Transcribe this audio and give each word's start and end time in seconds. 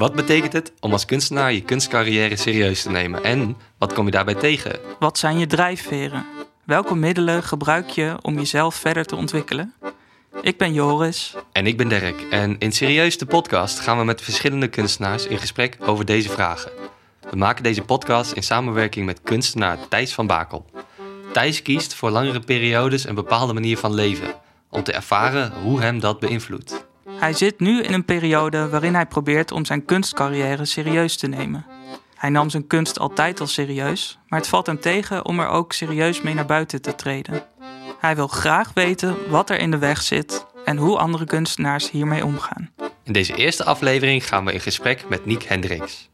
Wat 0.00 0.14
betekent 0.14 0.52
het 0.52 0.72
om 0.80 0.92
als 0.92 1.04
kunstenaar 1.04 1.52
je 1.52 1.62
kunstcarrière 1.62 2.36
serieus 2.36 2.82
te 2.82 2.90
nemen? 2.90 3.24
En 3.24 3.56
wat 3.78 3.92
kom 3.92 4.04
je 4.04 4.10
daarbij 4.10 4.34
tegen? 4.34 4.80
Wat 4.98 5.18
zijn 5.18 5.38
je 5.38 5.46
drijfveren? 5.46 6.26
Welke 6.64 6.94
middelen 6.94 7.42
gebruik 7.42 7.88
je 7.88 8.16
om 8.22 8.34
jezelf 8.34 8.74
verder 8.74 9.04
te 9.04 9.16
ontwikkelen? 9.16 9.74
Ik 10.42 10.58
ben 10.58 10.72
Joris. 10.72 11.34
En 11.52 11.66
ik 11.66 11.76
ben 11.76 11.88
Dirk. 11.88 12.20
En 12.30 12.58
in 12.58 12.72
Serieus 12.72 13.18
de 13.18 13.26
podcast 13.26 13.80
gaan 13.80 13.98
we 13.98 14.04
met 14.04 14.22
verschillende 14.22 14.68
kunstenaars 14.68 15.26
in 15.26 15.38
gesprek 15.38 15.76
over 15.80 16.04
deze 16.04 16.28
vragen. 16.28 16.72
We 17.30 17.36
maken 17.36 17.62
deze 17.62 17.82
podcast 17.82 18.32
in 18.32 18.42
samenwerking 18.42 19.06
met 19.06 19.20
kunstenaar 19.22 19.78
Thijs 19.88 20.14
van 20.14 20.26
Bakel. 20.26 20.70
Thijs 21.32 21.62
kiest 21.62 21.94
voor 21.94 22.10
langere 22.10 22.40
periodes 22.40 23.08
een 23.08 23.14
bepaalde 23.14 23.52
manier 23.52 23.78
van 23.78 23.94
leven, 23.94 24.34
om 24.70 24.82
te 24.82 24.92
ervaren 24.92 25.52
hoe 25.62 25.80
hem 25.80 26.00
dat 26.00 26.20
beïnvloedt. 26.20 26.79
Hij 27.20 27.32
zit 27.32 27.60
nu 27.60 27.82
in 27.82 27.92
een 27.92 28.04
periode 28.04 28.68
waarin 28.68 28.94
hij 28.94 29.06
probeert 29.06 29.52
om 29.52 29.64
zijn 29.64 29.84
kunstcarrière 29.84 30.64
serieus 30.64 31.16
te 31.16 31.26
nemen. 31.26 31.66
Hij 32.14 32.30
nam 32.30 32.50
zijn 32.50 32.66
kunst 32.66 32.98
altijd 32.98 33.40
al 33.40 33.46
serieus, 33.46 34.18
maar 34.28 34.38
het 34.38 34.48
valt 34.48 34.66
hem 34.66 34.80
tegen 34.80 35.24
om 35.24 35.40
er 35.40 35.48
ook 35.48 35.72
serieus 35.72 36.20
mee 36.22 36.34
naar 36.34 36.46
buiten 36.46 36.82
te 36.82 36.94
treden. 36.94 37.42
Hij 37.98 38.16
wil 38.16 38.28
graag 38.28 38.70
weten 38.74 39.16
wat 39.28 39.50
er 39.50 39.58
in 39.58 39.70
de 39.70 39.78
weg 39.78 40.02
zit 40.02 40.46
en 40.64 40.76
hoe 40.76 40.98
andere 40.98 41.24
kunstenaars 41.24 41.90
hiermee 41.90 42.24
omgaan. 42.24 42.70
In 43.04 43.12
deze 43.12 43.34
eerste 43.34 43.64
aflevering 43.64 44.28
gaan 44.28 44.44
we 44.44 44.52
in 44.52 44.60
gesprek 44.60 45.08
met 45.08 45.26
Niek 45.26 45.42
Hendricks. 45.42 46.08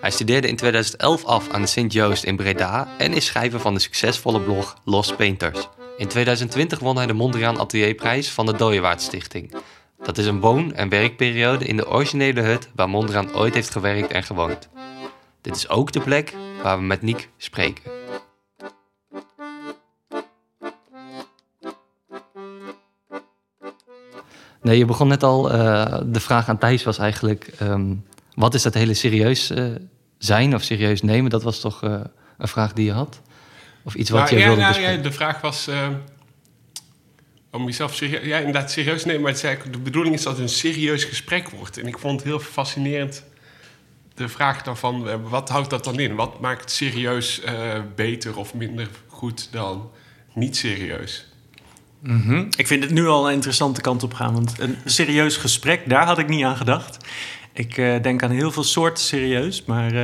Hij 0.00 0.10
studeerde 0.10 0.48
in 0.48 0.56
2011 0.56 1.24
af 1.24 1.48
aan 1.48 1.60
de 1.60 1.66
Sint-Joost 1.66 2.24
in 2.24 2.36
Breda 2.36 2.88
en 2.98 3.12
is 3.12 3.26
schrijver 3.26 3.60
van 3.60 3.74
de 3.74 3.80
succesvolle 3.80 4.40
blog 4.40 4.76
Los 4.84 5.14
Painters. 5.14 5.68
In 5.96 6.08
2020 6.08 6.78
won 6.78 6.96
hij 6.96 7.06
de 7.06 7.12
Mondriaan 7.12 7.60
Atelierprijs 7.60 8.30
van 8.30 8.46
de 8.46 8.56
Dooyewaard 8.56 9.02
Stichting. 9.02 9.54
Dat 10.02 10.18
is 10.18 10.26
een 10.26 10.40
woon- 10.40 10.74
en 10.74 10.88
werkperiode 10.88 11.64
in 11.64 11.76
de 11.76 11.88
originele 11.88 12.40
hut 12.40 12.70
waar 12.74 12.88
Mondriaan 12.88 13.34
ooit 13.34 13.54
heeft 13.54 13.70
gewerkt 13.70 14.10
en 14.12 14.22
gewoond. 14.22 14.68
Dit 15.40 15.56
is 15.56 15.68
ook 15.68 15.92
de 15.92 16.00
plek 16.00 16.34
waar 16.62 16.78
we 16.78 16.84
met 16.84 17.02
Niek 17.02 17.28
spreken. 17.36 17.82
Nee, 24.62 24.78
je 24.78 24.84
begon 24.84 25.08
net 25.08 25.22
al. 25.22 25.50
eh, 25.52 25.98
de 26.04 26.20
vraag 26.20 26.48
aan 26.48 26.58
Thijs 26.58 26.82
was 26.84 26.98
eigenlijk: 26.98 27.50
ehm, 27.58 27.94
wat 28.34 28.54
is 28.54 28.62
dat 28.62 28.74
hele 28.74 28.94
serieus 28.94 29.50
eh, 29.50 29.64
zijn 30.18 30.54
of 30.54 30.62
serieus 30.62 31.02
nemen? 31.02 31.30
Dat 31.30 31.42
was 31.42 31.60
toch 31.60 31.82
eh, 31.82 32.00
een 32.38 32.48
vraag 32.48 32.72
die 32.72 32.84
je 32.84 32.92
had? 32.92 33.20
Of 33.84 33.94
iets 33.94 34.10
wat 34.10 34.20
Nou, 34.20 34.32
je 34.34 34.38
ja, 34.40 34.44
wilde 34.46 34.60
nou, 34.60 34.72
bespreken? 34.72 35.02
ja, 35.02 35.08
de 35.08 35.12
vraag 35.14 35.40
was 35.40 35.66
eh, 35.68 35.88
om 37.50 37.64
jezelf 37.64 37.94
serieus, 37.94 38.26
ja, 38.26 38.38
inderdaad 38.38 38.70
serieus 38.70 39.04
nemen. 39.04 39.22
Maar 39.22 39.32
het 39.32 39.72
de 39.72 39.78
bedoeling 39.78 40.14
is 40.14 40.22
dat 40.22 40.32
het 40.32 40.42
een 40.42 40.48
serieus 40.48 41.04
gesprek 41.04 41.48
wordt. 41.48 41.78
En 41.78 41.86
ik 41.86 41.98
vond 41.98 42.20
het 42.20 42.28
heel 42.28 42.40
fascinerend 42.40 43.24
de 44.20 44.28
vraag 44.28 44.62
daarvan, 44.62 45.08
eh, 45.08 45.14
wat 45.22 45.48
houdt 45.48 45.70
dat 45.70 45.84
dan 45.84 45.98
in? 45.98 46.14
Wat 46.14 46.40
maakt 46.40 46.70
serieus 46.70 47.40
eh, 47.40 47.80
beter 47.94 48.36
of 48.36 48.54
minder 48.54 48.88
goed 49.06 49.52
dan 49.52 49.90
niet 50.34 50.56
serieus? 50.56 51.28
Ik 52.56 52.66
vind 52.66 52.82
het 52.82 52.92
nu 52.92 53.06
al 53.06 53.26
een 53.28 53.34
interessante 53.34 53.80
kant 53.80 54.02
op 54.02 54.14
gaan. 54.14 54.32
Want 54.32 54.58
een 54.58 54.76
serieus 54.84 55.36
gesprek, 55.36 55.88
daar 55.88 56.06
had 56.06 56.18
ik 56.18 56.28
niet 56.28 56.44
aan 56.44 56.56
gedacht. 56.56 56.96
Ik 57.52 57.76
eh, 57.76 58.02
denk 58.02 58.22
aan 58.22 58.30
heel 58.30 58.52
veel 58.52 58.64
soorten 58.64 59.04
serieus. 59.04 59.64
Maar 59.64 59.94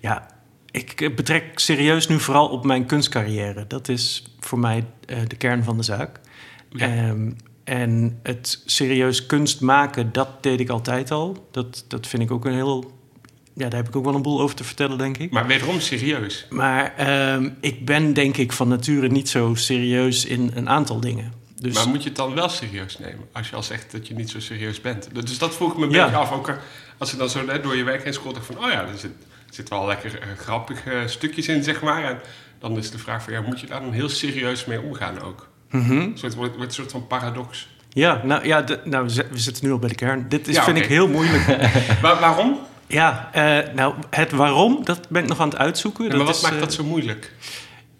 ja, 0.00 0.26
ik 0.70 1.12
betrek 1.16 1.58
serieus 1.58 2.08
nu 2.08 2.20
vooral 2.20 2.48
op 2.48 2.64
mijn 2.64 2.86
kunstcarrière. 2.86 3.66
Dat 3.66 3.88
is 3.88 4.33
voor 4.44 4.58
mij 4.58 4.84
eh, 5.06 5.18
de 5.26 5.36
kern 5.36 5.64
van 5.64 5.76
de 5.76 5.82
zaak. 5.82 6.20
Ja. 6.70 6.86
Ehm, 6.86 7.30
en 7.64 8.18
het 8.22 8.62
serieus 8.66 9.26
kunst 9.26 9.60
maken, 9.60 10.12
dat 10.12 10.42
deed 10.42 10.60
ik 10.60 10.68
altijd 10.68 11.10
al. 11.10 11.48
Dat, 11.50 11.84
dat 11.88 12.06
vind 12.06 12.22
ik 12.22 12.30
ook 12.30 12.44
een 12.44 12.54
heel... 12.54 12.92
Ja, 13.54 13.68
daar 13.68 13.78
heb 13.80 13.88
ik 13.88 13.96
ook 13.96 14.04
wel 14.04 14.14
een 14.14 14.22
boel 14.22 14.40
over 14.40 14.56
te 14.56 14.64
vertellen, 14.64 14.98
denk 14.98 15.16
ik. 15.16 15.30
Maar 15.30 15.46
wederom 15.46 15.80
serieus. 15.80 16.46
Maar 16.50 16.94
ehm, 16.96 17.50
ik 17.60 17.84
ben 17.84 18.12
denk 18.12 18.36
ik 18.36 18.52
van 18.52 18.68
nature 18.68 19.08
niet 19.08 19.28
zo 19.28 19.54
serieus 19.54 20.24
in 20.24 20.50
een 20.54 20.68
aantal 20.68 21.00
dingen. 21.00 21.32
Dus 21.60 21.74
Maar 21.74 21.88
moet 21.88 22.02
je 22.02 22.08
het 22.08 22.16
dan 22.18 22.34
wel 22.34 22.48
serieus 22.48 22.98
nemen? 22.98 23.24
Als 23.32 23.48
je 23.50 23.56
al 23.56 23.62
zegt 23.62 23.92
dat 23.92 24.06
je 24.08 24.14
niet 24.14 24.30
zo 24.30 24.40
serieus 24.40 24.80
bent. 24.80 25.08
Dus 25.12 25.38
dat 25.38 25.54
vroeg 25.54 25.72
ik 25.72 25.78
me 25.78 25.84
een 25.84 25.90
Ja. 25.90 26.04
beetje 26.04 26.18
af. 26.18 26.32
Ook 26.32 26.48
eh, 26.48 26.54
als 26.98 27.10
je 27.10 27.16
dan 27.16 27.28
zo 27.30 27.44
net 27.44 27.62
door 27.62 27.76
je 27.76 27.84
werk 27.84 28.04
heen 28.04 28.12
dacht 28.32 28.46
van, 28.46 28.58
oh 28.58 28.70
ja, 28.70 28.82
er 28.86 28.98
zit, 28.98 29.10
er 29.56 29.60
zit 29.60 29.68
wel 29.68 29.86
lekker 29.86 30.20
eh, 30.20 30.28
grappige 30.38 31.02
stukjes 31.06 31.48
in, 31.48 31.62
zeg 31.64 31.82
maar. 31.82 32.04
En 32.04 32.18
dan 32.58 32.76
is 32.78 32.90
de 32.90 32.98
vraag 32.98 33.22
van, 33.22 33.32
ja, 33.32 33.40
moet 33.40 33.60
je 33.60 33.66
daar 33.66 33.80
dan 33.80 33.92
heel 33.92 34.08
serieus 34.08 34.64
mee 34.64 34.80
omgaan 34.80 35.20
ook? 35.22 35.48
Mhm. 35.70 35.92
Een 35.92 36.12
soort, 36.14 36.34
wordt, 36.34 36.54
wordt 36.56 36.68
een 36.68 36.74
soort 36.76 36.90
van 36.90 37.06
paradox. 37.06 37.68
ja, 37.88 38.20
nou 38.24 38.46
ja, 38.46 38.62
de- 38.62 38.80
nou, 38.84 39.04
we 39.04 39.10
zi- 39.10 39.22
we 39.30 39.38
zitten 39.38 39.64
nu 39.66 39.72
al 39.72 39.78
bij 39.78 39.88
de 39.88 39.94
kern. 39.94 40.28
Dit 40.28 40.48
is, 40.48 40.54
Ja, 40.54 40.64
vind 40.64 40.78
ik 40.78 40.84
heel 40.86 41.08
moeilijk. 41.08 41.46
Wa- 42.02 42.20
waarom? 42.20 42.58
ja, 42.86 43.28
eh, 43.32 43.74
nou, 43.74 43.94
het 44.10 44.32
waarom, 44.32 44.84
dat 44.84 45.08
ben 45.08 45.22
ik 45.22 45.28
nog 45.28 45.40
aan 45.40 45.48
het 45.48 45.58
uitzoeken. 45.58 46.10
En 46.10 46.16
maar 46.16 46.26
wat 46.26 46.34
is, 46.36 46.42
maakt 46.42 46.54
eh, 46.54 46.60
dat 46.60 46.72
zo 46.72 46.84
moeilijk? 46.84 47.32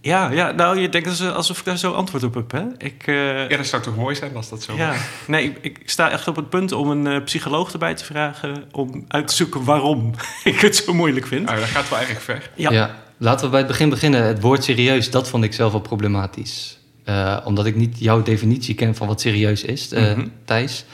Ja, 0.05 0.31
ja, 0.31 0.51
nou, 0.53 0.79
je 0.81 0.89
denkt 0.89 1.09
alsof- 1.09 1.33
alsof 1.33 1.59
ik 1.59 1.65
daar 1.65 1.79
zo 1.79 1.93
antwoord 1.93 2.23
op 2.23 2.35
heb, 2.35 2.51
hè? 2.51 2.63
Ik, 2.79 3.03
eh, 3.07 3.49
Ja, 3.49 3.57
dat 3.57 3.67
zou 3.67 3.83
toch 3.83 3.97
mooi 3.97 4.15
zijn 4.15 4.37
als 4.37 4.49
dat 4.49 4.63
zo 4.63 4.77
ja, 4.77 4.95
nee, 5.27 5.45
ik, 5.45 5.59
ik 5.61 5.91
sta 5.91 6.11
echt 6.11 6.29
op 6.29 6.37
het 6.37 6.49
punt 6.51 6.73
om 6.73 6.91
een 6.91 7.07
eh, 7.07 7.23
psycholoog 7.25 7.73
erbij 7.73 7.95
te 7.95 8.05
vragen... 8.05 8.65
om 8.73 9.05
uit 9.09 9.29
te 9.29 9.35
zoeken 9.35 9.65
waarom 9.65 10.11
ik 10.45 10.61
het 10.61 10.77
zo 10.77 10.95
moeilijk 10.95 11.27
vind. 11.27 11.47
Nou, 11.47 11.59
dat 11.59 11.69
gaat 11.69 11.89
wel 11.89 11.99
erg 11.99 12.23
ver. 12.23 12.51
Ja. 12.57 12.71
Ja. 12.71 12.95
laten 13.19 13.45
we 13.45 13.51
bij 13.51 13.59
het 13.61 13.69
begin 13.69 13.89
beginnen. 13.89 14.23
Het 14.25 14.41
woord 14.41 14.65
serieus, 14.65 15.11
dat 15.11 15.29
vond 15.29 15.45
ik 15.45 15.53
zelf 15.53 15.73
wel 15.73 15.81
problematisch. 15.81 16.79
Eh, 17.05 17.37
omdat 17.45 17.67
ik 17.67 17.77
niet 17.77 17.97
jouw 17.99 18.23
definitie 18.23 18.75
ken 18.75 18.95
van 18.95 19.07
wat 19.07 19.21
serieus 19.21 19.63
is, 19.65 19.93
eh, 19.93 20.03
Mhm. 20.03 20.27
Thijs. 20.45 20.85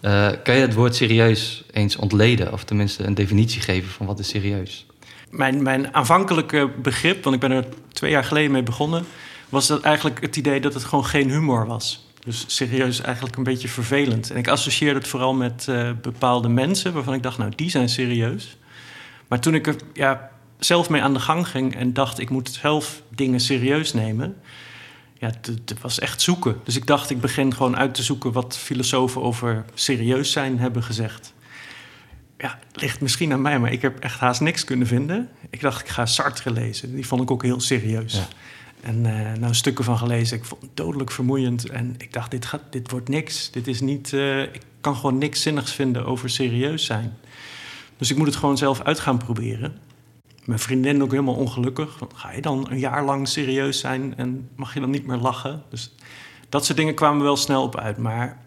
Eh, 0.00 0.28
kan 0.44 0.54
je 0.54 0.60
het 0.60 0.74
woord 0.74 0.94
serieus 0.96 1.64
eens 1.72 1.96
ontleden? 1.96 2.52
Of 2.52 2.64
tenminste 2.64 3.04
een 3.04 3.14
definitie 3.14 3.60
geven 3.60 3.90
van 3.90 4.06
wat 4.06 4.18
is 4.18 4.28
serieus? 4.28 4.85
Mijn, 5.36 5.62
mijn 5.62 5.94
aanvankelijke 5.94 6.70
begrip, 6.82 7.22
want 7.24 7.34
ik 7.34 7.40
ben 7.40 7.50
er 7.50 7.64
twee 7.92 8.10
jaar 8.10 8.24
geleden 8.24 8.50
mee 8.50 8.62
begonnen, 8.62 9.04
was 9.48 9.66
dat 9.66 9.82
eigenlijk 9.82 10.20
het 10.20 10.36
idee 10.36 10.60
dat 10.60 10.74
het 10.74 10.84
gewoon 10.84 11.06
geen 11.06 11.30
humor 11.30 11.66
was. 11.66 12.06
Dus 12.24 12.44
serieus 12.46 13.00
eigenlijk 13.00 13.36
een 13.36 13.42
beetje 13.42 13.68
vervelend. 13.68 14.30
En 14.30 14.36
ik 14.36 14.48
associeerde 14.48 14.98
het 14.98 15.08
vooral 15.08 15.34
met 15.34 15.66
eh, 15.68 15.90
bepaalde 16.02 16.48
mensen 16.48 16.92
waarvan 16.92 17.14
ik 17.14 17.22
dacht, 17.22 17.38
nou, 17.38 17.52
die 17.56 17.70
zijn 17.70 17.88
serieus. 17.88 18.56
Maar 19.28 19.40
toen 19.40 19.54
ik 19.54 19.66
er 19.66 19.76
ja, 19.92 20.30
zelf 20.58 20.88
mee 20.90 21.02
aan 21.02 21.12
de 21.14 21.20
gang 21.20 21.48
ging 21.48 21.76
en 21.76 21.92
dacht, 21.92 22.18
ik 22.18 22.30
moet 22.30 22.58
zelf 22.60 23.02
dingen 23.08 23.40
serieus 23.40 23.92
nemen, 23.92 24.36
ja, 25.18 25.26
het- 25.26 25.46
het 25.46 25.80
was 25.80 25.98
echt 25.98 26.22
zoeken. 26.22 26.56
Dus 26.64 26.76
ik 26.76 26.86
dacht, 26.86 27.10
ik 27.10 27.20
begin 27.20 27.54
gewoon 27.54 27.76
uit 27.76 27.94
te 27.94 28.02
zoeken 28.02 28.32
wat 28.32 28.58
filosofen 28.58 29.22
over 29.22 29.64
serieus 29.74 30.32
zijn 30.32 30.58
hebben 30.58 30.82
gezegd. 30.82 31.32
Ja, 32.38 32.58
het 32.72 32.80
ligt 32.80 33.00
misschien 33.00 33.32
aan 33.32 33.42
mij, 33.42 33.58
maar 33.58 33.72
ik 33.72 33.82
heb 33.82 33.98
echt 33.98 34.18
haast 34.20 34.40
niks 34.40 34.64
kunnen 34.64 34.86
vinden. 34.86 35.28
Ik 35.50 35.60
dacht, 35.60 35.80
ik 35.80 35.88
ga 35.88 36.06
Sartre 36.06 36.50
lezen. 36.50 36.94
Die 36.94 37.06
vond 37.06 37.22
ik 37.22 37.30
ook 37.30 37.42
heel 37.42 37.60
serieus. 37.60 38.14
Ja. 38.14 38.26
En 38.80 39.06
eh 39.06 39.38
nou, 39.38 39.54
stukken 39.54 39.84
van 39.84 39.98
gelezen. 39.98 40.36
Ik 40.36 40.44
vond 40.44 40.62
het 40.62 40.76
dodelijk 40.76 41.10
vermoeiend. 41.10 41.68
En 41.68 41.94
ik 41.98 42.12
dacht, 42.12 42.30
dit, 42.30 42.44
gaat, 42.46 42.62
dit 42.70 42.90
wordt 42.90 43.08
niks. 43.08 43.50
Dit 43.50 43.66
is 43.66 43.80
niet... 43.80 44.12
eh, 44.12 44.42
ik 44.42 44.62
kan 44.80 44.96
gewoon 44.96 45.18
niks 45.18 45.42
zinnigs 45.42 45.72
vinden 45.72 46.06
over 46.06 46.30
serieus 46.30 46.84
zijn. 46.84 47.16
Dus 47.96 48.10
ik 48.10 48.16
moet 48.16 48.26
het 48.26 48.36
gewoon 48.36 48.56
zelf 48.56 48.82
uit 48.82 49.00
gaan 49.00 49.18
proberen. 49.18 49.78
Mijn 50.44 50.58
vriendin 50.58 51.02
ook 51.02 51.10
helemaal 51.10 51.34
ongelukkig. 51.34 51.98
Want 51.98 52.12
Ga 52.14 52.32
je 52.32 52.42
dan 52.42 52.66
een 52.70 52.78
jaar 52.78 53.04
lang 53.04 53.28
serieus 53.28 53.80
zijn 53.80 54.16
en 54.16 54.48
mag 54.56 54.74
je 54.74 54.80
dan 54.80 54.90
niet 54.90 55.06
meer 55.06 55.16
lachen? 55.16 55.62
Dus 55.70 55.94
dat 56.48 56.64
soort 56.64 56.78
dingen 56.78 56.94
kwamen 56.94 57.22
wel 57.22 57.36
snel 57.36 57.62
op 57.62 57.76
uit. 57.76 57.96
Maar 57.96 58.38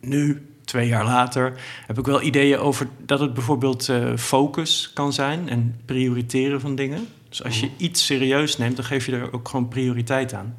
nu, 0.00 0.46
twee 0.72 0.88
jaar 0.88 1.04
later, 1.04 1.52
heb 1.86 1.98
ik 1.98 2.06
wel 2.06 2.22
ideeën 2.22 2.58
over 2.58 2.88
dat 3.06 3.20
het 3.20 3.34
bijvoorbeeld 3.34 3.88
eh, 3.88 4.16
focus 4.16 4.90
kan 4.94 5.12
zijn 5.12 5.48
en 5.48 5.80
prioriteren 5.84 6.60
van 6.60 6.74
dingen. 6.74 7.06
Dus 7.28 7.44
als 7.44 7.60
je 7.60 7.70
iets 7.76 8.06
serieus 8.06 8.58
neemt, 8.58 8.76
dan 8.76 8.84
geef 8.84 9.06
je 9.06 9.12
er 9.12 9.32
ook 9.32 9.48
gewoon 9.48 9.68
prioriteit 9.68 10.34
aan. 10.34 10.56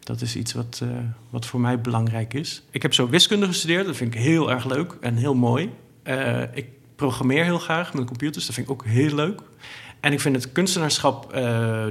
Dat 0.00 0.20
is 0.20 0.36
iets 0.36 0.52
wat, 0.52 0.80
eh, 0.82 0.88
wat 1.30 1.46
voor 1.46 1.60
mij 1.60 1.80
belangrijk 1.80 2.34
is. 2.34 2.62
Ik 2.70 2.82
heb 2.82 2.94
zo 2.94 3.08
wiskunde 3.08 3.46
gestudeerd, 3.46 3.86
dat 3.86 3.96
vind 3.96 4.14
ik 4.14 4.20
heel 4.20 4.50
erg 4.50 4.64
leuk 4.64 4.96
en 5.00 5.16
heel 5.16 5.34
mooi. 5.34 5.70
Eh, 6.02 6.42
ik 6.52 6.66
programmeer 6.96 7.44
heel 7.44 7.58
graag 7.58 7.94
met 7.94 8.04
computers, 8.04 8.46
dat 8.46 8.54
vind 8.54 8.66
ik 8.66 8.72
ook 8.72 8.84
heel 8.84 9.14
leuk. 9.14 9.40
En 10.06 10.12
ik 10.12 10.20
vind 10.20 10.36
het 10.36 10.52
kunstenaarschap, 10.52 11.32
eh, 11.32 11.42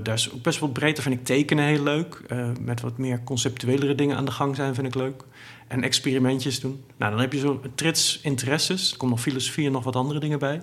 daar 0.04 0.14
is 0.14 0.32
ook 0.32 0.42
best 0.42 0.60
wel 0.60 0.70
breed. 0.70 0.96
Daar 0.96 1.04
vind 1.04 1.20
ik 1.20 1.26
tekenen 1.26 1.66
heel 1.66 1.84
leuk. 1.84 2.22
Eh, 2.28 2.48
met 2.62 2.82
wat 2.82 2.98
meer 2.98 3.24
conceptuelere 3.24 3.96
dingen 3.96 4.18
aan 4.18 4.26
de 4.26 4.32
gang 4.32 4.56
zijn, 4.56 4.76
vind 4.76 4.88
ik 4.88 4.96
leuk. 4.96 5.24
En 5.68 5.84
experimentjes 5.84 6.60
doen. 6.60 6.84
Nou, 6.98 7.12
dan 7.12 7.22
heb 7.22 7.34
je 7.34 7.40
zo 7.40 7.60
een 7.64 7.76
trits 7.76 8.20
interesses. 8.24 8.92
Er 8.92 8.98
komt 8.98 9.12
nog 9.12 9.22
filosofie 9.22 9.66
en 9.66 9.72
nog 9.72 9.84
wat 9.84 9.96
andere 9.96 10.20
dingen 10.20 10.40
bij. 10.40 10.62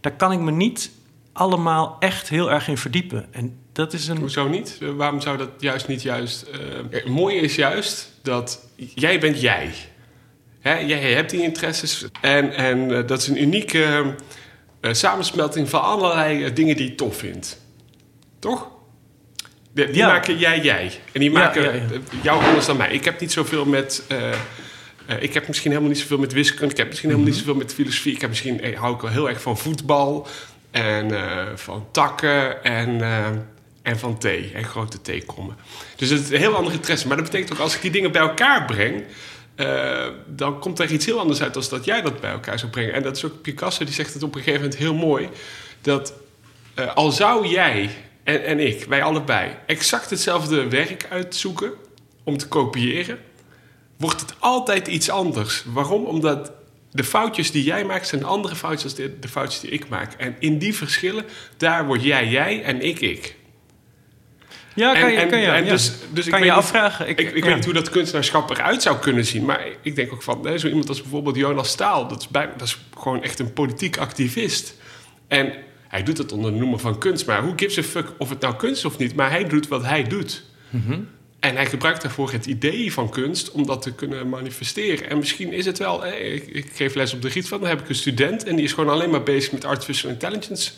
Daar 0.00 0.12
kan 0.12 0.32
ik 0.32 0.38
me 0.38 0.50
niet 0.50 0.90
allemaal 1.32 1.96
echt 1.98 2.28
heel 2.28 2.50
erg 2.50 2.68
in 2.68 2.78
verdiepen. 2.78 3.26
En 3.30 3.56
dat 3.72 3.92
is 3.92 4.08
een... 4.08 4.18
Hoezo 4.18 4.48
niet? 4.48 4.78
Eh, 4.80 4.88
Waarom 4.88 5.20
zou 5.20 5.36
dat 5.36 5.50
juist 5.58 5.88
niet 5.88 6.02
juist... 6.02 6.42
eh, 6.42 6.58
het 6.90 7.08
mooie 7.08 7.40
is 7.40 7.54
juist 7.54 8.12
dat 8.22 8.66
jij 8.94 9.20
bent 9.20 9.40
jij. 9.40 9.70
Hè, 10.60 10.74
jij 10.74 11.12
hebt 11.12 11.30
die 11.30 11.42
interesses 11.42 12.06
en, 12.20 12.52
en 12.52 12.96
eh, 12.96 13.06
dat 13.06 13.20
is 13.20 13.28
een 13.28 13.42
unieke 13.42 14.14
eh, 14.80 14.92
samensmelting 14.92 15.68
van 15.68 15.82
allerlei 15.82 16.44
eh, 16.44 16.54
dingen 16.54 16.76
die 16.76 16.88
je 16.88 16.94
tof 16.94 17.16
vindt. 17.16 17.60
Toch? 18.38 18.68
Die, 19.72 19.86
die 19.86 19.94
Ja. 19.94 20.06
maken 20.06 20.38
jij 20.38 20.60
jij. 20.60 20.92
En 21.12 21.20
die 21.20 21.30
maken 21.30 21.62
ja, 21.62 21.72
ja. 21.72 21.80
eh, 21.82 22.22
jou 22.22 22.44
anders 22.44 22.66
dan 22.66 22.76
mij. 22.76 22.90
Ik 22.92 23.04
heb 23.04 23.20
niet 23.20 23.32
zoveel 23.32 23.64
met... 23.64 24.02
ik 25.20 25.34
heb 25.34 25.46
misschien 25.48 25.70
helemaal 25.70 25.90
niet 25.92 26.00
zoveel 26.00 26.18
met 26.18 26.32
wiskunde. 26.32 26.70
Ik 26.70 26.76
heb 26.76 26.88
misschien 26.88 27.08
helemaal 27.08 27.30
niet 27.30 27.38
zoveel 27.40 27.54
met 27.54 27.74
filosofie. 27.74 28.14
Ik 28.14 28.20
heb 28.20 28.30
misschien 28.30 28.60
eh, 28.60 28.78
hou 28.78 28.94
ik 28.94 29.00
wel 29.00 29.10
heel 29.10 29.28
erg 29.28 29.40
van 29.40 29.58
voetbal. 29.58 30.26
En 30.70 31.10
van 31.58 31.86
takken. 31.90 32.64
En, 32.64 33.00
en 33.82 33.98
van 33.98 34.18
thee. 34.18 34.50
En 34.54 34.64
grote 34.64 35.00
theekommen. 35.02 35.56
Dus 35.96 36.08
het 36.10 36.20
is 36.20 36.30
een 36.30 36.36
heel 36.36 36.54
andere 36.56 36.74
interesse. 36.76 37.06
Maar 37.06 37.16
dat 37.16 37.24
betekent 37.24 37.52
ook 37.52 37.58
als 37.58 37.74
ik 37.74 37.82
die 37.82 37.90
dingen 37.90 38.12
bij 38.12 38.20
elkaar 38.20 38.64
breng. 38.64 39.04
Eh, 39.60 40.06
dan 40.26 40.58
komt 40.58 40.78
er 40.78 40.92
iets 40.92 41.06
heel 41.06 41.18
anders 41.18 41.42
uit 41.42 41.54
dan 41.54 41.68
dat 41.68 41.84
jij 41.84 42.02
dat 42.02 42.20
bij 42.20 42.30
elkaar 42.30 42.58
zou 42.58 42.70
brengen. 42.70 42.92
En 42.92 43.02
dat 43.02 43.16
is 43.16 43.24
ook 43.24 43.42
Picasso, 43.42 43.84
die 43.84 43.94
zegt 43.94 44.14
het 44.14 44.22
op 44.22 44.34
een 44.34 44.42
gegeven 44.42 44.60
moment 44.60 44.78
heel 44.78 44.94
mooi. 44.94 45.28
Dat 45.80 46.12
eh, 46.74 46.94
al 46.94 47.10
zou 47.10 47.46
jij 47.46 47.90
en, 48.22 48.44
en 48.44 48.58
ik, 48.58 48.84
wij 48.84 49.02
allebei, 49.02 49.56
exact 49.66 50.10
hetzelfde 50.10 50.68
werk 50.68 51.06
uitzoeken 51.10 51.72
om 52.24 52.36
te 52.36 52.48
kopiëren, 52.48 53.18
wordt 53.96 54.20
het 54.20 54.34
altijd 54.38 54.86
iets 54.86 55.10
anders. 55.10 55.64
Waarom? 55.66 56.04
Omdat 56.04 56.52
de 56.92 57.04
foutjes 57.04 57.50
die 57.50 57.64
jij 57.64 57.84
maakt 57.84 58.08
zijn 58.08 58.24
andere 58.24 58.56
foutjes 58.56 58.94
dan 58.94 59.06
de, 59.06 59.18
de 59.18 59.28
foutjes 59.28 59.60
die 59.60 59.70
ik 59.70 59.88
maak. 59.88 60.12
En 60.12 60.36
in 60.38 60.58
die 60.58 60.74
verschillen, 60.74 61.24
daar 61.56 61.86
word 61.86 62.02
jij 62.02 62.28
jij 62.28 62.62
en 62.62 62.80
ik 62.80 63.00
ik. 63.00 63.36
Ja, 64.80 64.92
kan 65.00 65.12
je, 65.12 65.16
en, 65.18 65.28
kan 65.28 65.40
je, 65.40 65.46
en 65.46 65.64
ja. 65.64 65.70
dus, 65.70 65.92
dus 66.12 66.24
ik 66.24 66.30
kan 66.30 66.40
weet 66.40 66.48
je 66.48 66.54
niet- 66.54 66.64
afvragen. 66.64 67.08
Ik, 67.08 67.20
ik 67.20 67.36
ja. 67.36 67.44
weet 67.44 67.54
niet 67.54 67.64
hoe 67.64 67.74
dat 67.74 67.90
kunstenaarschap 67.90 68.50
eruit 68.50 68.82
zou 68.82 68.98
kunnen 68.98 69.24
zien. 69.24 69.44
Maar 69.44 69.66
ik 69.82 69.94
denk 69.94 70.12
ook 70.12 70.22
van, 70.22 70.46
hè, 70.46 70.58
zo 70.58 70.66
iemand 70.68 70.88
als 70.88 71.02
bijvoorbeeld 71.02 71.36
Jonas 71.36 71.68
Staal... 71.68 72.08
Dat 72.08 72.20
is, 72.20 72.28
bij, 72.28 72.48
dat 72.56 72.66
is 72.66 72.78
gewoon 72.98 73.22
echt 73.22 73.38
een 73.38 73.52
politiek 73.52 73.96
activist. 73.96 74.74
En 75.28 75.52
hij 75.88 76.02
doet 76.02 76.18
het 76.18 76.32
onder 76.32 76.52
de 76.52 76.58
noemer 76.58 76.78
van 76.78 76.98
kunst. 76.98 77.26
Maar 77.26 77.42
hoe 77.42 77.52
gives 77.56 77.78
a 77.78 77.82
fuck 77.82 78.06
of 78.18 78.28
het 78.28 78.40
nou 78.40 78.54
kunst 78.56 78.76
is 78.76 78.84
of 78.84 78.98
niet? 78.98 79.14
Maar 79.14 79.30
hij 79.30 79.48
doet 79.48 79.68
wat 79.68 79.84
hij 79.84 80.02
doet. 80.02 80.42
En 81.40 81.54
hij 81.56 81.66
gebruikt 81.66 82.02
daarvoor 82.02 82.32
het 82.32 82.46
idee 82.46 82.92
van 82.92 83.10
kunst 83.10 83.50
om 83.50 83.66
dat 83.66 83.82
te 83.82 83.92
kunnen 83.92 84.28
manifesteren. 84.28 85.10
En 85.10 85.18
misschien 85.18 85.52
is 85.52 85.66
het 85.66 85.78
wel... 85.78 86.06
ik, 86.06 86.46
ik 86.46 86.70
geef 86.74 86.94
les 86.94 87.14
op 87.14 87.22
de 87.22 87.28
Rietveld, 87.28 87.60
dan 87.60 87.70
heb 87.70 87.80
ik 87.80 87.88
een 87.88 87.94
student... 87.94 88.44
en 88.44 88.56
die 88.56 88.64
is 88.64 88.72
gewoon 88.72 88.92
alleen 88.92 89.10
maar 89.10 89.22
bezig 89.22 89.52
met 89.52 89.64
artificial 89.64 90.10
intelligence... 90.10 90.70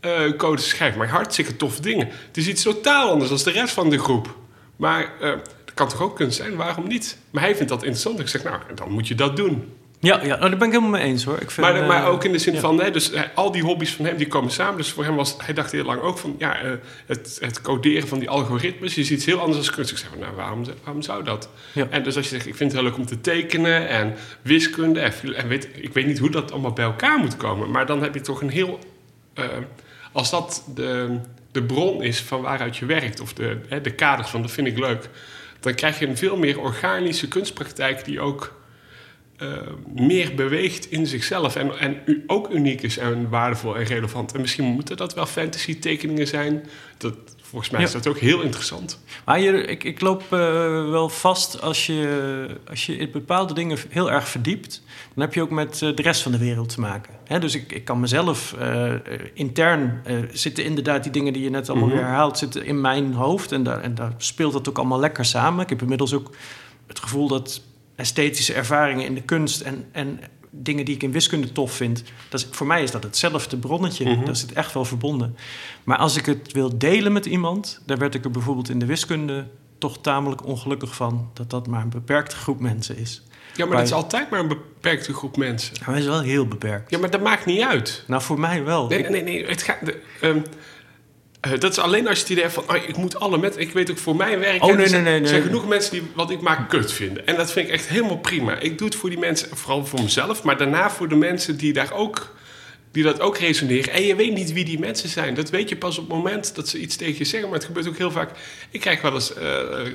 eh 0.00 0.36
codes 0.36 0.68
schrijven. 0.68 0.98
Maar 0.98 1.08
hartstikke 1.08 1.56
toffe 1.56 1.82
dingen. 1.82 2.08
Het 2.26 2.36
is 2.36 2.48
iets 2.48 2.62
totaal 2.62 3.10
anders 3.10 3.30
dan 3.30 3.38
de 3.44 3.60
rest 3.60 3.74
van 3.74 3.90
de 3.90 3.98
groep. 3.98 4.36
Maar 4.76 5.12
eh, 5.20 5.30
dat 5.64 5.74
kan 5.74 5.88
toch 5.88 6.02
ook 6.02 6.16
kunst 6.16 6.36
zijn? 6.36 6.56
Waarom 6.56 6.88
niet? 6.88 7.18
Maar 7.30 7.42
hij 7.42 7.54
vindt 7.54 7.70
dat 7.70 7.82
interessant. 7.82 8.20
Ik 8.20 8.28
zeg, 8.28 8.42
nou, 8.42 8.60
dan 8.74 8.90
moet 8.90 9.08
je 9.08 9.14
dat 9.14 9.36
doen. 9.36 9.74
Ja, 10.00 10.20
ja 10.22 10.26
nou, 10.26 10.40
daar 10.40 10.58
ben 10.58 10.66
ik 10.68 10.72
helemaal 10.74 10.90
mee 11.00 11.02
eens 11.02 11.24
hoor. 11.24 11.40
Ik 11.40 11.50
vind, 11.50 11.66
Maar, 11.66 11.80
eh, 11.80 11.88
maar 11.88 12.08
ook 12.08 12.24
in 12.24 12.32
de 12.32 12.38
zin 12.38 12.54
ja. 12.54 12.60
van, 12.60 12.80
hè, 12.80 12.90
dus, 12.90 13.10
eh, 13.10 13.22
al 13.34 13.52
die 13.52 13.62
hobby's 13.62 13.92
van 13.94 14.04
hem 14.04 14.16
die 14.16 14.26
komen 14.26 14.50
samen. 14.50 14.76
Dus 14.76 14.90
voor 14.90 15.04
hem 15.04 15.16
was, 15.16 15.34
hij 15.38 15.54
dacht 15.54 15.72
heel 15.72 15.84
lang 15.84 16.00
ook 16.00 16.18
van, 16.18 16.34
ja, 16.38 16.60
eh, 16.60 16.70
het, 17.06 17.38
het 17.40 17.60
coderen 17.60 18.08
van 18.08 18.18
die 18.18 18.28
algoritmes 18.28 18.96
is 18.96 19.10
iets 19.10 19.24
heel 19.24 19.40
anders 19.40 19.64
dan 19.66 19.74
kunst. 19.74 19.90
Ik 19.90 19.98
zeg, 19.98 20.08
nou, 20.18 20.34
waarom, 20.34 20.64
waarom 20.84 21.02
zou 21.02 21.24
dat? 21.24 21.48
Ja. 21.72 21.86
En 21.90 22.02
dus 22.02 22.16
als 22.16 22.24
je 22.24 22.34
zegt, 22.34 22.46
ik 22.46 22.54
vind 22.54 22.72
het 22.72 22.80
heel 22.80 22.90
leuk 22.90 22.98
om 22.98 23.06
te 23.06 23.20
tekenen 23.20 23.88
en 23.88 24.14
wiskunde 24.42 25.00
en, 25.00 25.48
weet, 25.48 25.68
ik 25.74 25.92
weet 25.92 26.06
niet 26.06 26.18
hoe 26.18 26.30
dat 26.30 26.52
allemaal 26.52 26.72
bij 26.72 26.84
elkaar 26.84 27.18
moet 27.18 27.36
komen. 27.36 27.70
Maar 27.70 27.86
dan 27.86 28.02
heb 28.02 28.14
je 28.14 28.20
toch 28.20 28.40
een 28.42 28.50
heel, 28.50 28.78
eh, 29.34 29.44
als 30.16 30.30
dat 30.30 30.64
de, 30.74 31.18
de 31.52 31.62
bron 31.62 32.02
is 32.02 32.20
van 32.20 32.40
waaruit 32.40 32.76
je 32.76 32.86
werkt, 32.86 33.20
of 33.20 33.32
de, 33.32 33.58
hè, 33.68 33.80
de 33.80 33.94
kaders 33.94 34.28
van, 34.28 34.42
dat 34.42 34.50
vind 34.50 34.66
ik 34.66 34.78
leuk. 34.78 35.08
Dan 35.60 35.74
krijg 35.74 35.98
je 35.98 36.06
een 36.06 36.16
veel 36.16 36.36
meer 36.36 36.60
organische 36.60 37.28
kunstpraktijk 37.28 38.04
die 38.04 38.20
ook 38.20 38.60
eh, 39.36 39.48
meer 39.94 40.34
beweegt 40.34 40.90
in 40.90 41.06
zichzelf. 41.06 41.56
En, 41.56 41.78
en 41.78 42.22
ook 42.26 42.50
uniek 42.50 42.82
is 42.82 42.98
en 42.98 43.28
waardevol 43.28 43.76
en 43.76 43.84
relevant. 43.84 44.34
En 44.34 44.40
misschien 44.40 44.64
moeten 44.64 44.96
dat 44.96 45.14
wel 45.14 45.26
fantasy 45.26 45.78
tekeningen 45.78 46.26
zijn. 46.26 46.66
Dat, 46.96 47.14
volgens 47.48 47.70
mij 47.70 47.82
is 47.82 47.92
Ja. 47.92 47.98
dat 47.98 48.06
ook 48.06 48.18
heel 48.18 48.40
interessant. 48.42 49.00
Maar 49.24 49.40
je, 49.40 49.52
ik, 49.52 49.84
ik 49.84 50.00
loop 50.00 50.22
eh, 50.22 50.38
wel 50.90 51.08
vast 51.08 51.62
als 51.62 51.86
je, 51.86 52.58
als 52.68 52.86
je 52.86 52.96
in 52.96 53.10
bepaalde 53.10 53.54
dingen 53.54 53.78
heel 53.88 54.10
erg 54.10 54.28
verdiept. 54.28 54.82
Dan 55.14 55.24
heb 55.24 55.34
je 55.34 55.42
ook 55.42 55.50
met 55.50 55.82
eh, 55.82 55.94
de 55.94 56.02
rest 56.02 56.22
van 56.22 56.32
de 56.32 56.38
wereld 56.38 56.68
te 56.68 56.80
maken. 56.80 57.14
Hè, 57.24 57.38
dus 57.38 57.54
ik, 57.54 57.72
ik 57.72 57.84
kan 57.84 58.00
mezelf 58.00 58.52
eh, 58.58 58.92
intern 59.34 60.02
zitten 60.32 60.64
inderdaad 60.64 61.02
die 61.02 61.12
dingen 61.12 61.32
die 61.32 61.42
je 61.42 61.50
net 61.50 61.68
allemaal 61.68 61.88
Mhm. 61.88 61.96
weer 61.96 62.06
herhaalt, 62.06 62.38
zitten 62.38 62.64
in 62.64 62.80
mijn 62.80 63.12
hoofd. 63.12 63.52
En 63.52 63.62
daar, 63.62 63.80
en 63.80 63.94
daar 63.94 64.12
speelt 64.16 64.52
dat 64.52 64.68
ook 64.68 64.78
allemaal 64.78 65.00
lekker 65.00 65.24
samen. 65.24 65.62
Ik 65.62 65.68
heb 65.68 65.82
inmiddels 65.82 66.14
ook 66.14 66.30
het 66.86 66.98
gevoel 66.98 67.28
dat 67.28 67.60
esthetische 67.96 68.54
ervaringen 68.54 69.04
in 69.06 69.14
de 69.14 69.22
kunst 69.22 69.60
en, 69.60 69.84
en 69.92 70.20
dingen 70.62 70.84
die 70.84 70.94
ik 70.94 71.02
in 71.02 71.12
wiskunde 71.12 71.52
tof 71.52 71.72
vind, 71.72 72.02
dat 72.28 72.40
is, 72.40 72.46
voor 72.50 72.66
mij 72.66 72.82
is 72.82 72.90
dat 72.90 73.02
hetzelfde 73.02 73.56
bronnetje. 73.56 74.04
Mhm. 74.04 74.24
Dat 74.24 74.38
zit 74.38 74.52
echt 74.52 74.72
wel 74.74 74.84
verbonden. 74.84 75.36
Maar 75.84 75.98
als 75.98 76.16
ik 76.16 76.26
het 76.26 76.52
wil 76.52 76.78
delen 76.78 77.12
met 77.12 77.26
iemand, 77.26 77.80
daar 77.86 77.98
werd 77.98 78.14
ik 78.14 78.24
er 78.24 78.30
bijvoorbeeld 78.30 78.68
in 78.68 78.78
de 78.78 78.86
wiskunde 78.86 79.46
toch 79.78 79.98
tamelijk 80.00 80.46
ongelukkig 80.46 80.94
van 80.94 81.30
dat 81.32 81.50
dat 81.50 81.66
maar 81.66 81.82
een 81.82 81.88
beperkte 81.88 82.36
groep 82.36 82.60
mensen 82.60 82.96
is. 82.96 83.22
Ja, 83.54 83.64
maar 83.64 83.68
Bij- 83.68 83.76
dat 83.76 83.86
is 83.86 83.92
altijd 83.92 84.30
maar 84.30 84.40
een 84.40 84.48
beperkte 84.48 85.12
groep 85.14 85.36
mensen. 85.36 85.74
Maar 85.80 85.88
hij 85.88 85.98
is 85.98 86.06
wel 86.06 86.20
heel 86.20 86.46
beperkt. 86.46 86.90
Ja, 86.90 86.98
maar 86.98 87.10
dat 87.10 87.20
maakt 87.20 87.46
niet 87.46 87.62
uit. 87.62 88.04
Nou, 88.06 88.22
voor 88.22 88.40
mij 88.40 88.64
wel. 88.64 88.88
Nee, 88.88 89.08
nee, 89.08 89.22
nee. 89.22 89.46
Het 89.46 89.62
gaat, 89.62 89.84
de, 89.86 90.02
ehm, 90.20 90.36
eh, 90.36 90.42
dat 91.58 91.70
is 91.70 91.78
alleen 91.78 92.08
als 92.08 92.16
je 92.16 92.22
het 92.22 92.30
idee 92.32 92.42
hebt 92.42 92.54
van... 92.54 92.64
ah, 92.66 92.76
ik 92.88 92.96
moet 92.96 93.18
alle 93.20 93.38
mensen... 93.38 93.60
Ik 93.60 93.72
weet 93.72 93.90
ook 93.90 93.98
voor 93.98 94.16
mijn 94.16 94.38
werk... 94.38 94.62
Oh, 94.62 94.68
nee, 94.68 94.70
er 94.72 94.76
nee, 94.78 94.88
zijn- 94.88 95.02
nee, 95.04 95.20
Er 95.20 95.28
zijn 95.28 95.42
genoeg 95.42 95.66
mensen 95.68 95.90
die 95.92 96.02
wat 96.14 96.30
ik 96.30 96.40
maak 96.40 96.68
kut 96.68 96.92
vinden. 96.92 97.26
En 97.26 97.36
dat 97.36 97.52
vind 97.52 97.66
ik 97.68 97.72
echt 97.74 97.88
helemaal 97.88 98.18
prima. 98.18 98.58
Ik 98.58 98.78
doe 98.78 98.86
het 98.86 98.96
voor 98.96 99.10
die 99.10 99.18
mensen, 99.18 99.48
vooral 99.56 99.86
voor 99.86 100.02
mezelf... 100.02 100.42
maar 100.42 100.56
daarna 100.56 100.90
voor 100.90 101.08
de 101.08 101.14
mensen 101.14 101.56
die 101.56 101.72
daar 101.72 101.92
ook... 101.92 102.34
die 102.92 103.02
dat 103.02 103.20
ook 103.20 103.38
resoneren. 103.38 103.92
En 103.92 104.02
je 104.02 104.14
weet 104.16 104.34
niet 104.34 104.52
wie 104.52 104.64
die 104.64 104.78
mensen 104.78 105.08
zijn. 105.08 105.34
Dat 105.34 105.50
weet 105.50 105.68
je 105.68 105.76
pas 105.76 105.98
op 105.98 106.08
het 106.08 106.16
moment 106.16 106.54
dat 106.54 106.68
ze 106.68 106.78
iets 106.78 106.96
tegen 106.96 107.18
je 107.18 107.24
zeggen. 107.24 107.48
Maar 107.48 107.58
het 107.58 107.66
gebeurt 107.66 107.88
ook 107.88 107.96
heel 107.98 108.10
vaak... 108.10 108.30
Ik 108.70 108.80
krijg 108.80 109.00
wel 109.00 109.14
eens... 109.14 109.34
eh, 109.34 109.86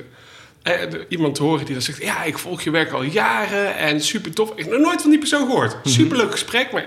eh, 0.62 0.92
iemand 1.08 1.34
te 1.34 1.42
horen 1.42 1.64
die 1.64 1.74
dan 1.74 1.82
zegt... 1.82 2.02
ja, 2.02 2.22
ik 2.24 2.38
volg 2.38 2.62
je 2.62 2.70
werk 2.70 2.92
al 2.92 3.02
jaren 3.02 3.76
en 3.76 4.00
super 4.00 4.32
tof. 4.32 4.50
Ik 4.50 4.58
heb 4.58 4.70
nog 4.72 4.80
nooit 4.80 5.00
van 5.00 5.10
die 5.10 5.18
persoon 5.18 5.46
gehoord. 5.46 5.76
Superleuk 5.82 6.30
gesprek, 6.30 6.72
maar 6.72 6.86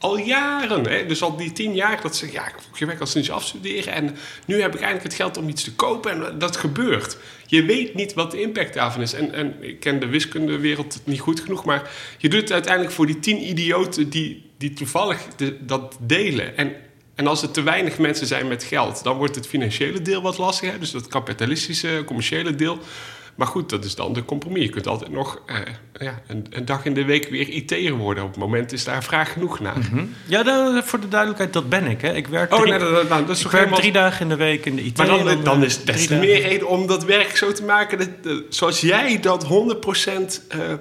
al 0.00 0.18
jaren. 0.18 0.88
Hè? 0.88 1.06
Dus 1.06 1.22
al 1.22 1.36
die 1.36 1.52
tien 1.52 1.74
jaar 1.74 2.00
dat 2.02 2.16
ze 2.16 2.32
ja, 2.32 2.46
ik 2.48 2.54
je 2.74 2.86
werk 2.86 3.00
al 3.00 3.06
sinds 3.06 3.26
je 3.26 3.34
afstuderen... 3.34 3.92
en 3.92 4.16
nu 4.44 4.60
heb 4.60 4.74
ik 4.74 4.80
eindelijk 4.80 5.04
het 5.04 5.14
geld 5.14 5.36
om 5.36 5.48
iets 5.48 5.64
te 5.64 5.74
kopen. 5.74 6.10
En 6.10 6.38
dat 6.38 6.56
gebeurt. 6.56 7.16
Je 7.46 7.64
weet 7.64 7.94
niet 7.94 8.14
wat 8.14 8.30
de 8.30 8.40
impact 8.40 8.74
daarvan 8.74 9.02
is. 9.02 9.12
En, 9.12 9.32
en 9.32 9.54
ik 9.60 9.80
ken 9.80 10.00
de 10.00 10.06
wiskundewereld 10.06 11.00
niet 11.04 11.20
goed 11.20 11.40
genoeg... 11.40 11.64
maar 11.64 11.90
je 12.18 12.28
doet 12.28 12.40
het 12.40 12.52
uiteindelijk 12.52 12.94
voor 12.94 13.06
die 13.06 13.18
tien 13.18 13.48
idioten... 13.48 14.10
die, 14.10 14.50
die 14.58 14.72
toevallig 14.72 15.18
dat 15.60 15.96
delen. 16.00 16.56
En 16.56 16.74
en 17.20 17.26
als 17.26 17.42
er 17.42 17.50
te 17.50 17.62
weinig 17.62 17.98
mensen 17.98 18.26
zijn 18.26 18.48
met 18.48 18.64
geld, 18.64 19.02
dan 19.02 19.16
wordt 19.16 19.34
het 19.34 19.46
financiële 19.46 20.02
deel 20.02 20.22
wat 20.22 20.38
lastiger. 20.38 20.80
Dus 20.80 20.90
dat 20.90 21.06
kapitalistische, 21.06 22.02
commerciële 22.06 22.54
deel. 22.54 22.78
Maar 23.40 23.48
goed, 23.48 23.70
dat 23.70 23.84
is 23.84 23.94
dan 23.94 24.12
de 24.12 24.24
compromis. 24.24 24.62
Je 24.62 24.68
kunt 24.68 24.86
altijd 24.86 25.10
nog 25.10 25.40
eh, 25.46 25.56
ja, 25.98 26.22
een, 26.26 26.46
een 26.50 26.64
dag 26.64 26.84
in 26.84 26.94
de 26.94 27.04
week 27.04 27.28
weer 27.28 27.48
IT'er 27.48 27.92
worden. 27.92 28.24
Op 28.24 28.30
het 28.30 28.38
moment 28.38 28.72
is 28.72 28.84
daar 28.84 29.04
vraag 29.04 29.32
genoeg 29.32 29.60
naar. 29.60 29.76
Ja, 30.26 30.42
dan- 30.42 30.82
voor 30.84 31.00
de 31.00 31.08
duidelijkheid, 31.08 31.52
dat 31.52 31.68
ben 31.68 31.86
ik. 31.86 32.00
Hè. 32.00 32.14
Ik 32.14 32.26
werk, 32.26 32.52
Oh, 32.52 32.60
drie, 32.60 32.72
nee, 32.72 32.78
dat, 32.78 33.08
nou, 33.08 33.26
dat 33.26 33.36
is 33.36 33.44
ik 33.44 33.50
werk 33.50 33.56
helemaal... 33.56 33.78
drie 33.78 33.92
dagen 33.92 34.20
in 34.20 34.28
de 34.28 34.36
week 34.36 34.66
in 34.66 34.76
de 34.76 34.82
IT. 34.82 34.96
Maar 34.96 35.06
dan, 35.06 35.44
dan 35.44 35.58
eh, 35.58 35.66
is 35.66 35.76
het 35.76 35.86
des 35.86 36.06
te 36.06 36.14
meer 36.14 36.40
reden 36.42 36.68
om 36.68 36.86
dat 36.86 37.04
werk 37.04 37.36
zo 37.36 37.52
te 37.52 37.64
maken... 37.64 37.98
Dat, 37.98 38.08
eh, 38.24 38.32
zoals 38.48 38.80
jij 38.80 39.20
dat 39.20 39.44
100% 39.44 39.48
eh, 40.48 40.72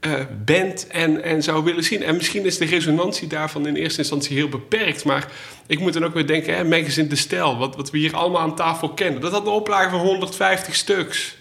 eh, 0.00 0.12
bent 0.44 0.86
en, 0.86 1.22
en 1.22 1.42
zou 1.42 1.64
willen 1.64 1.84
zien. 1.84 2.02
En 2.02 2.16
misschien 2.16 2.44
is 2.46 2.58
de 2.58 2.64
resonantie 2.64 3.28
daarvan 3.28 3.66
in 3.66 3.74
eerste 3.74 3.98
instantie 3.98 4.36
heel 4.36 4.48
beperkt. 4.48 5.04
Maar 5.04 5.26
ik 5.66 5.78
moet 5.78 5.92
dan 5.92 6.04
ook 6.04 6.14
weer 6.14 6.26
denken, 6.26 6.56
hè, 6.56 6.64
Magazine 6.64 7.08
De 7.08 7.16
Stijl... 7.16 7.58
Wat, 7.58 7.76
wat 7.76 7.90
we 7.90 7.98
hier 7.98 8.16
allemaal 8.16 8.40
aan 8.40 8.56
tafel 8.56 8.88
kennen. 8.88 9.20
Dat 9.20 9.32
had 9.32 9.46
een 9.46 9.52
oplage 9.52 9.90
van 9.90 10.00
150 10.00 10.74
stuks. 10.74 11.36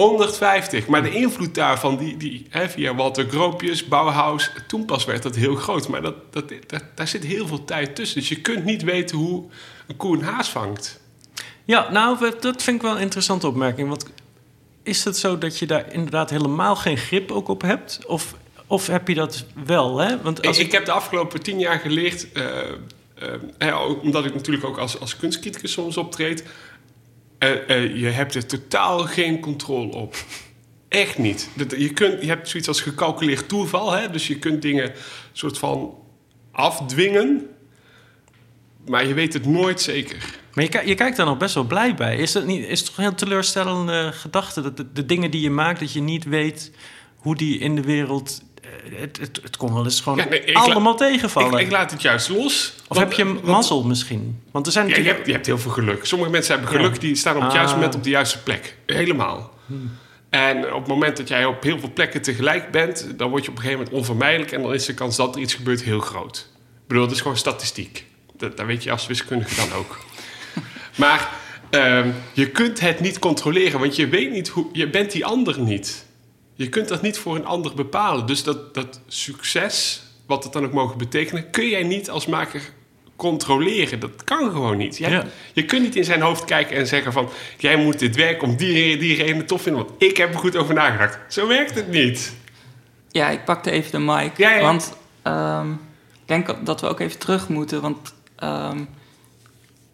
150. 0.00 0.86
Maar 0.86 1.02
de 1.02 1.10
invloed 1.10 1.54
daarvan, 1.54 1.96
die, 1.96 2.16
die, 2.16 2.46
hè, 2.48 2.68
via 2.68 2.94
Walter 2.94 3.28
Groopjes, 3.28 3.84
Bauhaus... 3.84 4.50
toen 4.66 4.84
pas 4.84 5.04
werd 5.04 5.22
dat 5.22 5.36
heel 5.36 5.54
groot. 5.54 5.88
Maar 5.88 6.02
dat, 6.02 6.14
dat, 6.30 6.52
dat, 6.66 6.82
daar 6.94 7.08
zit 7.08 7.24
heel 7.24 7.46
veel 7.46 7.64
tijd 7.64 7.94
tussen. 7.94 8.18
Dus 8.18 8.28
je 8.28 8.40
kunt 8.40 8.64
niet 8.64 8.82
weten 8.82 9.16
hoe 9.16 9.44
een 9.86 9.96
koe 9.96 10.16
een 10.16 10.22
haas 10.22 10.48
vangt. 10.48 11.00
Ja, 11.64 11.90
nou, 11.90 12.30
dat 12.40 12.62
vind 12.62 12.76
ik 12.76 12.82
wel 12.82 12.94
een 12.94 13.00
interessante 13.00 13.46
opmerking. 13.46 13.88
Want 13.88 14.06
is 14.82 15.04
het 15.04 15.16
zo 15.16 15.38
dat 15.38 15.58
je 15.58 15.66
daar 15.66 15.92
inderdaad 15.92 16.30
helemaal 16.30 16.76
geen 16.76 16.96
grip 16.96 17.30
ook 17.30 17.48
op 17.48 17.62
hebt? 17.62 18.00
Of, 18.06 18.34
of 18.66 18.86
heb 18.86 19.08
je 19.08 19.14
dat 19.14 19.44
wel? 19.64 19.98
Hè? 19.98 20.22
Want 20.22 20.46
als 20.46 20.58
Ik, 20.58 20.66
ik 20.66 20.72
heb 20.72 20.84
de 20.84 20.92
afgelopen 20.92 21.42
tien 21.42 21.58
jaar 21.58 21.78
geleerd, 21.78 22.32
eh, 22.32 22.44
hè, 23.58 23.74
omdat 23.76 24.24
ik 24.24 24.34
natuurlijk 24.34 24.64
ook 24.64 24.78
als, 24.78 25.00
als 25.00 25.16
kunstcriticus 25.16 25.72
soms 25.72 25.96
optreed. 25.96 26.44
Eh, 27.40 27.70
eh, 27.70 27.96
je 27.96 28.06
hebt 28.06 28.34
er 28.34 28.46
totaal 28.46 28.98
geen 28.98 29.40
controle 29.40 29.94
op. 29.94 30.16
Echt 30.88 31.18
niet. 31.18 31.48
Je, 31.76 31.92
kunt, 31.92 32.20
je 32.20 32.26
hebt 32.26 32.48
zoiets 32.48 32.68
als 32.68 32.80
gecalculeerd 32.80 33.48
toeval. 33.48 33.92
Hè? 33.92 34.10
Dus 34.10 34.26
je 34.26 34.38
kunt 34.38 34.62
dingen 34.62 34.92
soort 35.32 35.58
van 35.58 35.94
afdwingen. 36.52 37.46
Maar 38.86 39.06
je 39.06 39.14
weet 39.14 39.32
het 39.32 39.46
nooit 39.46 39.80
zeker. 39.80 40.38
Maar 40.54 40.64
je, 40.64 40.82
je 40.84 40.94
kijkt 40.94 41.16
daar 41.16 41.26
nog 41.26 41.36
best 41.36 41.54
wel 41.54 41.64
blij 41.64 41.94
bij. 41.94 42.16
Is 42.16 42.32
dat 42.32 42.46
niet, 42.46 42.66
is 42.66 42.78
het 42.78 42.88
toch 42.88 42.96
een 42.96 43.04
heel 43.04 43.14
teleurstellende 43.14 44.10
gedachte? 44.12 44.60
Dat 44.60 44.76
de, 44.76 44.92
de 44.92 45.06
dingen 45.06 45.30
die 45.30 45.40
je 45.40 45.50
maakt, 45.50 45.80
dat 45.80 45.92
je 45.92 46.00
niet 46.00 46.24
weet 46.24 46.72
hoe 47.16 47.36
die 47.36 47.58
in 47.58 47.74
de 47.74 47.82
wereld... 47.82 48.42
Het, 48.94 49.18
het, 49.20 49.40
het 49.42 49.56
kon 49.56 49.74
wel 49.74 49.84
eens 49.84 50.00
gewoon 50.00 50.18
Ja, 50.18 50.26
nee, 50.28 50.56
allemaal 50.58 50.96
tegenvallen. 50.96 51.58
Ik, 51.58 51.66
ik 51.66 51.72
laat 51.72 51.90
het 51.90 52.02
juist 52.02 52.28
los. 52.28 52.74
of 52.88 52.96
Want- 52.96 53.00
heb 53.00 53.12
je 53.12 53.24
want- 53.24 53.42
mazzel 53.44 53.82
misschien? 53.84 54.42
Want 54.50 54.66
er 54.66 54.72
zijn 54.72 54.88
Ja, 54.88 54.96
je, 54.96 55.02
hebt, 55.02 55.26
je 55.26 55.32
hebt 55.32 55.46
heel 55.46 55.58
veel 55.58 55.70
geluk. 55.70 56.04
Sommige 56.04 56.30
mensen 56.30 56.52
hebben 56.54 56.70
geluk, 56.76 56.94
Ja. 56.94 57.00
die 57.00 57.14
staan 57.16 57.36
op 57.36 57.42
het 57.42 57.52
juiste 57.52 57.70
Ah. 57.74 57.76
moment 57.78 57.94
op 57.98 58.02
de 58.04 58.10
juiste 58.10 58.42
plek. 58.42 58.76
Helemaal. 58.86 59.54
En 60.30 60.72
op 60.72 60.78
het 60.80 60.88
moment 60.88 61.16
dat 61.16 61.28
jij 61.28 61.44
op 61.44 61.62
heel 61.62 61.78
veel 61.78 61.92
plekken 61.92 62.22
tegelijk 62.22 62.70
bent, 62.70 63.06
dan 63.16 63.30
word 63.30 63.44
je 63.44 63.50
op 63.50 63.56
een 63.56 63.62
gegeven 63.62 63.82
moment 63.84 64.00
onvermijdelijk 64.00 64.52
en 64.52 64.62
dan 64.62 64.74
is 64.74 64.84
de 64.84 64.94
kans 64.94 65.16
dat 65.16 65.34
er 65.34 65.40
iets 65.40 65.54
gebeurt 65.54 65.82
heel 65.82 66.00
groot. 66.00 66.48
Ik 66.56 66.86
bedoel, 66.86 67.02
dat 67.04 67.12
is 67.14 67.20
gewoon 67.20 67.36
statistiek. 67.36 68.04
Dat, 68.36 68.56
dat 68.56 68.66
weet 68.66 68.82
je 68.82 68.90
als 68.90 69.06
wiskundige 69.06 69.54
dan 69.56 69.72
ook. 69.78 69.98
maar 70.96 71.28
ehm, 71.70 72.08
je 72.32 72.48
kunt 72.50 72.80
het 72.80 73.00
niet 73.00 73.18
controleren, 73.18 73.80
want 73.80 73.96
je 73.96 74.08
weet 74.08 74.30
niet 74.30 74.48
hoe. 74.48 74.66
Je 74.72 74.90
bent 74.90 75.12
die 75.12 75.24
ander 75.26 75.60
niet. 75.60 76.06
Je 76.60 76.68
kunt 76.68 76.88
dat 76.88 77.02
niet 77.02 77.18
voor 77.18 77.36
een 77.36 77.46
ander 77.46 77.74
bepalen. 77.74 78.26
Dus 78.26 78.42
dat, 78.42 78.74
dat 78.74 79.00
succes, 79.08 80.02
wat 80.26 80.44
het 80.44 80.52
dan 80.52 80.64
ook 80.64 80.72
mogen 80.72 80.98
betekenen, 80.98 81.50
kun 81.50 81.68
jij 81.68 81.82
niet 81.82 82.10
als 82.10 82.26
maker 82.26 82.62
controleren. 83.16 84.00
Dat 84.00 84.24
kan 84.24 84.50
gewoon 84.50 84.76
niet. 84.76 84.96
Jij- 84.98 85.10
Ja. 85.10 85.24
Je 85.52 85.64
kunt 85.64 85.82
niet 85.82 85.96
in 85.96 86.04
zijn 86.04 86.20
hoofd 86.20 86.44
kijken 86.44 86.76
en 86.76 86.86
zeggen 86.86 87.12
van... 87.12 87.28
jij 87.58 87.76
moet 87.76 87.98
dit 87.98 88.16
werk 88.16 88.42
om 88.42 88.56
die, 88.56 88.96
die 88.96 89.16
reden 89.16 89.46
tof 89.46 89.62
vinden... 89.62 89.84
want 89.86 90.02
ik 90.02 90.16
heb 90.16 90.32
er 90.32 90.38
goed 90.38 90.56
over 90.56 90.74
nagedacht. 90.74 91.18
Zo 91.28 91.46
werkt 91.48 91.74
het 91.74 91.88
niet. 91.90 92.32
Ja, 93.10 93.28
ik 93.30 93.44
pakte 93.44 93.70
even 93.70 93.90
de 93.90 93.98
mic. 93.98 94.36
Ja, 94.36 94.54
ja. 94.54 94.60
Want 94.62 94.96
ehm, 95.22 95.70
ik 96.12 96.26
denk 96.26 96.66
dat 96.66 96.80
we 96.80 96.86
ook 96.88 97.00
even 97.00 97.18
terug 97.18 97.48
moeten. 97.48 97.80
Want 97.80 98.14
ehm, 98.36 98.84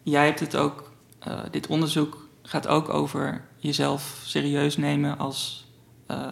jij 0.03 0.25
hebt 0.25 0.39
het 0.39 0.55
ook... 0.55 0.91
eh, 1.19 1.39
dit 1.51 1.67
onderzoek 1.67 2.27
gaat 2.43 2.67
ook 2.67 2.89
over 2.89 3.41
jezelf 3.57 4.17
serieus 4.25 4.77
nemen 4.77 5.17
als... 5.17 5.67
eh, 6.07 6.31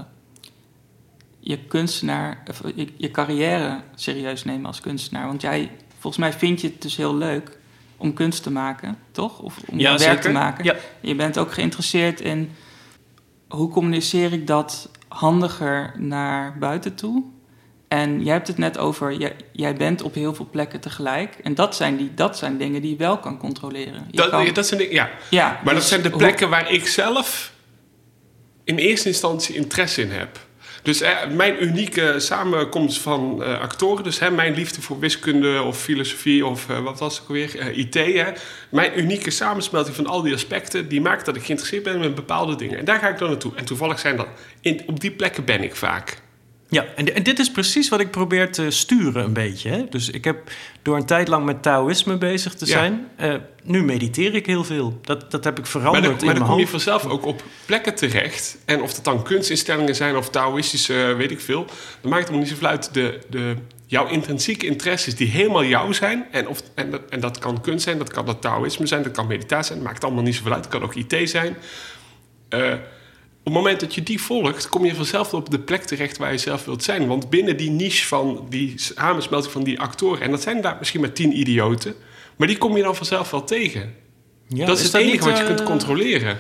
je 1.48 1.58
kunstenaar... 1.68 2.44
Je, 2.76 2.88
je 2.98 3.12
carrière 3.12 3.82
serieus 3.96 4.44
nemen 4.44 4.66
als 4.66 4.80
kunstenaar. 4.82 5.26
Want 5.28 5.42
jij... 5.42 5.72
Volgens 6.00 6.18
mij 6.18 6.34
vind 6.34 6.62
je 6.62 6.68
het 6.68 6.82
dus 6.82 6.96
heel 6.96 7.16
leuk 7.16 7.58
om 7.98 8.14
kunst 8.14 8.44
te 8.44 8.52
maken, 8.52 8.98
toch? 9.12 9.40
Of 9.40 9.58
om 9.72 9.80
Ja, 9.80 9.90
werk 9.90 10.02
zeker. 10.02 10.22
te 10.22 10.30
maken. 10.30 10.64
Ja. 10.64 10.76
Je 11.02 11.16
bent 11.16 11.38
ook 11.38 11.54
geïnteresseerd 11.54 12.22
in 12.22 12.52
hoe 13.48 13.70
communiceer 13.70 14.34
ik 14.34 14.48
dat 14.48 14.90
handiger 15.08 15.94
naar 15.98 16.58
buiten 16.58 16.96
toe? 16.96 17.24
En 17.88 18.24
jij 18.24 18.34
hebt 18.34 18.48
het 18.48 18.58
net 18.58 18.78
over, 18.78 19.14
jij, 19.14 19.36
jij 19.52 19.76
bent 19.76 20.02
op 20.02 20.14
heel 20.14 20.34
veel 20.34 20.48
plekken 20.52 20.80
tegelijk. 20.80 21.36
En 21.44 21.56
dat 21.56 21.76
zijn, 21.76 21.98
die, 21.98 22.14
dat 22.14 22.38
zijn 22.38 22.58
dingen 22.58 22.82
die 22.82 22.92
je 22.92 22.98
wel 22.98 23.18
kan 23.18 23.38
controleren. 23.38 24.08
Je 24.12 24.18
Dat, 24.18 24.30
kan- 24.30 24.54
dat 24.54 24.68
zijn 24.68 24.80
de, 24.80 24.92
ja. 24.94 25.10
ja, 25.30 25.48
Maar 25.50 25.74
dat 25.74 25.76
dus 25.76 25.88
zijn 25.88 26.02
de 26.02 26.10
hoe- 26.10 26.18
plekken 26.18 26.50
waar 26.50 26.72
ik 26.72 26.88
zelf 26.88 27.54
in 28.64 28.78
eerste 28.78 29.08
instantie 29.08 29.56
interesse 29.56 30.02
in 30.02 30.12
heb. 30.12 30.45
Dus 30.86 31.02
eh, 31.02 31.28
mijn 31.28 31.64
unieke 31.64 32.16
samenkomst 32.18 33.02
van 33.02 33.44
eh, 33.44 33.60
actoren, 33.60 34.04
dus 34.04 34.20
mijn 34.20 34.54
liefde 34.54 34.82
voor 34.82 35.00
wiskunde 35.00 35.62
of 35.62 35.82
filosofie 35.82 36.46
of 36.46 36.70
eh, 36.70 36.80
wat 36.80 37.00
was 37.00 37.14
het 37.14 37.24
ook 37.24 37.30
weer, 37.30 37.60
eh, 37.60 37.78
IT. 37.78 37.94
Hè, 37.94 38.32
mijn 38.70 39.00
unieke 39.00 39.32
samensmelting 39.32 39.96
van 39.96 40.08
al 40.08 40.22
die 40.22 40.34
aspecten, 40.34 40.88
die 40.88 41.02
maakt 41.02 41.26
dat 41.26 41.36
ik 41.36 41.44
geïnteresseerd 41.44 41.84
ben 41.84 42.02
in 42.02 42.14
bepaalde 42.14 42.56
dingen. 42.56 42.78
En 42.78 42.86
daar 42.86 43.00
ga 43.00 43.10
ik 43.10 43.18
dan 43.18 43.30
naartoe. 43.30 43.52
En 43.56 43.66
toevallig 43.66 44.00
zijn 44.00 44.18
dat, 44.18 44.28
in, 44.62 44.82
op 44.88 45.00
die 45.00 45.12
plekken 45.12 45.46
ben 45.46 45.64
ik 45.64 45.76
vaak. 45.76 46.18
Ja, 46.70 46.86
en, 46.96 47.16
en 47.16 47.24
dit 47.24 47.40
is 47.40 47.52
precies 47.52 47.90
wat 47.90 48.00
ik 48.00 48.12
probeer 48.12 48.52
te 48.52 48.72
sturen 48.72 49.24
een 49.24 49.34
beetje. 49.34 49.70
Hè? 49.70 49.86
Dus 49.90 50.10
ik 50.10 50.24
heb 50.24 50.50
door 50.82 50.96
een 50.96 51.06
tijd 51.06 51.28
lang 51.28 51.46
met 51.46 51.62
Taoïsme 51.62 52.18
bezig 52.18 52.54
te 52.54 52.66
Ja. 52.66 52.72
zijn. 52.72 53.08
eh, 53.16 53.34
nu 53.64 53.84
mediteer 53.84 54.36
ik 54.36 54.46
heel 54.46 54.64
veel. 54.64 55.00
Dat, 55.02 55.32
dat 55.32 55.44
heb 55.44 55.54
ik 55.58 55.64
Maar 55.64 55.72
veranderd 55.72 56.04
dan, 56.04 56.14
in 56.14 56.18
maar 56.26 56.26
mijn 56.34 56.38
dan 56.40 56.48
kom 56.50 56.60
je 56.60 56.68
vanzelf 56.68 57.06
ook 57.06 57.26
op 57.26 57.44
plekken 57.66 57.96
terecht. 57.96 58.58
En 58.66 58.82
of 58.82 58.94
dat 58.94 59.04
dan 59.04 59.24
kunstinstellingen 59.24 59.96
zijn 59.96 60.16
of 60.16 60.30
Taoïstische, 60.30 61.04
eh, 61.10 61.16
weet 61.16 61.32
ik 61.32 61.40
veel. 61.42 61.66
Dan 62.02 62.10
maakt 62.12 62.22
het 62.22 62.30
allemaal 62.30 62.40
niet 62.40 62.48
zoveel 62.50 62.68
uit. 62.68 62.94
De, 62.94 63.20
de, 63.30 63.56
jouw 63.86 64.08
intrinsieke 64.08 64.66
interesses 64.66 65.16
die 65.16 65.28
helemaal 65.28 65.64
jou 65.64 65.94
zijn. 65.94 66.26
En, 66.32 66.48
of, 66.48 66.62
en, 66.76 66.92
dat, 66.92 67.02
en 67.10 67.20
dat 67.20 67.40
kan 67.40 67.62
kunst 67.62 67.84
zijn, 67.84 67.98
dat 67.98 68.12
kan 68.12 68.26
dat 68.26 68.42
Taoïsme 68.42 68.88
zijn, 68.88 69.04
dat 69.04 69.12
kan 69.12 69.28
meditatie 69.28 69.66
zijn. 69.66 69.80
Dat 69.80 69.88
maakt 69.88 70.04
allemaal 70.04 70.24
niet 70.24 70.36
zoveel 70.36 70.54
uit. 70.54 70.64
Dat 70.64 70.72
kan 70.72 70.84
ook 70.84 70.96
IT 70.96 71.30
zijn. 71.30 71.56
Eh, 72.50 72.74
op 73.46 73.54
het 73.54 73.64
moment 73.64 73.80
dat 73.80 73.96
je 73.96 74.04
die 74.04 74.22
volgt, 74.22 74.70
kom 74.70 74.86
je 74.86 74.96
vanzelf 74.96 75.34
op 75.34 75.50
de 75.50 75.60
plek 75.60 75.84
terecht 75.84 76.18
waar 76.18 76.32
je 76.32 76.38
zelf 76.38 76.66
wilt 76.66 76.84
zijn. 76.84 77.08
Want 77.08 77.30
binnen 77.30 77.58
die 77.58 77.70
niche 77.70 78.08
van 78.08 78.46
die 78.50 78.74
samensmelting 78.76 79.52
van 79.52 79.64
die 79.64 79.80
actoren... 79.80 80.22
en 80.22 80.32
dat 80.32 80.42
zijn 80.42 80.62
daar 80.62 80.76
misschien 80.80 81.02
maar 81.02 81.12
tien 81.12 81.40
idioten... 81.40 81.96
maar 82.36 82.48
die 82.48 82.58
kom 82.58 82.78
je 82.78 82.84
dan 82.84 82.96
vanzelf 82.96 83.32
wel 83.32 83.44
tegen. 83.44 83.94
Ja, 84.48 84.66
dat 84.66 84.80
is, 84.80 84.84
het 84.84 84.94
enige 84.94 85.12
niet, 85.12 85.24
wat 85.24 85.38
je 85.38 85.44
eh, 85.44 85.48
kunt 85.48 85.64
controleren. 85.64 86.38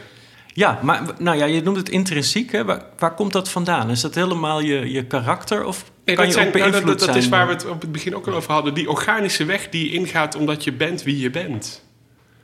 Ja, 0.54 0.80
maar 0.84 1.04
nou 1.18 1.38
ja, 1.38 1.46
je 1.46 1.62
noemt 1.62 1.78
het 1.78 1.90
intrinsiek. 1.90 2.52
Hè? 2.52 2.66
Waar, 2.66 2.86
waar 2.98 3.14
komt 3.14 3.34
dat 3.34 3.50
vandaan? 3.50 3.90
Is 3.90 4.02
dat 4.02 4.16
helemaal 4.16 4.60
je, 4.60 4.92
je 4.92 5.06
karakter? 5.06 5.66
Of 5.66 5.92
Nee, 6.06 6.16
kan 6.16 6.26
dat 6.26 6.34
je 6.34 6.40
zijn, 6.40 6.48
ook 6.48 6.60
nou, 6.60 6.72
beïnvloed 6.72 7.00
dat, 7.00 7.08
dat 7.08 7.16
is 7.16 7.30
waar 7.30 7.48
we 7.48 7.54
het 7.54 7.66
op 7.66 7.82
het 7.82 7.92
begin 7.92 8.16
ook 8.16 8.28
al 8.28 8.34
over 8.34 8.52
hadden. 8.52 8.74
Die 8.74 8.90
organische 8.90 9.46
weg 9.46 9.70
die 9.70 9.86
je 9.86 9.98
ingaat 9.98 10.36
omdat 10.36 10.64
je 10.64 10.74
bent 10.74 11.04
wie 11.04 11.20
je 11.20 11.30
bent. 11.30 11.84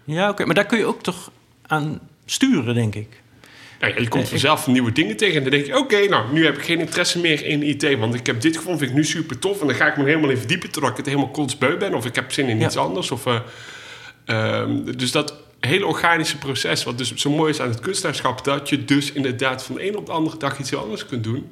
Ja, 0.03 0.29
oké. 0.29 0.45
Maar 0.45 0.55
daar 0.55 0.65
kun 0.65 0.77
je 0.77 0.85
ook 0.85 1.03
toch 1.03 1.31
aan 1.67 1.99
sturen, 2.25 2.75
denk 2.75 2.95
ik. 2.95 3.21
Nou 3.81 3.93
ja, 3.93 3.99
je 3.99 4.07
komt 4.07 4.23
Eh, 4.23 4.29
vanzelf 4.29 4.67
nieuwe 4.67 4.91
dingen 4.91 5.17
tegen. 5.17 5.35
En 5.35 5.41
dan 5.41 5.51
denk 5.51 5.65
je, 5.65 5.77
oké, 5.77 6.07
nou, 6.07 6.33
nu 6.33 6.45
heb 6.45 6.57
ik 6.57 6.63
geen 6.63 6.79
interesse 6.79 7.19
meer 7.19 7.45
in 7.45 7.63
IT. 7.63 7.97
Want 7.97 8.13
ik 8.13 8.25
heb 8.25 8.41
dit 8.41 8.57
gevonden, 8.57 8.79
vind 8.79 8.91
ik 8.91 8.97
nu 8.97 9.03
super 9.05 9.39
tof. 9.39 9.61
En 9.61 9.67
dan 9.67 9.75
ga 9.75 9.87
ik 9.87 9.97
me 9.97 10.03
helemaal 10.03 10.29
in 10.29 10.37
verdiepen 10.37 10.71
totdat 10.71 10.91
ik 10.91 10.97
het 10.97 11.05
helemaal 11.05 11.29
kotsbeu 11.29 11.77
ben. 11.77 11.93
Of 11.93 12.05
ik 12.05 12.15
heb 12.15 12.31
zin 12.31 12.47
in 12.49 12.59
Ja. 12.59 12.65
iets 12.65 12.77
anders. 12.77 13.11
Of, 13.11 13.25
eh, 13.25 13.39
ehm, 14.25 14.97
dus 14.97 15.11
dat 15.11 15.33
hele 15.59 15.85
organische 15.85 16.37
proces, 16.37 16.83
wat 16.83 16.97
dus 16.97 17.13
zo 17.15 17.29
mooi 17.29 17.51
is 17.51 17.59
aan 17.59 17.69
het 17.69 17.79
kunstenaarschap... 17.79 18.43
dat 18.43 18.69
je 18.69 18.85
dus 18.85 19.11
inderdaad 19.11 19.63
van 19.63 19.75
de 19.75 19.87
een 19.87 19.97
op 19.97 20.05
de 20.05 20.11
andere 20.11 20.37
dag 20.37 20.59
iets 20.59 20.69
heel 20.69 20.79
anders 20.79 21.05
kunt 21.05 21.23
doen. 21.23 21.51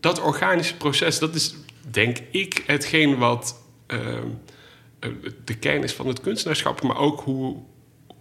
Dat 0.00 0.20
organische 0.20 0.76
proces, 0.76 1.18
dat 1.18 1.34
is 1.34 1.54
denk 1.90 2.18
ik 2.30 2.62
hetgeen 2.66 3.18
wat 3.18 3.62
ehm, 3.86 4.26
eh, 5.00 5.10
de 5.44 5.54
kern 5.54 5.82
is 5.82 5.92
van 5.92 6.06
het 6.06 6.20
kunstenaarschap. 6.20 6.82
Maar 6.82 6.96
ook 6.98 7.20
hoe, 7.20 7.56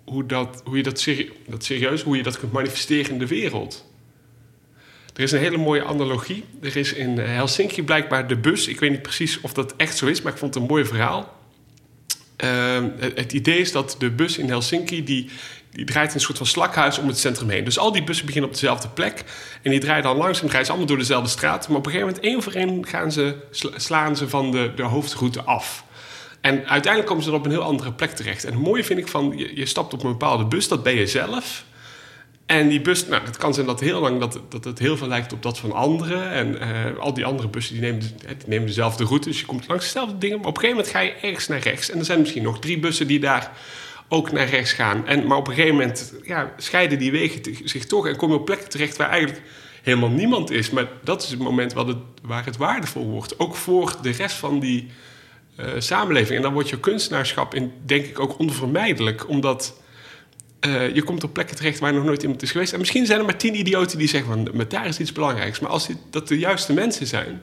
hoe, 0.10 0.26
dat, 0.26 0.62
hoe 0.66 0.78
je 0.78 0.84
dat, 0.84 1.08
dat 1.48 1.64
serieus, 1.64 2.02
hoe 2.02 2.18
je 2.18 2.24
dat 2.24 2.40
kunt 2.40 2.52
manifesteren 2.52 3.12
in 3.12 3.20
de 3.20 3.28
wereld. 3.28 3.88
Er 5.16 5.24
is 5.24 5.32
een 5.32 5.40
hele 5.40 5.58
mooie 5.58 5.84
analogie. 5.84 6.44
Er 6.62 6.76
is 6.76 6.94
in 6.94 7.18
Helsinki 7.18 7.84
blijkbaar 7.84 8.28
de 8.28 8.38
bus. 8.38 8.68
Ik 8.68 8.80
weet 8.80 8.92
niet 8.92 9.02
precies 9.02 9.42
of 9.42 9.54
dat 9.54 9.76
echt 9.76 9.98
zo 9.98 10.06
is, 10.06 10.22
maar 10.22 10.32
ik 10.32 10.38
vond 10.38 10.54
het 10.54 10.64
een 10.64 10.70
mooi 10.70 10.86
verhaal. 10.86 11.38
Ehm, 12.36 12.90
het, 13.00 13.34
idee 13.34 13.60
is 13.60 13.72
dat 13.72 13.96
de 14.00 14.12
bus 14.12 14.38
in 14.38 14.48
Helsinki... 14.48 15.04
Die, 15.04 15.30
die 15.72 15.86
draait 15.86 16.10
in 16.10 16.16
een 16.16 16.22
soort 16.22 16.38
van 16.38 16.48
slakhuis 16.48 16.98
om 16.98 17.08
het 17.08 17.18
centrum 17.18 17.50
heen. 17.50 17.64
Dus 17.64 17.80
al 17.80 17.92
die 17.92 18.04
bussen 18.04 18.26
beginnen 18.26 18.50
op 18.50 18.56
dezelfde 18.56 18.90
plek. 18.90 19.24
En 19.62 19.72
die 19.72 19.80
draaien 19.80 20.04
dan 20.04 20.18
langzaam, 20.18 20.48
draaien 20.48 20.66
ze 20.66 20.72
allemaal 20.72 20.90
door 20.90 20.98
dezelfde 20.98 21.30
straat. 21.30 21.68
Maar 21.68 21.78
op 21.78 21.86
een 21.86 21.92
gegeven 21.92 22.14
moment, 22.14 22.26
één 22.26 22.44
voor 22.44 22.54
één, 22.54 22.88
gaan 22.88 23.12
ze, 23.12 23.36
sla- 23.52 23.80
slaan 23.80 24.16
ze 24.18 24.30
van 24.30 24.52
de, 24.52 24.72
de 24.76 24.84
hoofdroute 24.84 25.42
af. 25.42 25.84
En 26.42 26.68
uiteindelijk 26.68 27.06
komen 27.06 27.24
ze 27.24 27.30
dan 27.30 27.40
op 27.40 27.46
een 27.46 27.52
heel 27.52 27.62
andere 27.62 27.94
plek 27.94 28.12
terecht. 28.12 28.44
En 28.44 28.54
het 28.54 28.62
mooie 28.62 28.84
vind 28.84 29.00
ik 29.00 29.08
van, 29.08 29.34
je, 29.38 29.56
je 29.56 29.66
stapt 29.66 29.94
op 29.94 30.04
een 30.04 30.12
bepaalde 30.12 30.46
bus, 30.46 30.68
dat 30.68 30.84
ben 30.84 30.96
je 30.96 31.08
zelf. 31.08 31.68
En 32.46 32.68
die 32.68 32.82
bus, 32.82 33.08
nou, 33.08 33.24
het 33.26 33.38
kan 33.38 33.54
zijn 33.54 33.66
dat 33.66 33.80
heel 33.80 34.00
lang 34.00 34.20
dat, 34.20 34.40
dat 34.50 34.64
het 34.64 34.80
heel 34.80 34.98
veel 34.98 35.08
lijkt 35.08 35.34
op 35.34 35.44
dat 35.44 35.60
van 35.60 35.72
anderen. 35.72 36.32
En 36.32 36.60
eh, 36.60 36.98
al 37.00 37.14
die 37.14 37.26
andere 37.26 37.48
bussen 37.48 37.74
die 37.74 37.84
nemen, 37.84 38.00
die 38.00 38.38
nemen 38.46 38.68
dezelfde 38.68 39.04
route. 39.04 39.28
Dus 39.28 39.40
je 39.40 39.46
komt 39.46 39.68
langs 39.68 39.84
dezelfde 39.84 40.18
dingen. 40.18 40.38
Maar 40.38 40.48
op 40.48 40.56
een 40.56 40.62
gegeven 40.62 40.78
moment 40.78 40.96
ga 40.96 41.00
je 41.00 41.28
ergens 41.28 41.48
naar 41.48 41.60
rechts. 41.60 41.90
En 41.90 42.00
er 42.00 42.06
zijn 42.06 42.20
misschien 42.20 42.44
nog 42.44 42.60
drie 42.60 42.80
bussen 42.80 43.08
die 43.08 43.20
daar 43.20 43.52
ook 44.08 44.32
naar 44.32 44.50
rechts 44.50 44.74
gaan. 44.74 45.08
En, 45.08 45.28
maar 45.28 45.38
op 45.38 45.48
een 45.48 45.54
gegeven 45.54 45.76
moment 45.76 46.14
ja, 46.24 46.54
scheiden 46.58 47.00
die 47.00 47.12
wegen 47.12 47.42
zich 47.64 47.86
toch. 47.86 48.08
En 48.08 48.16
kom 48.16 48.30
je 48.30 48.36
op 48.36 48.46
plekken 48.46 48.70
terecht 48.70 48.98
waar 48.98 49.10
eigenlijk 49.10 49.42
helemaal 49.84 50.10
niemand 50.10 50.52
is. 50.52 50.70
Maar 50.70 50.88
dat 51.04 51.24
is 51.24 51.30
het 51.30 51.40
moment 51.40 51.74
het, 51.74 51.98
waar 52.22 52.46
het 52.46 52.58
waardevol 52.58 53.06
wordt. 53.06 53.40
Ook 53.40 53.56
voor 53.56 53.96
de 54.02 54.12
rest 54.12 54.36
van 54.36 54.60
die 54.60 54.92
eh, 55.60 55.66
samenleving. 55.78 56.36
En 56.38 56.42
dan 56.42 56.54
wordt 56.54 56.70
je 56.70 56.80
kunstenaarschap 56.80 57.54
in, 57.56 57.72
denk 57.86 58.06
ik 58.06 58.20
ook 58.20 58.40
onvermijdelijk. 58.40 59.30
Omdat 59.30 59.82
eh, 60.60 60.96
je 60.96 61.04
komt 61.04 61.24
op 61.24 61.34
plekken 61.34 61.56
terecht 61.56 61.80
waar 61.80 61.94
nog 61.94 62.04
nooit 62.04 62.22
iemand 62.24 62.42
is 62.42 62.52
geweest. 62.52 62.74
En 62.74 62.80
misschien 62.80 63.06
zijn 63.06 63.20
er 63.20 63.26
maar 63.26 63.38
tien 63.38 63.60
idioten 63.60 63.98
die 63.98 64.08
zeggen 64.08 64.30
van... 64.34 64.50
maar 64.54 64.68
daar 64.68 64.86
is 64.88 65.00
iets 65.00 65.12
belangrijks. 65.12 65.60
Maar 65.60 65.70
als 65.72 65.88
die, 65.88 65.96
dat 66.10 66.28
de 66.28 66.38
juiste 66.40 66.74
mensen 66.74 67.08
zijn... 67.08 67.42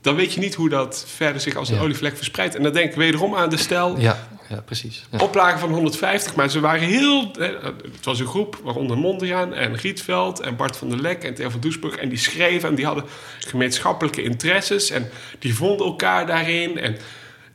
dan 0.00 0.14
weet 0.14 0.32
je 0.34 0.40
niet 0.40 0.54
hoe 0.54 0.68
dat 0.68 1.04
verder 1.16 1.40
zich 1.40 1.56
als 1.56 1.68
een 1.68 1.74
Ja. 1.74 1.80
olievlek 1.82 2.16
verspreidt. 2.16 2.54
En 2.54 2.62
dan 2.62 2.72
denk 2.72 2.90
ik 2.90 2.96
wederom 2.96 3.34
aan 3.34 3.50
de 3.50 3.56
stel... 3.56 3.98
Ja, 3.98 4.28
ja 4.48 4.60
precies. 4.60 5.04
Ja. 5.10 5.18
Oplagen 5.18 5.58
van 5.58 5.70
150, 5.72 6.34
maar 6.34 6.50
ze 6.50 6.60
waren 6.60 6.80
heel... 6.88 7.30
eh, 7.38 7.48
Het 7.92 8.04
was 8.04 8.20
een 8.20 8.26
groep, 8.26 8.60
waaronder 8.64 8.98
Mondriaan 8.98 9.54
en 9.54 9.76
Rietveld 9.76 10.40
en 10.40 10.56
Bart 10.56 10.76
van 10.76 10.88
der 10.88 11.00
Lek 11.00 11.22
en 11.24 11.34
Theo 11.34 11.48
van 11.50 11.60
Doesburg. 11.60 11.96
En 11.96 12.08
die 12.08 12.18
schreven 12.18 12.68
en 12.68 12.74
die 12.74 12.86
hadden 12.86 13.04
gemeenschappelijke 13.38 14.22
interesses. 14.22 14.90
En 14.90 15.10
die 15.38 15.54
vonden 15.54 15.86
elkaar 15.86 16.26
daarin. 16.26 16.78
En, 16.78 16.96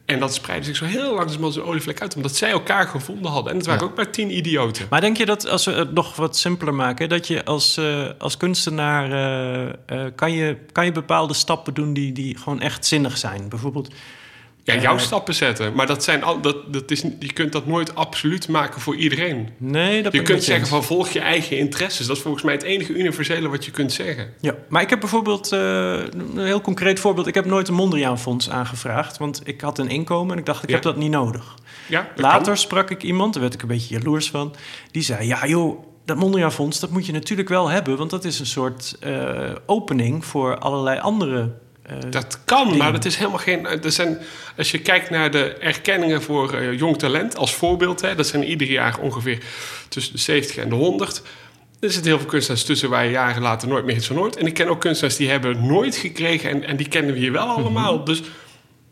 en 0.07 0.19
dat 0.19 0.33
spreidde 0.33 0.65
zich 0.65 0.75
zo 0.75 0.85
heel 0.85 1.13
langzaam 1.15 1.43
als 1.43 1.55
een 1.55 1.63
olievlek 1.63 2.01
uit. 2.01 2.15
Omdat 2.15 2.35
zij 2.35 2.49
elkaar 2.49 2.87
gevonden 2.87 3.31
hadden. 3.31 3.51
En 3.51 3.57
het 3.57 3.65
waren 3.67 3.81
Ja. 3.81 3.87
ook 3.89 3.95
maar 3.95 4.11
tien 4.11 4.37
idioten. 4.37 4.87
Maar 4.89 5.01
denk 5.01 5.17
je 5.17 5.25
dat, 5.25 5.47
als 5.47 5.65
we 5.65 5.71
het 5.71 5.93
nog 5.93 6.15
wat 6.15 6.37
simpeler 6.37 6.73
maken... 6.73 7.09
dat 7.09 7.27
je 7.27 7.45
als, 7.45 7.77
eh, 7.77 8.05
als 8.17 8.37
kunstenaar... 8.37 9.11
eh, 9.11 10.05
eh, 10.05 10.11
kan, 10.15 10.31
je, 10.31 10.57
kan 10.71 10.85
je 10.85 10.91
bepaalde 10.91 11.33
stappen 11.33 11.73
doen 11.73 11.93
die, 11.93 12.11
die 12.11 12.37
gewoon 12.37 12.61
echt 12.61 12.85
zinnig 12.85 13.17
zijn? 13.17 13.49
Bijvoorbeeld... 13.49 13.93
Ja, 14.75 14.81
jouw 14.81 14.95
Eh, 14.95 14.99
stappen 15.01 15.33
zetten. 15.35 15.73
Maar 15.73 15.87
dat 15.87 16.03
zijn 16.03 16.23
al, 16.23 16.41
dat, 16.41 16.73
dat 16.73 16.91
is, 16.91 17.01
je 17.19 17.33
kunt 17.33 17.51
dat 17.51 17.65
nooit 17.65 17.95
absoluut 17.95 18.47
maken 18.47 18.81
voor 18.81 18.95
iedereen. 18.95 19.49
Nee, 19.57 20.03
dat 20.03 20.13
Je 20.13 20.21
kunt 20.21 20.43
zeggen 20.43 20.59
eens. 20.63 20.69
van 20.73 20.83
volg 20.83 21.09
je 21.09 21.19
eigen 21.19 21.57
interesses. 21.57 22.07
Dat 22.07 22.15
is 22.15 22.21
volgens 22.21 22.43
mij 22.43 22.53
het 22.53 22.63
enige 22.63 22.93
universele 22.93 23.49
wat 23.49 23.65
je 23.65 23.71
kunt 23.71 23.91
zeggen. 23.91 24.33
Ja, 24.41 24.55
maar 24.69 24.81
ik 24.81 24.89
heb 24.89 24.99
bijvoorbeeld 24.99 25.51
eh, 25.51 25.59
een 26.13 26.31
heel 26.37 26.61
concreet 26.61 26.99
voorbeeld. 26.99 27.27
Ik 27.27 27.35
heb 27.35 27.45
nooit 27.45 27.67
een 27.67 27.73
Mondriaan-fonds 27.73 28.49
aangevraagd, 28.49 29.17
want 29.17 29.41
ik 29.43 29.61
had 29.61 29.79
een 29.79 29.89
inkomen 29.89 30.31
en 30.33 30.37
ik 30.39 30.45
dacht, 30.45 30.63
ik 30.63 30.69
Ja. 30.69 30.75
heb 30.75 30.83
dat 30.83 30.97
niet 30.97 31.11
nodig. 31.11 31.55
Ja, 31.87 32.07
Later 32.15 32.41
kan. 32.45 32.57
sprak 32.57 32.89
ik 32.89 33.03
iemand, 33.03 33.33
daar 33.33 33.41
werd 33.41 33.53
ik 33.53 33.61
een 33.61 33.67
beetje 33.67 33.97
jaloers 33.97 34.29
van, 34.29 34.55
die 34.91 35.03
zei: 35.03 35.27
Ja, 35.27 35.47
joh, 35.47 35.83
dat 36.05 36.17
Mondriaan 36.17 36.51
Fonds, 36.51 36.79
dat 36.79 36.89
moet 36.89 37.05
je 37.05 37.11
natuurlijk 37.11 37.49
wel 37.49 37.67
hebben, 37.69 37.97
want 37.97 38.09
dat 38.09 38.25
is 38.25 38.39
een 38.39 38.45
soort 38.45 38.95
eh, 38.99 39.51
opening 39.65 40.25
voor 40.25 40.57
allerlei 40.57 40.99
andere. 40.99 41.51
Eh, 41.87 41.95
Dat 42.09 42.39
kan, 42.45 42.77
maar 42.77 42.91
dat 42.91 43.05
is 43.05 43.15
helemaal 43.15 43.39
geen. 43.39 43.65
Er 43.67 43.91
zijn, 43.91 44.17
als 44.57 44.71
je 44.71 44.79
kijkt 44.79 45.09
naar 45.09 45.31
de 45.31 45.53
erkenningen 45.53 46.21
voor 46.21 46.53
eh, 46.53 46.77
jong 46.77 46.97
talent 46.97 47.37
als 47.37 47.53
voorbeeld, 47.55 48.01
hè, 48.01 48.15
dat 48.15 48.27
zijn 48.27 48.43
ieder 48.43 48.67
jaar 48.67 48.99
ongeveer 48.99 49.39
tussen 49.89 50.13
de 50.13 50.19
70 50.19 50.55
en 50.57 50.69
de 50.69 50.75
100. 50.75 51.21
Er 51.79 51.91
zitten 51.91 52.11
heel 52.11 52.19
veel 52.19 52.29
kunstenaars 52.29 52.63
tussen 52.63 52.89
waar 52.89 53.05
je 53.05 53.11
jaren 53.11 53.41
later 53.41 53.67
nooit 53.67 53.85
meer 53.85 53.95
iets 53.95 54.07
van 54.07 54.15
hoort. 54.15 54.35
En 54.37 54.45
ik 54.45 54.53
ken 54.53 54.67
ook 54.67 54.79
kunstenaars 54.81 55.15
die 55.17 55.29
hebben 55.29 55.65
nooit 55.65 55.95
gekregen 55.95 56.49
en, 56.49 56.63
en 56.63 56.75
die 56.77 56.87
kennen 56.87 57.13
we 57.13 57.19
hier 57.19 57.31
wel 57.31 57.45
allemaal. 57.47 58.03
Dus 58.03 58.21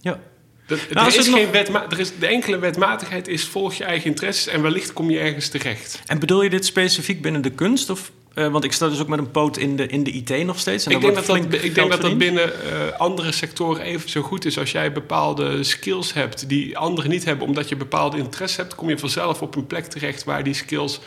ja. 0.02 0.20
dat, 0.68 0.80
Nou, 0.92 1.08
er 1.12 1.20
is 1.20 1.28
geen 1.28 1.42
nog- 1.42 1.52
wetma 1.52 1.86
er 1.90 2.00
is, 2.00 2.12
de 2.20 2.28
enkele 2.28 2.58
wetmatigheid 2.60 3.28
is 3.28 3.44
volg 3.44 3.74
je 3.74 3.84
eigen 3.84 4.10
interesses 4.10 4.48
en 4.48 4.62
wellicht 4.62 4.94
kom 4.94 5.10
je 5.10 5.20
ergens 5.20 5.48
terecht. 5.50 6.02
En 6.06 6.20
bedoel 6.20 6.42
je 6.44 6.50
dit 6.50 6.66
specifiek 6.66 7.22
binnen 7.22 7.42
de 7.42 7.50
kunst? 7.52 7.90
Of, 7.90 8.12
eh, 8.36 8.48
want 8.48 8.64
ik 8.64 8.72
sta 8.72 8.90
dus 8.90 9.00
ook 9.00 9.08
met 9.08 9.20
een 9.20 9.32
poot 9.32 9.58
in 9.58 9.76
de, 9.76 9.88
in 9.88 10.04
de 10.04 10.12
IT 10.12 10.46
nog 10.46 10.60
steeds. 10.60 10.86
En 10.86 10.92
Ik 10.92 11.02
denk, 11.02 11.16
dat 11.16 11.26
dat, 11.26 11.38
ik 11.38 11.76
denk 11.76 11.92
dat 11.92 12.02
dat 12.02 12.18
binnen 12.18 12.54
eh, 12.54 12.98
andere 12.98 13.32
sectoren 13.32 13.82
even 13.82 14.10
zo 14.10 14.22
goed 14.22 14.46
is. 14.46 14.60
Als 14.60 14.72
jij 14.72 14.92
bepaalde 14.92 15.64
skills 15.64 16.14
hebt 16.14 16.50
die 16.50 16.78
anderen 16.78 17.10
niet 17.10 17.26
hebben, 17.26 17.48
omdat 17.48 17.70
je 17.70 17.76
bepaalde 17.76 18.18
interesse 18.18 18.62
hebt, 18.62 18.76
kom 18.76 18.90
je 18.90 18.98
vanzelf 18.98 19.42
op 19.42 19.56
een 19.56 19.68
plek 19.68 19.86
terecht 19.86 20.24
waar 20.24 20.44
die 20.44 20.54
skills 20.54 21.00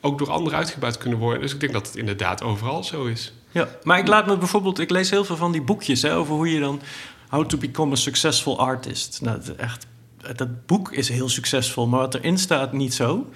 ook 0.00 0.18
door 0.18 0.30
anderen 0.30 0.58
uitgebuit 0.58 0.98
kunnen 0.98 1.18
worden. 1.18 1.40
Dus 1.40 1.52
ik 1.52 1.60
denk 1.60 1.72
dat 1.72 1.86
het 1.86 1.96
inderdaad 1.96 2.42
overal 2.42 2.84
zo 2.84 3.04
is. 3.04 3.32
Ja, 3.50 3.68
maar 3.82 3.98
ik 3.98 4.08
laat 4.08 4.26
me 4.26 4.36
bijvoorbeeld, 4.36 4.78
ik 4.78 4.90
lees 4.90 5.10
heel 5.10 5.24
veel 5.24 5.36
van 5.36 5.52
die 5.52 5.62
boekjes 5.62 6.02
hè, 6.02 6.16
over 6.16 6.34
hoe 6.34 6.52
je 6.52 6.60
dan 6.60 6.80
how 7.28 7.46
to 7.46 7.58
become 7.58 7.92
a 7.92 7.96
successful 7.96 8.58
artist. 8.58 9.20
Nou, 9.22 9.40
echt, 9.56 9.86
dat 10.36 10.66
boek 10.66 10.92
is 10.92 11.08
heel 11.08 11.28
succesvol, 11.28 11.86
maar 11.86 12.00
wat 12.00 12.14
erin 12.14 12.38
staat 12.38 12.72
niet 12.72 12.94
zo. 12.94 13.26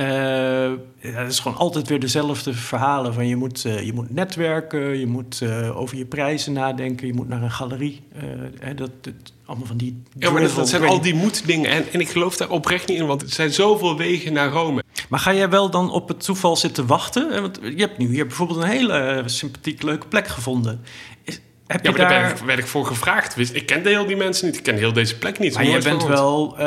Eh, 0.00 0.72
ja, 1.12 1.20
het 1.22 1.32
is 1.32 1.38
gewoon 1.38 1.56
altijd 1.58 1.88
weer 1.88 2.00
dezelfde 2.00 2.54
verhalen 2.54 3.14
van 3.14 3.26
je 3.26 3.36
moet, 3.36 3.64
eh, 3.64 3.82
je 3.82 3.92
moet 3.92 4.10
netwerken, 4.10 4.98
je 4.98 5.06
moet 5.06 5.40
eh, 5.40 5.80
over 5.80 5.96
je 5.96 6.04
prijzen 6.04 6.52
nadenken, 6.52 7.06
je 7.06 7.14
moet 7.14 7.28
naar 7.28 7.42
een 7.42 7.50
galerie. 7.50 8.00
eh, 8.12 8.22
hè, 8.58 8.74
dat, 8.74 8.90
dat, 9.00 9.14
allemaal 9.44 9.66
van 9.66 9.76
die. 9.76 10.02
Ja, 10.18 10.30
maar 10.30 10.42
dat, 10.54 10.68
zijn 10.68 10.82
al 10.82 11.00
die 11.00 11.14
moeddingen. 11.14 11.70
En, 11.70 11.84
en 11.92 12.00
ik 12.00 12.08
geloof 12.08 12.36
daar 12.36 12.50
oprecht 12.50 12.88
niet 12.88 12.98
in, 12.98 13.06
want 13.06 13.22
er 13.22 13.28
zijn 13.30 13.52
zoveel 13.52 13.96
wegen 13.96 14.32
naar 14.32 14.50
Rome. 14.50 14.82
Maar 15.08 15.20
ga 15.20 15.34
jij 15.34 15.48
wel 15.48 15.70
dan 15.70 15.90
op 15.90 16.08
het 16.08 16.24
toeval 16.24 16.56
zitten 16.56 16.86
wachten? 16.86 17.32
Eh, 17.32 17.40
Want 17.40 17.58
je 17.62 17.80
hebt 17.80 17.98
nu 17.98 18.08
hier 18.08 18.26
bijvoorbeeld 18.26 18.62
een 18.62 18.68
hele 18.68 18.92
eh, 18.92 19.22
sympathiek 19.26 19.82
leuke 19.82 20.06
plek 20.06 20.28
gevonden. 20.28 20.80
Is, 21.24 21.40
heb 21.72 21.84
Ja, 21.84 21.90
je 21.90 21.96
maar 21.98 22.08
daar 22.08 22.18
daar... 22.18 22.26
werd 22.28 22.40
ik, 22.40 22.46
werd 22.46 22.58
ik 22.58 22.66
voor 22.66 22.86
gevraagd. 22.86 23.54
Ik 23.54 23.66
kende 23.66 23.88
heel 23.88 24.06
die 24.06 24.16
mensen 24.16 24.46
niet. 24.46 24.56
Ik 24.56 24.62
ken 24.62 24.76
heel 24.76 24.92
deze 24.92 25.18
plek 25.18 25.38
niet. 25.38 25.54
Maar 25.54 25.66
je 25.66 25.78
bent 25.82 26.06
wel, 26.06 26.54
eh, 26.58 26.64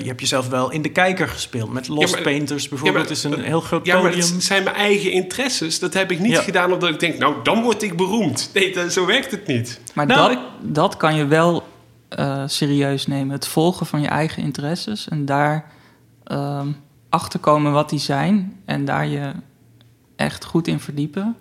je 0.00 0.06
hebt 0.06 0.20
jezelf 0.20 0.48
wel 0.48 0.70
in 0.70 0.82
de 0.82 0.88
kijker 0.88 1.28
gespeeld. 1.28 1.72
Met 1.72 1.88
Lost 1.88 2.14
maar- 2.14 2.22
Painters 2.22 2.68
bijvoorbeeld 2.68 3.08
ja, 3.22 3.28
maar- 3.28 3.32
is 3.38 3.38
een 3.38 3.44
heel 3.50 3.60
groot 3.60 3.86
Ja, 3.86 3.94
maar 4.02 4.10
podium. 4.10 4.32
het 4.34 4.44
zijn 4.44 4.64
mijn 4.64 4.76
eigen 4.76 5.10
interesses. 5.10 5.78
Dat 5.78 5.94
heb 5.94 6.10
ik 6.10 6.18
niet 6.18 6.32
Ja. 6.32 6.40
gedaan 6.42 6.72
omdat 6.72 6.88
ik 6.88 7.00
denk, 7.00 7.18
nou, 7.18 7.34
dan 7.42 7.62
word 7.62 7.82
ik 7.82 7.96
beroemd. 7.96 8.50
Nee, 8.54 8.72
dat- 8.74 8.92
zo 8.92 9.06
werkt 9.06 9.30
het 9.30 9.46
niet. 9.46 9.80
Maar 9.94 10.06
Nou, 10.06 10.34
dat, 10.34 10.42
dat 10.74 10.96
kan 10.96 11.14
je 11.14 11.26
wel 11.26 11.64
eh, 12.08 12.42
serieus 12.46 13.06
nemen. 13.06 13.34
Het 13.34 13.46
volgen 13.48 13.86
van 13.86 14.00
je 14.00 14.08
eigen 14.08 14.42
interesses 14.42 15.08
en 15.08 15.24
daar 15.24 15.64
ehm 16.24 16.66
achterkomen 17.08 17.72
wat 17.72 17.90
die 17.90 17.98
zijn 17.98 18.56
en 18.64 18.84
daar 18.84 19.06
je 19.06 19.32
echt 20.16 20.44
goed 20.44 20.68
in 20.68 20.80
verdiepen. 20.80 21.36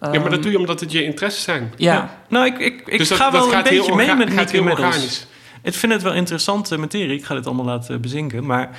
Ja, 0.00 0.20
maar 0.20 0.30
dat 0.30 0.42
doe 0.42 0.52
je 0.52 0.58
omdat 0.58 0.80
het 0.80 0.92
je 0.92 1.04
interesses 1.04 1.42
zijn. 1.42 1.72
Ja, 1.76 2.22
Nou, 2.28 2.46
ik, 2.46 2.58
ik, 2.58 2.82
ik 2.86 2.98
Dus 2.98 3.08
dat- 3.08 3.18
ga 3.18 3.32
wel 3.32 3.52
een 3.54 3.62
beetje 3.62 3.94
mee 3.94 4.14
met 4.14 4.28
gaat 4.28 4.36
Nick 4.36 4.50
heel 4.50 4.70
organisch. 4.70 5.26
Ik 5.62 5.74
vind 5.74 5.92
het 5.92 6.02
wel 6.02 6.14
interessante 6.14 6.76
materie. 6.78 7.18
Ik 7.18 7.24
ga 7.24 7.34
dit 7.34 7.46
allemaal 7.46 7.64
laten 7.64 8.00
bezinken. 8.00 8.46
Maar 8.46 8.70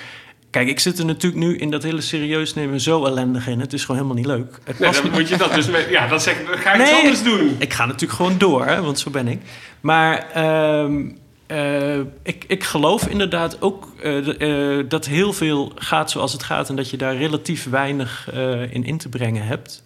kijk, 0.50 0.68
ik 0.68 0.80
zit 0.80 1.00
er 1.00 1.06
natuurlijk 1.06 1.44
nu 1.44 1.58
in 1.58 1.72
dat 1.72 1.84
hele 1.84 2.02
serieus 2.02 2.54
nemen 2.54 2.82
zo 2.82 3.06
ellendig 3.06 3.48
in. 3.48 3.60
Het 3.60 3.74
is 3.74 3.82
gewoon 3.86 3.96
helemaal 4.02 4.18
niet 4.18 4.26
leuk. 4.26 4.60
Het 4.64 4.80
Nee, 4.80 4.92
dan 4.92 5.12
moet 5.12 5.30
je 5.30 5.38
dat 5.38 5.54
dus 5.54 5.68
met... 5.68 5.88
Ja, 5.90 6.08
dan, 6.08 6.20
zeg, 6.20 6.46
dan 6.46 6.58
ga 6.58 6.76
je 6.76 6.82
iets 6.82 6.92
anders 6.92 7.24
doen. 7.24 7.56
Ik 7.60 7.74
ga 7.74 7.86
natuurlijk 7.86 8.14
gewoon 8.14 8.38
door, 8.38 8.66
hè, 8.66 8.82
want 8.82 9.00
zo 9.00 9.10
ben 9.10 9.28
ik. 9.28 9.42
Maar 9.82 10.28
ehm, 10.34 11.10
eh, 11.48 11.98
ik, 12.24 12.44
ik 12.48 12.64
geloof 12.64 13.08
inderdaad 13.08 13.62
ook 13.62 13.88
eh, 14.04 14.78
eh, 14.80 14.86
dat 14.90 15.06
heel 15.06 15.34
veel 15.34 15.72
gaat 15.76 16.12
zoals 16.12 16.34
het 16.34 16.44
gaat... 16.44 16.70
en 16.70 16.76
dat 16.76 16.90
je 16.90 16.98
daar 16.98 17.16
relatief 17.16 17.70
weinig 17.70 18.30
in 18.70 18.84
in 18.84 18.98
te 18.98 19.10
brengen 19.10 19.46
hebt. 19.46 19.84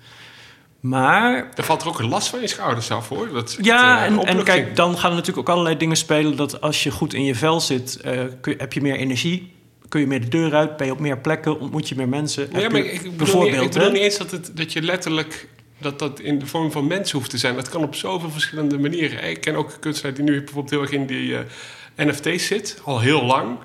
Maar 0.84 1.48
Er 1.56 1.64
valt 1.64 1.82
er 1.82 1.88
ook 1.88 2.00
een 2.00 2.08
last 2.10 2.28
van 2.28 2.42
je 2.42 2.48
schouders 2.48 2.92
af, 2.92 3.10
hoor. 3.10 3.30
Dat 3.34 3.58
ja, 3.62 4.06
eh, 4.06 4.30
en, 4.30 4.44
kijk, 4.44 4.76
dan 4.76 4.98
gaan 4.98 5.10
er 5.10 5.16
natuurlijk 5.16 5.48
ook 5.48 5.54
allerlei 5.56 5.78
dingen 5.78 5.98
spelen... 5.98 6.36
dat 6.36 6.62
als 6.62 6.84
je 6.84 6.92
goed 6.92 7.14
in 7.14 7.24
je 7.24 7.36
vel 7.36 7.60
zit, 7.62 7.96
eh, 8.02 8.20
kun 8.42 8.56
heb 8.58 8.74
je 8.74 8.82
meer 8.82 8.96
energie... 8.96 9.52
kun 9.90 10.00
je 10.00 10.08
meer 10.08 10.22
de 10.22 10.28
deur 10.28 10.54
uit, 10.54 10.78
ben 10.78 10.86
je 10.86 10.92
op 10.94 11.00
meer 11.00 11.18
plekken... 11.18 11.60
ontmoet 11.60 11.90
je 11.90 11.96
meer 11.96 12.10
mensen. 12.10 12.50
Ja, 12.52 12.70
maar 12.70 12.78
je- 12.84 12.92
ik 12.92 13.02
bedoel, 13.02 13.18
bijvoorbeeld, 13.18 13.52
niet, 13.52 13.62
ik 13.62 13.72
bedoel 13.72 13.88
hè? 13.88 13.92
niet 13.94 14.02
eens 14.02 14.18
dat, 14.18 14.32
het, 14.32 14.52
dat 14.58 14.74
je 14.74 14.82
letterlijk... 14.82 15.48
dat 15.78 16.00
dat 16.00 16.20
in 16.20 16.40
de 16.40 16.46
vorm 16.46 16.72
van 16.72 16.88
mens 16.88 17.12
hoeft 17.12 17.30
te 17.30 17.38
zijn. 17.38 17.56
Dat 17.56 17.70
kan 17.70 17.84
op 17.84 17.96
zoveel 17.96 18.30
verschillende 18.30 18.80
manieren. 18.80 19.30
Ik 19.30 19.42
ken 19.42 19.56
ook 19.56 19.74
een 19.74 19.80
kunstenaar 19.80 20.14
die 20.16 20.24
nu 20.24 20.38
bijvoorbeeld 20.38 20.70
heel 20.70 20.82
erg 20.82 20.92
in 20.92 21.06
die 21.06 21.36
eh, 21.38 22.06
NFT's 22.08 22.46
zit. 22.48 22.82
Al 22.84 23.00
heel 23.00 23.24
lang. 23.26 23.58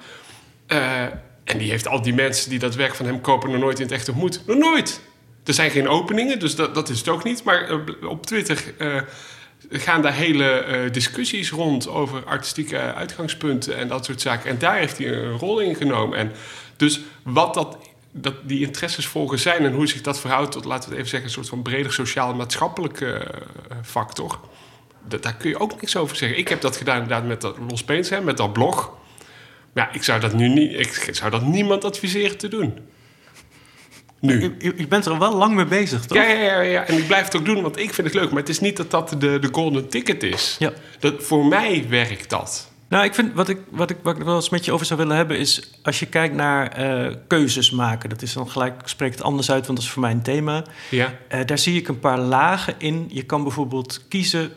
En 1.44 1.58
die 1.58 1.70
heeft 1.70 1.88
al 1.88 2.02
die 2.02 2.14
mensen 2.14 2.50
die 2.50 2.58
dat 2.58 2.74
werk 2.74 2.94
van 2.94 3.06
hem 3.06 3.20
kopen... 3.20 3.50
nog 3.50 3.60
nooit 3.60 3.78
in 3.78 3.84
het 3.84 3.94
echt 3.94 4.08
ontmoet. 4.08 4.42
Nog 4.46 4.58
nooit! 4.58 5.00
Er 5.48 5.54
zijn 5.54 5.70
geen 5.70 5.88
openingen, 5.88 6.38
dus 6.38 6.54
dat, 6.54 6.74
dat 6.74 6.88
is 6.88 6.98
het 6.98 7.08
ook 7.08 7.24
niet. 7.24 7.44
Maar 7.44 7.68
eh, 7.68 8.08
op 8.08 8.26
Twitter... 8.26 8.64
eh, 8.78 9.00
gaan 9.70 10.02
daar 10.02 10.14
hele 10.14 10.50
eh, 10.50 10.92
discussies 10.92 11.50
rond 11.50 11.88
over 11.88 12.24
artistieke 12.24 12.78
uitgangspunten 12.78 13.76
en 13.76 13.88
dat 13.88 14.04
soort 14.04 14.20
zaken. 14.20 14.50
En 14.50 14.58
daar 14.58 14.76
heeft 14.76 14.98
hij 14.98 15.12
een 15.12 15.38
rol 15.38 15.60
in 15.60 15.74
genomen. 15.74 16.18
En 16.18 16.32
dus 16.76 17.00
wat 17.22 17.54
dat, 17.54 17.78
dat 18.12 18.34
die 18.42 18.60
interesses 18.60 19.06
volgen 19.06 19.38
zijn 19.38 19.64
en 19.64 19.72
hoe 19.72 19.86
zich 19.86 20.00
dat 20.00 20.20
verhoudt 20.20 20.52
tot, 20.52 20.64
laten 20.64 20.90
we 20.90 20.96
het 20.96 20.98
even 20.98 21.10
zeggen, 21.10 21.28
een 21.28 21.34
soort 21.34 21.48
van 21.48 21.62
breder 21.62 21.92
sociaal-maatschappelijke 21.92 23.34
factor. 23.84 24.40
Daar 25.20 25.36
kun 25.36 25.50
je 25.50 25.58
ook 25.58 25.80
niks 25.80 25.96
over 25.96 26.16
zeggen. 26.16 26.38
Ik 26.38 26.48
heb 26.48 26.60
dat 26.60 26.76
gedaan 26.76 27.02
inderdaad 27.02 27.26
met 27.26 27.40
dat 27.40 27.56
Los 27.68 28.08
hè, 28.08 28.20
met 28.20 28.36
dat 28.36 28.52
blog. 28.52 28.90
Maar 29.72 29.86
ja, 29.86 29.94
ik 29.94 30.02
zou 30.02 30.20
dat 30.20 30.32
nu 30.32 30.48
niet, 30.48 30.72
ik 31.08 31.14
zou 31.14 31.30
dat 31.30 31.42
niemand 31.42 31.84
adviseren 31.84 32.38
te 32.38 32.48
doen. 32.48 32.78
Nu. 34.20 34.40
Je, 34.40 34.54
je- 34.58 34.74
je 34.76 34.88
bent 34.88 35.06
er 35.06 35.18
wel 35.18 35.36
lang 35.36 35.54
mee 35.54 35.64
bezig, 35.64 36.04
toch? 36.06 36.18
Ja, 36.18 36.24
ja, 36.24 36.40
ja, 36.42 36.60
ja, 36.60 36.84
en 36.86 36.96
ik 36.98 37.06
blijf 37.06 37.24
het 37.24 37.36
ook 37.36 37.44
doen, 37.44 37.62
want 37.62 37.78
ik 37.78 37.94
vind 37.94 38.06
het 38.06 38.16
leuk. 38.16 38.28
Maar 38.30 38.40
het 38.40 38.48
is 38.48 38.60
niet 38.60 38.76
dat 38.76 38.90
dat 38.90 39.08
de, 39.18 39.38
de 39.38 39.48
golden 39.52 39.88
ticket 39.88 40.22
is. 40.22 40.56
Ja. 40.58 40.72
Dat, 40.98 41.14
voor 41.18 41.46
mij 41.46 41.84
werkt 41.88 42.30
dat. 42.30 42.70
Nou, 42.88 43.04
ik 43.04 43.14
vind 43.14 43.34
wat 43.34 43.48
ik, 43.48 43.58
wat 43.70 43.90
ik, 43.90 43.96
wat 44.02 44.16
ik 44.16 44.22
wel 44.22 44.34
eens 44.34 44.48
met 44.48 44.64
je 44.64 44.72
over 44.72 44.86
zou 44.86 44.98
willen 45.00 45.16
hebben 45.16 45.38
is 45.38 45.70
als 45.82 45.98
je 45.98 46.06
kijkt 46.06 46.34
naar 46.34 46.68
eh, 46.68 47.14
keuzes 47.26 47.70
maken. 47.70 48.08
Dat 48.08 48.22
is 48.22 48.32
dan 48.32 48.50
gelijk, 48.50 48.80
ik 48.80 48.86
spreek 48.88 49.10
het 49.10 49.22
anders 49.22 49.50
uit, 49.50 49.66
want 49.66 49.78
dat 49.78 49.86
is 49.86 49.92
voor 49.92 50.02
mij 50.02 50.10
een 50.10 50.22
thema. 50.22 50.64
Ja. 50.90 51.14
Eh, 51.28 51.40
daar 51.46 51.58
zie 51.58 51.76
ik 51.78 51.88
een 51.88 51.98
paar 52.00 52.18
lagen 52.18 52.74
in. 52.78 53.06
Je 53.08 53.22
kan 53.22 53.42
bijvoorbeeld 53.42 54.04
kiezen 54.08 54.52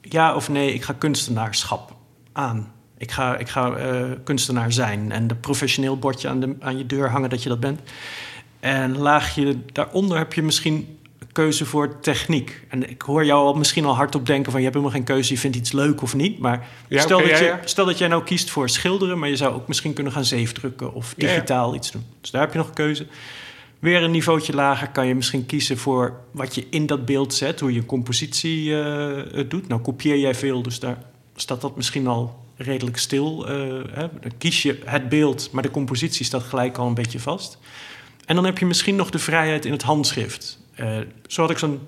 ja 0.00 0.34
of 0.34 0.48
nee, 0.48 0.74
ik 0.74 0.82
ga 0.82 0.92
kunstenaarschap 0.98 1.94
aan. 2.32 2.72
Ik 2.98 3.10
ga, 3.10 3.36
ik 3.36 3.48
ga 3.48 3.72
eh, 3.72 4.02
kunstenaar 4.24 4.72
zijn 4.72 5.12
en 5.12 5.26
de 5.26 5.34
professioneel 5.34 5.98
bordje 5.98 6.28
aan, 6.28 6.40
de, 6.40 6.56
aan 6.60 6.78
je 6.78 6.86
deur 6.86 7.10
hangen 7.10 7.30
dat 7.30 7.42
je 7.42 7.48
dat 7.48 7.60
bent. 7.60 7.80
En 8.64 8.98
laagje 8.98 9.56
daaronder 9.72 10.18
heb 10.18 10.32
je 10.32 10.42
misschien 10.42 10.98
keuze 11.32 11.66
voor 11.66 12.00
techniek. 12.00 12.66
En 12.68 12.90
ik 12.90 13.02
hoor 13.02 13.24
jou 13.24 13.46
al 13.46 13.54
misschien 13.54 13.84
al 13.84 13.94
hardop 13.94 14.26
denken 14.26 14.50
van... 14.52 14.60
je 14.60 14.66
hebt 14.66 14.76
helemaal 14.76 14.96
geen 14.96 15.06
keuze, 15.06 15.32
je 15.32 15.38
vindt 15.38 15.56
iets 15.56 15.72
leuk 15.72 16.02
of 16.02 16.14
niet. 16.14 16.38
Maar 16.38 16.68
Ja, 16.88 17.00
stel, 17.00 17.18
dat 17.18 17.28
ja, 17.28 17.38
je, 17.38 17.58
stel 17.64 17.86
dat 17.86 17.98
jij 17.98 18.08
nou 18.08 18.24
kiest 18.24 18.50
voor 18.50 18.68
schilderen... 18.68 19.18
maar 19.18 19.28
je 19.28 19.36
zou 19.36 19.54
ook 19.54 19.68
misschien 19.68 19.92
kunnen 19.92 20.12
gaan 20.12 20.24
zeefdrukken 20.24 20.94
of 20.94 21.14
digitaal 21.16 21.74
iets 21.74 21.90
doen. 21.90 22.04
Dus 22.20 22.30
daar 22.30 22.40
heb 22.40 22.52
je 22.52 22.58
nog 22.58 22.68
een 22.68 22.74
keuze. 22.74 23.06
Weer 23.78 24.02
een 24.02 24.10
niveautje 24.10 24.54
lager 24.54 24.88
kan 24.88 25.06
je 25.06 25.14
misschien 25.14 25.46
kiezen 25.46 25.78
voor 25.78 26.20
wat 26.30 26.54
je 26.54 26.66
in 26.70 26.86
dat 26.86 27.04
beeld 27.04 27.34
zet... 27.34 27.60
hoe 27.60 27.72
je 27.72 27.86
compositie 27.86 28.72
het 28.72 29.50
doet. 29.50 29.68
Nou 29.68 29.80
kopieer 29.80 30.18
jij 30.18 30.34
veel, 30.34 30.62
dus 30.62 30.80
daar 30.80 30.98
staat 31.34 31.60
dat 31.60 31.76
misschien 31.76 32.06
al 32.06 32.42
redelijk 32.56 32.98
stil. 32.98 33.48
eh, 33.48 33.54
hè. 33.92 34.08
Dan 34.20 34.32
kies 34.38 34.62
je 34.62 34.78
het 34.84 35.08
beeld, 35.08 35.48
maar 35.52 35.62
de 35.62 35.70
compositie 35.70 36.24
staat 36.24 36.42
gelijk 36.42 36.78
al 36.78 36.86
een 36.86 36.94
beetje 36.94 37.20
vast... 37.20 37.58
En 38.26 38.34
dan 38.34 38.44
heb 38.44 38.58
je 38.58 38.66
misschien 38.66 38.96
nog 38.96 39.10
de 39.10 39.18
vrijheid 39.18 39.64
in 39.64 39.72
het 39.72 39.82
handschrift. 39.82 40.58
Eh, 40.74 40.98
zo 41.26 41.40
had 41.40 41.50
ik 41.50 41.58
zo'n 41.58 41.80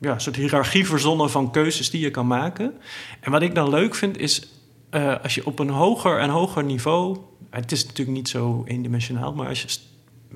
ja, 0.00 0.18
soort 0.18 0.36
hiërarchie 0.36 0.86
verzonnen 0.86 1.30
van 1.30 1.50
keuzes 1.50 1.90
die 1.90 2.00
je 2.00 2.10
kan 2.10 2.26
maken. 2.26 2.74
En 3.20 3.30
wat 3.30 3.42
ik 3.42 3.54
dan 3.54 3.70
leuk 3.70 3.94
vind 3.94 4.18
is, 4.18 4.48
eh, 4.90 5.22
als 5.22 5.34
je 5.34 5.46
op 5.46 5.58
een 5.58 5.70
hoger 5.70 6.18
en 6.18 6.28
hoger 6.28 6.64
niveau... 6.64 7.18
Het 7.50 7.72
is 7.72 7.86
natuurlijk 7.86 8.16
niet 8.16 8.28
zo 8.28 8.62
eendimensionaal, 8.66 9.32
maar 9.32 9.48
als 9.48 9.62
je 9.62 9.68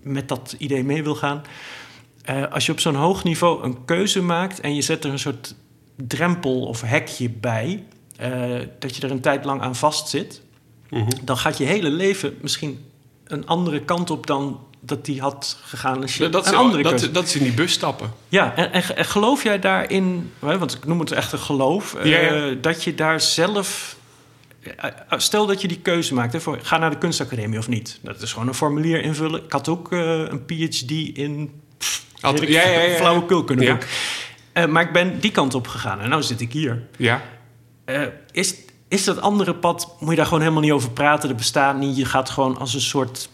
met 0.03 0.29
dat 0.29 0.55
idee 0.59 0.85
mee 0.85 1.03
wil 1.03 1.15
gaan... 1.15 1.43
eh, 2.25 2.53
als 2.53 2.67
je 2.67 2.73
op 2.73 2.81
zo'n 2.81 2.95
hoog 2.95 3.25
niveau 3.25 3.65
een 3.65 3.85
keuze 3.85 4.23
maakt 4.23 4.61
en 4.61 4.75
je 4.75 4.83
zet 4.83 5.05
er 5.05 5.11
een 5.11 5.19
soort 5.19 5.55
drempel 5.97 6.61
of 6.61 6.81
hekje 6.81 7.31
bij... 7.31 7.85
dat 8.79 8.97
je 8.97 9.03
er 9.03 9.11
een 9.11 9.21
tijd 9.21 9.45
lang 9.45 9.61
aan 9.61 9.77
vastzit 9.77 10.43
Mhm. 10.91 11.11
dan 11.25 11.37
gaat 11.37 11.59
je 11.59 11.65
hele 11.65 11.91
leven 11.91 12.39
misschien 12.41 12.85
een 13.25 13.47
andere 13.47 13.81
kant 13.81 14.11
op 14.11 14.27
dan 14.27 14.61
dat 14.81 15.05
die 15.05 15.21
had 15.21 15.59
gegaan 15.63 16.03
als 16.03 16.17
je 16.17 16.29
Dat, 16.29 16.47
een 16.47 16.55
andere 16.55 16.83
dat, 16.83 17.09
dat 17.13 17.25
is 17.25 17.37
in 17.37 17.43
die 17.43 17.53
bus 17.53 17.73
stappen. 17.73 18.13
Ja, 18.29 18.55
en, 18.57 18.73
en, 18.73 18.97
en 18.97 19.05
geloof 19.05 19.43
jij 19.43 19.59
daarin, 19.59 20.33
want 20.39 20.75
ik 20.75 20.85
noem 20.87 21.01
het 21.01 21.13
echt 21.13 21.33
een 21.33 21.39
geloof, 21.39 21.95
eh, 21.95 22.05
Ja, 22.51 22.55
dat 22.61 22.85
je 22.85 22.95
daar 22.95 23.21
zelf. 23.21 23.97
eh, 24.61 24.73
eh, 25.09 25.19
Stel 25.19 25.47
dat 25.47 25.61
je 25.61 25.69
die 25.69 25.79
keuze 25.81 26.15
maakt, 26.15 26.33
hè, 26.33 26.41
voor, 26.41 26.59
ga 26.63 26.79
naar 26.79 26.91
de 26.91 26.99
kunstacademie 26.99 27.59
of 27.59 27.69
niet. 27.69 27.99
Dat 28.03 28.23
is 28.23 28.33
gewoon 28.33 28.49
een 28.49 28.55
formulier 28.55 29.03
invullen. 29.03 29.45
Ik 29.45 29.53
had 29.53 29.69
ook 29.69 29.93
eh, 29.93 30.01
een 30.21 30.45
PhD 30.45 30.91
in. 31.19 31.61
pff, 31.79 32.05
ik, 32.35 32.49
ja, 32.49 32.63
flauwekul 32.97 33.45
kunnen 33.45 33.65
Ja. 33.65 33.71
doen. 33.73 33.81
Eh, 34.53 34.67
maar 34.67 34.83
ik 34.83 34.93
ben 34.93 35.21
die 35.21 35.31
kant 35.31 35.55
op 35.55 35.67
gegaan 35.67 36.01
en 36.01 36.11
nu 36.11 36.23
zit 36.23 36.41
ik 36.41 36.53
hier. 36.53 36.83
Ja. 36.97 37.23
Is, 38.33 38.55
is 38.89 39.05
dat 39.05 39.21
andere 39.21 39.55
pad, 39.55 39.97
moet 40.01 40.11
je 40.11 40.17
daar 40.17 40.25
gewoon 40.25 40.41
helemaal 40.41 40.63
niet 40.63 40.73
over 40.73 40.91
praten. 40.91 41.29
Dat 41.29 41.37
bestaat 41.37 41.77
niet. 41.79 41.97
Je 41.97 42.05
gaat 42.05 42.31
gewoon 42.31 42.59
als 42.59 42.75
een 42.75 42.81
soort 42.81 43.29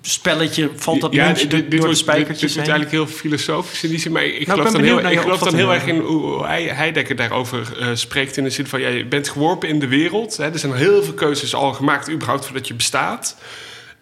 spelletje, 0.00 0.70
valt 0.74 1.00
dat 1.00 1.12
ja, 1.12 1.32
door 1.32 1.48
dit 1.48 1.70
de 1.70 1.94
spijkertjes 1.94 2.40
dit 2.40 2.54
wordt 2.54 2.70
heen. 2.70 2.76
eigenlijk 2.76 2.90
heel 2.90 3.06
filosofisch 3.06 3.84
in 3.84 3.90
die 3.90 3.98
zin. 3.98 4.12
Maar 4.12 4.24
ik 4.24 4.38
ik 4.38 4.48
geloof 4.48 4.70
dan 4.70 4.82
heel, 4.82 4.98
ik 5.10 5.20
geloof 5.20 5.38
dan 5.38 5.54
heel 5.54 5.72
erg 5.72 5.86
in 5.86 5.98
hoe 5.98 6.46
Heidegger 6.46 7.16
daarover 7.16 7.78
eh, 7.80 7.88
spreekt. 7.94 8.36
In 8.36 8.44
de 8.44 8.50
zin 8.50 8.66
van, 8.66 8.80
ja, 8.80 8.88
je 8.88 9.06
bent 9.06 9.28
geworpen 9.28 9.68
in 9.68 9.78
de 9.78 9.88
wereld. 9.88 10.36
Hè, 10.36 10.52
er 10.52 10.58
zijn 10.58 10.72
heel 10.72 11.02
veel 11.02 11.14
keuzes 11.14 11.54
al 11.54 11.72
gemaakt, 11.72 12.10
überhaupt 12.10 12.44
voordat 12.44 12.68
je 12.68 12.74
bestaat. 12.74 13.36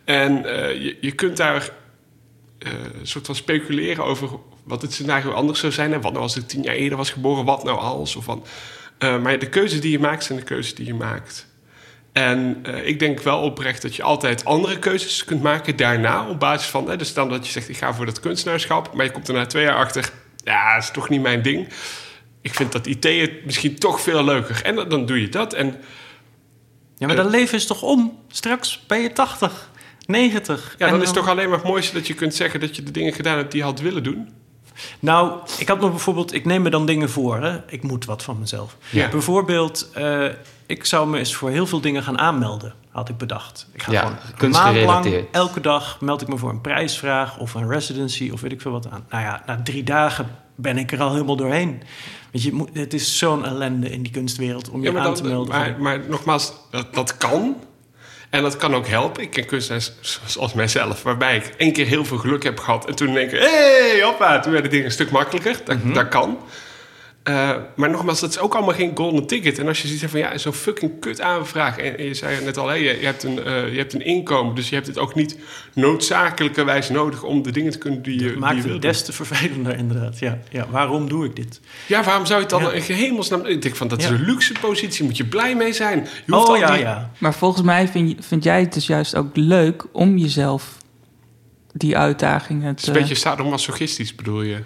En 0.04 0.44
eh, 0.44 0.82
je, 0.82 0.96
je 1.00 1.12
kunt 1.12 1.36
daar 1.36 1.70
een 2.58 3.06
soort 3.06 3.26
van 3.26 3.34
speculeren 3.34 4.04
over 4.04 4.28
wat 4.64 4.82
het 4.82 4.92
scenario 4.92 5.30
anders 5.30 5.60
zou 5.60 5.72
zijn. 5.72 5.92
En 5.92 6.00
wat 6.00 6.12
nou 6.12 6.24
als 6.24 6.36
ik 6.36 6.48
tien 6.48 6.62
jaar 6.62 6.74
eerder 6.74 6.98
was 6.98 7.10
geboren, 7.10 7.44
wat 7.44 7.64
nou 7.64 7.78
als? 7.78 8.16
Of. 8.16 8.26
Eh, 8.98 9.22
maar 9.22 9.38
de 9.38 9.48
keuzes 9.48 9.80
die 9.80 9.90
je 9.90 9.98
maakt, 9.98 10.24
zijn 10.24 10.38
de 10.38 10.44
keuzes 10.44 10.74
die 10.74 10.86
je 10.86 10.94
maakt. 10.94 11.46
En 12.12 12.58
eh, 12.62 12.86
ik 12.86 12.98
denk 12.98 13.20
wel 13.20 13.40
oprecht 13.40 13.82
dat 13.82 13.96
je 13.96 14.02
altijd 14.02 14.44
andere 14.44 14.78
keuzes 14.78 15.24
kunt 15.24 15.42
maken 15.42 15.76
daarna. 15.76 16.28
Op 16.28 16.40
basis 16.40 16.68
van, 16.68 16.88
hè, 16.88 16.96
dus 16.96 17.14
dan 17.14 17.28
dat 17.28 17.46
je 17.46 17.52
zegt, 17.52 17.68
ik 17.68 17.76
ga 17.76 17.94
voor 17.94 18.06
dat 18.06 18.20
kunstenaarschap. 18.20 18.94
Maar 18.94 19.04
je 19.04 19.10
komt 19.10 19.28
er 19.28 19.34
na 19.34 19.46
twee 19.46 19.64
jaar 19.64 19.76
achter, 19.76 20.10
ja, 20.44 20.74
dat 20.74 20.82
is 20.82 20.90
toch 20.90 21.08
niet 21.08 21.22
mijn 21.22 21.42
ding. 21.42 21.68
Ik 22.40 22.54
vind 22.54 22.72
dat 22.72 22.86
IT 22.86 23.04
het 23.04 23.44
misschien 23.44 23.78
toch 23.78 24.00
veel 24.00 24.24
leuker. 24.24 24.60
En 24.64 24.88
dan, 24.88 25.06
doe 25.06 25.20
je 25.20 25.28
dat. 25.28 25.52
En 25.52 25.76
Ja, 26.96 27.06
maar 27.06 27.16
dat 27.16 27.30
leven 27.30 27.56
is 27.56 27.66
toch 27.66 27.82
om? 27.82 28.18
Straks 28.28 28.84
ben 28.86 29.00
je 29.00 29.12
80, 29.12 29.70
90. 30.06 30.74
ja, 30.78 30.90
dan 30.90 31.00
is 31.00 31.06
het 31.06 31.16
toch 31.16 31.28
alleen 31.28 31.48
maar 31.48 31.58
het 31.58 31.66
mooiste 31.66 31.94
dat 31.94 32.06
je 32.06 32.14
kunt 32.14 32.34
zeggen... 32.34 32.60
dat 32.60 32.76
je 32.76 32.82
de 32.82 32.90
dingen 32.90 33.12
gedaan 33.12 33.36
hebt 33.36 33.50
die 33.52 33.60
je 33.60 33.66
had 33.66 33.80
willen 33.80 34.02
doen. 34.02 34.28
Nou, 35.00 35.38
ik 35.58 35.68
had 35.68 35.80
me 35.80 35.90
bijvoorbeeld... 35.90 36.34
Ik 36.34 36.44
neem 36.44 36.62
me 36.62 36.70
dan 36.70 36.86
dingen 36.86 37.10
voor, 37.10 37.42
hè. 37.42 37.60
Ik 37.66 37.82
moet 37.82 38.04
wat 38.04 38.22
van 38.22 38.38
mezelf. 38.38 38.76
Ja. 38.90 39.08
Bijvoorbeeld, 39.08 39.90
eh, 39.94 40.26
ik 40.70 40.84
zou 40.84 41.08
me 41.08 41.18
eens 41.18 41.34
voor 41.34 41.50
heel 41.50 41.66
veel 41.66 41.80
dingen 41.80 42.02
gaan 42.02 42.18
aanmelden, 42.18 42.74
had 42.90 43.08
ik 43.08 43.16
bedacht. 43.16 43.66
Ik 43.72 43.82
ga 43.82 43.92
Ja, 43.92 44.00
gewoon 44.00 44.12
een 44.14 44.20
maand 44.22 44.30
lang, 44.30 44.38
kunstgerelateerd. 44.38 45.26
elke 45.30 45.60
dag 45.60 46.00
meld 46.00 46.22
ik 46.22 46.28
me 46.28 46.36
voor 46.38 46.50
een 46.50 46.60
prijsvraag 46.60 47.38
of 47.38 47.54
een 47.54 47.68
residency 47.68 48.30
of 48.32 48.40
weet 48.40 48.52
ik 48.52 48.60
veel 48.60 48.70
wat 48.72 48.90
aan. 48.90 49.04
Nou 49.10 49.22
ja, 49.22 49.42
na 49.46 49.60
drie 49.64 49.82
dagen 49.84 50.26
ben 50.54 50.78
ik 50.78 50.92
er 50.92 51.00
al 51.00 51.12
helemaal 51.12 51.36
doorheen. 51.36 51.82
Want 52.32 52.44
je 52.44 52.52
moet, 52.52 52.68
het 52.72 52.94
is 52.94 53.18
zo'n 53.18 53.44
ellende 53.44 53.90
in 53.90 54.02
die 54.02 54.12
kunstwereld 54.12 54.70
om 54.70 54.82
je 54.82 54.90
Ja, 54.92 54.98
aan 54.98 55.04
dan- 55.04 55.14
te 55.14 55.22
melden. 55.24 55.54
maar, 55.54 55.76
maar 55.78 56.00
nogmaals, 56.08 56.52
dat, 56.70 56.94
dat 56.94 57.16
kan. 57.16 57.56
En 58.30 58.42
dat 58.42 58.56
kan 58.56 58.74
ook 58.74 58.86
helpen. 58.86 59.22
Ik 59.22 59.30
ken 59.30 59.46
kunstenaars 59.46 59.92
zoals 60.24 60.52
mijzelf... 60.54 61.02
waarbij 61.02 61.36
ik 61.36 61.54
één 61.56 61.72
keer 61.72 61.86
heel 61.86 62.04
veel 62.04 62.18
geluk 62.18 62.42
heb 62.42 62.58
gehad... 62.58 62.86
en 62.88 62.94
toen 62.94 63.16
één 63.16 63.28
keer, 63.28 63.40
hé, 63.40 63.90
hey, 63.90 64.02
hoppa, 64.02 64.40
toen 64.40 64.52
werden 64.52 64.70
dingen 64.70 64.86
een 64.86 64.92
stuk 64.92 65.10
makkelijker. 65.10 65.60
Dat, 65.64 65.84
Mhm. 65.84 65.92
dat 65.92 66.08
kan. 66.08 66.38
Eh, 67.22 67.50
maar 67.76 67.90
nogmaals, 67.90 68.20
dat 68.20 68.30
is 68.30 68.38
ook 68.38 68.54
allemaal 68.54 68.74
geen 68.74 68.90
golden 68.96 69.26
ticket. 69.26 69.58
En 69.58 69.66
als 69.66 69.82
je 69.82 69.88
ziet 69.88 70.04
van, 70.10 70.18
ja, 70.20 70.38
zo'n 70.38 70.52
fucking 70.52 71.00
kut 71.00 71.20
aanvraag... 71.20 71.78
en, 71.78 71.98
en 71.98 72.04
je 72.04 72.14
zei 72.14 72.44
net 72.44 72.56
al, 72.56 72.68
hé, 72.68 72.74
je, 72.74 72.98
je, 73.00 73.04
hebt 73.04 73.22
een, 73.22 73.44
eh, 73.44 73.72
je 73.72 73.78
hebt 73.78 73.92
een 73.94 74.04
inkomen... 74.04 74.54
dus 74.54 74.68
je 74.68 74.74
hebt 74.74 74.86
het 74.86 74.98
ook 74.98 75.14
niet 75.14 75.36
noodzakelijkerwijs 75.74 76.88
nodig... 76.88 77.22
om 77.22 77.42
de 77.42 77.50
dingen 77.52 77.72
te 77.72 77.78
kunnen 77.78 78.02
die 78.02 78.12
je, 78.12 78.18
die 78.18 78.30
je 78.30 78.36
maakt 78.36 78.64
het 78.64 78.82
des 78.82 79.04
te 79.04 79.12
vervelender 79.12 79.76
inderdaad. 79.76 80.18
Ja, 80.18 80.38
ja, 80.50 80.66
waarom 80.70 81.08
doe 81.08 81.24
ik 81.24 81.36
dit? 81.36 81.60
Ja, 81.86 82.04
waarom 82.04 82.26
zou 82.26 82.36
je 82.40 82.46
het 82.46 82.54
dan 82.54 82.62
Ja. 82.62 82.70
in 82.86 82.94
hemelsnaam... 82.94 83.46
Ik 83.46 83.62
denk 83.62 83.76
van, 83.76 83.88
dat 83.88 83.98
is 83.98 84.04
Ja. 84.08 84.10
een 84.14 84.22
luxe 84.24 84.54
positie, 84.60 85.04
moet 85.04 85.16
je 85.16 85.24
blij 85.26 85.56
mee 85.56 85.72
zijn. 85.72 85.98
Je 86.26 86.32
hoeft 86.32 86.44
Oh 86.48 86.54
al 86.54 86.60
ja, 86.60 86.70
die- 86.72 86.80
ja. 86.80 87.10
Maar 87.18 87.34
volgens 87.34 87.62
mij 87.62 87.88
vind, 87.88 88.10
je- 88.10 88.16
vind 88.22 88.44
jij 88.44 88.60
het 88.60 88.72
dus 88.72 88.86
juist 88.86 89.14
ook 89.16 89.36
leuk 89.36 89.84
om 89.92 90.16
jezelf 90.16 90.76
die 91.72 91.96
uitdagingen 91.96 92.66
Het 92.68 92.78
is 92.78 92.84
te... 92.84 92.90
een 92.90 92.96
beetje 92.98 93.14
sadomasochistisch, 93.14 94.14
bedoel 94.14 94.42
je? 94.42 94.58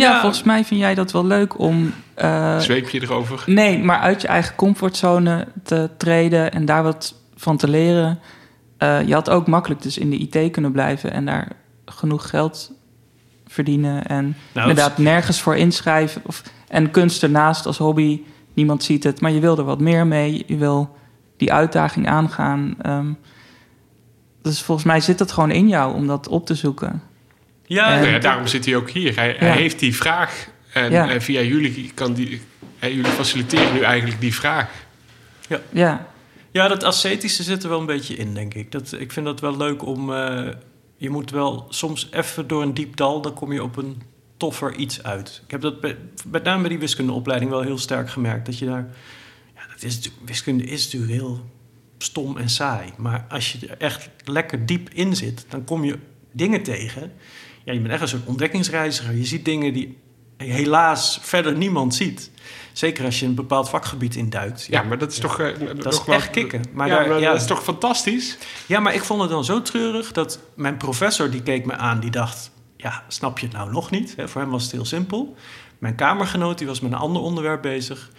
Ja, 0.00 0.10
Ja. 0.10 0.20
volgens 0.20 0.42
mij 0.42 0.64
vind 0.64 0.80
jij 0.80 0.94
dat 0.94 1.12
wel 1.12 1.26
leuk 1.26 1.58
om... 1.58 1.92
eh, 2.14 2.58
Zweep 2.58 2.88
je 2.88 3.02
erover? 3.02 3.42
nee, 3.46 3.82
maar 3.82 3.98
uit 3.98 4.20
je 4.22 4.28
eigen 4.28 4.54
comfortzone 4.54 5.46
te 5.62 5.90
treden 5.96 6.52
en 6.52 6.64
daar 6.64 6.82
wat 6.82 7.14
van 7.36 7.56
te 7.56 7.68
leren. 7.68 8.18
Eh, 8.78 9.02
je 9.06 9.14
had 9.14 9.30
ook 9.30 9.46
makkelijk 9.46 9.82
dus 9.82 9.98
in 9.98 10.10
de 10.10 10.16
IT 10.18 10.50
kunnen 10.50 10.72
blijven 10.72 11.12
en 11.12 11.24
daar 11.24 11.48
genoeg 11.84 12.28
geld 12.28 12.72
verdienen. 13.46 14.06
En 14.06 14.36
Nou, 14.52 14.68
inderdaad 14.68 14.98
nergens 14.98 15.40
voor 15.40 15.56
inschrijven. 15.56 16.22
Of, 16.26 16.42
en 16.68 16.90
kunst 16.90 17.22
ernaast 17.22 17.66
als 17.66 17.78
hobby. 17.78 18.20
Niemand 18.54 18.82
ziet 18.82 19.04
het, 19.04 19.20
maar 19.20 19.30
je 19.32 19.40
wil 19.40 19.58
er 19.58 19.64
wat 19.64 19.80
meer 19.80 20.06
mee. 20.06 20.44
Je 20.46 20.56
wil 20.56 20.96
die 21.36 21.52
uitdaging 21.52 22.08
aangaan. 22.08 22.74
Ehm, 22.82 23.12
dus 24.42 24.62
volgens 24.62 24.86
mij 24.86 25.00
zit 25.00 25.18
het 25.18 25.32
gewoon 25.32 25.50
in 25.50 25.68
jou 25.68 25.94
om 25.94 26.06
dat 26.06 26.28
op 26.28 26.46
te 26.46 26.54
zoeken. 26.54 27.02
Ja, 27.66 27.94
En- 27.94 28.00
Nou 28.00 28.12
ja, 28.12 28.18
daarom 28.18 28.46
zit 28.46 28.64
hij 28.64 28.76
ook 28.76 28.90
hier. 28.90 29.14
Hij, 29.16 29.34
hij 29.38 29.48
Ja. 29.48 29.54
heeft 29.54 29.78
die 29.78 29.96
vraag. 29.96 30.48
En, 30.72 30.90
Ja. 30.90 31.10
en 31.10 31.22
via 31.22 31.40
jullie 31.40 31.90
kan 31.94 32.14
die... 32.14 32.40
hè, 32.78 32.86
jullie 32.86 33.10
faciliteren 33.10 33.72
nu 33.74 33.80
eigenlijk 33.80 34.20
die 34.20 34.34
vraag. 34.34 34.70
Ja, 35.72 36.06
Ja, 36.52 36.68
dat 36.68 36.82
ascetische 36.84 37.42
zit 37.42 37.62
er 37.62 37.68
wel 37.68 37.80
een 37.80 37.86
beetje 37.86 38.16
in, 38.16 38.34
denk 38.34 38.54
ik. 38.54 38.72
Dat, 38.72 38.92
ik 38.98 39.12
vind 39.12 39.26
dat 39.26 39.40
wel 39.40 39.56
leuk 39.56 39.86
om... 39.86 40.12
eh, 40.14 40.48
je 40.96 41.10
moet 41.10 41.30
wel 41.30 41.66
soms 41.68 42.08
even 42.10 42.46
door 42.46 42.62
een 42.62 42.74
diep 42.74 42.96
dal... 42.96 43.20
dan 43.20 43.34
kom 43.34 43.52
je 43.52 43.62
op 43.62 43.76
een 43.76 44.02
toffer 44.36 44.74
iets 44.74 45.02
uit. 45.02 45.40
Ik 45.44 45.50
heb 45.50 45.60
dat 45.60 45.80
bij, 45.80 45.96
met 46.28 46.42
name 46.44 46.60
bij 46.60 46.68
die 46.68 46.78
wiskundeopleiding 46.78 47.50
wel 47.50 47.62
heel 47.62 47.78
sterk 47.78 48.10
gemerkt. 48.10 48.46
Dat 48.46 48.58
je 48.58 48.66
daar... 48.66 48.86
Ja, 49.54 49.60
dat 49.72 49.82
is, 49.82 50.10
wiskunde 50.24 50.64
is 50.64 50.84
natuurlijk 50.84 51.12
heel 51.12 51.50
stom 51.98 52.36
en 52.36 52.48
saai. 52.48 52.88
Maar 52.96 53.24
als 53.28 53.52
je 53.52 53.66
er 53.66 53.78
echt 53.78 54.08
lekker 54.24 54.66
diep 54.66 54.88
in 54.92 55.16
zit... 55.16 55.46
dan 55.48 55.64
kom 55.64 55.84
je 55.84 55.98
dingen 56.32 56.62
tegen. 56.62 57.12
Ja, 57.64 57.72
je 57.72 57.80
bent 57.80 57.92
echt 57.92 58.02
een 58.02 58.08
soort 58.08 58.26
ontdekkingsreiziger. 58.26 59.14
Je 59.16 59.24
ziet 59.24 59.44
dingen 59.44 59.72
die 59.72 59.98
helaas 60.36 61.18
verder 61.22 61.56
niemand 61.56 61.94
ziet. 61.94 62.30
Zeker 62.72 63.04
als 63.04 63.20
je 63.20 63.26
een 63.26 63.34
bepaald 63.34 63.68
vakgebied 63.68 64.14
induikt. 64.16 64.66
Ja, 64.70 64.82
maar 64.82 64.98
dat 64.98 65.12
is 65.12 65.18
toch... 65.18 65.40
eh, 65.40 65.58
Dat 65.82 65.92
is 65.92 66.00
echt 66.06 66.30
kicken. 66.30 66.62
Maar 66.72 66.88
ja, 66.88 66.96
daar- 66.98 67.08
maar 67.08 67.20
ja. 67.20 67.32
dat 67.32 67.40
is 67.40 67.46
toch 67.46 67.62
fantastisch? 67.62 68.38
Ja, 68.66 68.80
maar 68.80 68.94
ik 68.94 69.04
vond 69.04 69.20
het 69.20 69.30
dan 69.30 69.44
zo 69.44 69.62
treurig 69.62 70.12
dat 70.12 70.38
mijn 70.54 70.76
professor 70.76 71.30
die 71.30 71.42
keek 71.42 71.64
me 71.66 71.72
aan, 71.76 72.00
die 72.00 72.10
dacht: 72.10 72.50
ja, 72.76 73.04
snap 73.08 73.38
je 73.38 73.46
het 73.46 73.54
nou 73.56 73.70
nog 73.72 73.90
niet? 73.90 74.14
Voor 74.24 74.40
hem 74.40 74.50
was 74.50 74.62
het 74.62 74.72
heel 74.72 74.84
simpel. 74.84 75.34
Mijn 75.78 75.94
kamergenoot 75.94 76.58
die 76.58 76.66
was 76.66 76.80
met 76.80 76.92
een 76.92 76.98
ander 76.98 77.22
onderwerp 77.22 77.62
bezig. 77.62 78.10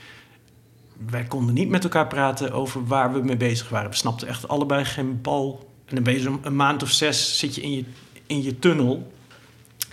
Wij 1.10 1.24
konden 1.24 1.54
niet 1.56 1.70
met 1.70 1.84
elkaar 1.84 2.08
praten 2.08 2.52
over 2.52 2.86
waar 2.88 3.14
we 3.14 3.20
mee 3.22 3.38
bezig 3.38 3.70
waren. 3.70 3.90
We 3.90 3.96
snapten 3.96 4.28
echt 4.28 4.48
allebei 4.48 4.86
geen 4.86 5.22
bal. 5.22 5.70
En 5.86 5.96
dan 5.96 6.04
ben 6.04 6.14
je 6.14 6.20
zo'n 6.20 6.40
een 6.42 6.56
maand 6.56 6.84
of 6.84 6.90
zes 6.92 7.40
zit 7.40 7.56
je 7.56 7.62
in 7.62 7.72
je, 7.72 7.84
in 8.28 8.44
je 8.44 8.60
tunnel. 8.60 9.14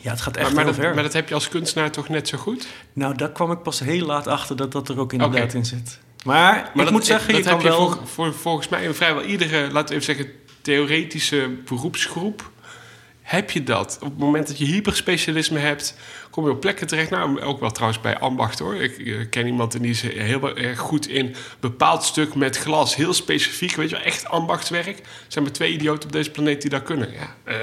Ja, 0.02 0.10
het 0.10 0.20
gaat 0.20 0.36
echt 0.36 0.46
Maar, 0.46 0.54
maar, 0.54 0.64
heel 0.64 0.74
dat, 0.74 0.84
ver. 0.84 0.94
maar 0.94 1.02
dat 1.02 1.12
heb 1.12 1.28
je 1.28 1.34
als 1.34 1.48
kunstenaar 1.48 1.90
toch 1.90 2.08
net 2.08 2.28
zo 2.28 2.38
goed? 2.38 2.66
Nou, 2.92 3.16
daar 3.16 3.30
kwam 3.30 3.52
ik 3.52 3.62
pas 3.62 3.80
heel 3.80 4.06
laat 4.06 4.26
achter 4.26 4.56
dat 4.56 4.72
dat 4.72 4.88
er 4.88 4.98
ook 4.98 5.12
inderdaad 5.12 5.54
in 5.54 5.64
zit. 5.64 5.98
Maar, 6.24 6.54
Maar 6.54 6.70
ik 6.74 6.82
dat, 6.82 6.90
moet 6.90 7.06
zeggen, 7.06 7.32
dat 7.32 7.44
je 7.44 7.48
heb 7.48 7.60
kan 7.60 7.70
je 7.70 7.76
wel... 7.76 7.90
voor, 7.90 8.06
voor, 8.06 8.34
volgens 8.34 8.68
mij 8.68 8.84
in 8.84 8.94
vrijwel 8.94 9.22
iedere, 9.22 9.70
laten 9.70 9.88
we 9.88 10.02
even 10.02 10.14
zeggen, 10.14 10.34
theoretische 10.60 11.50
beroepsgroep. 11.64 12.50
Heb 13.22 13.50
je 13.50 13.62
dat? 13.62 13.98
Op 14.00 14.08
het 14.08 14.18
moment 14.18 14.46
dat 14.46 14.58
je 14.58 14.64
hyperspecialisme 14.64 15.58
hebt, 15.58 15.96
kom 16.30 16.44
je 16.44 16.50
op 16.50 16.60
plekken 16.60 16.86
terecht. 16.86 17.10
Nou, 17.10 17.40
ook 17.40 17.60
wel 17.60 17.70
trouwens 17.70 18.00
bij 18.00 18.18
ambacht 18.18 18.58
hoor. 18.58 18.76
Ik 18.76 18.98
eh, 18.98 19.14
ken 19.30 19.46
iemand 19.46 19.74
en 19.74 19.82
die 19.82 19.90
is 19.90 20.02
heel 20.02 20.56
erg 20.56 20.78
goed 20.78 21.08
in 21.08 21.34
bepaald 21.60 22.04
stuk 22.04 22.34
met 22.34 22.58
glas. 22.58 22.96
Heel 22.96 23.12
specifiek, 23.12 23.74
weet 23.74 23.90
je 23.90 23.96
wel, 23.96 24.04
echt 24.04 24.28
ambachtswerk. 24.28 24.98
Er 24.98 25.04
zijn 25.28 25.44
maar 25.44 25.52
twee 25.52 25.72
idioten 25.72 26.04
op 26.04 26.12
deze 26.12 26.30
planeet 26.30 26.60
die 26.60 26.70
dat 26.70 26.82
kunnen. 26.82 27.12
Ja, 27.12 27.34
eh, 27.44 27.56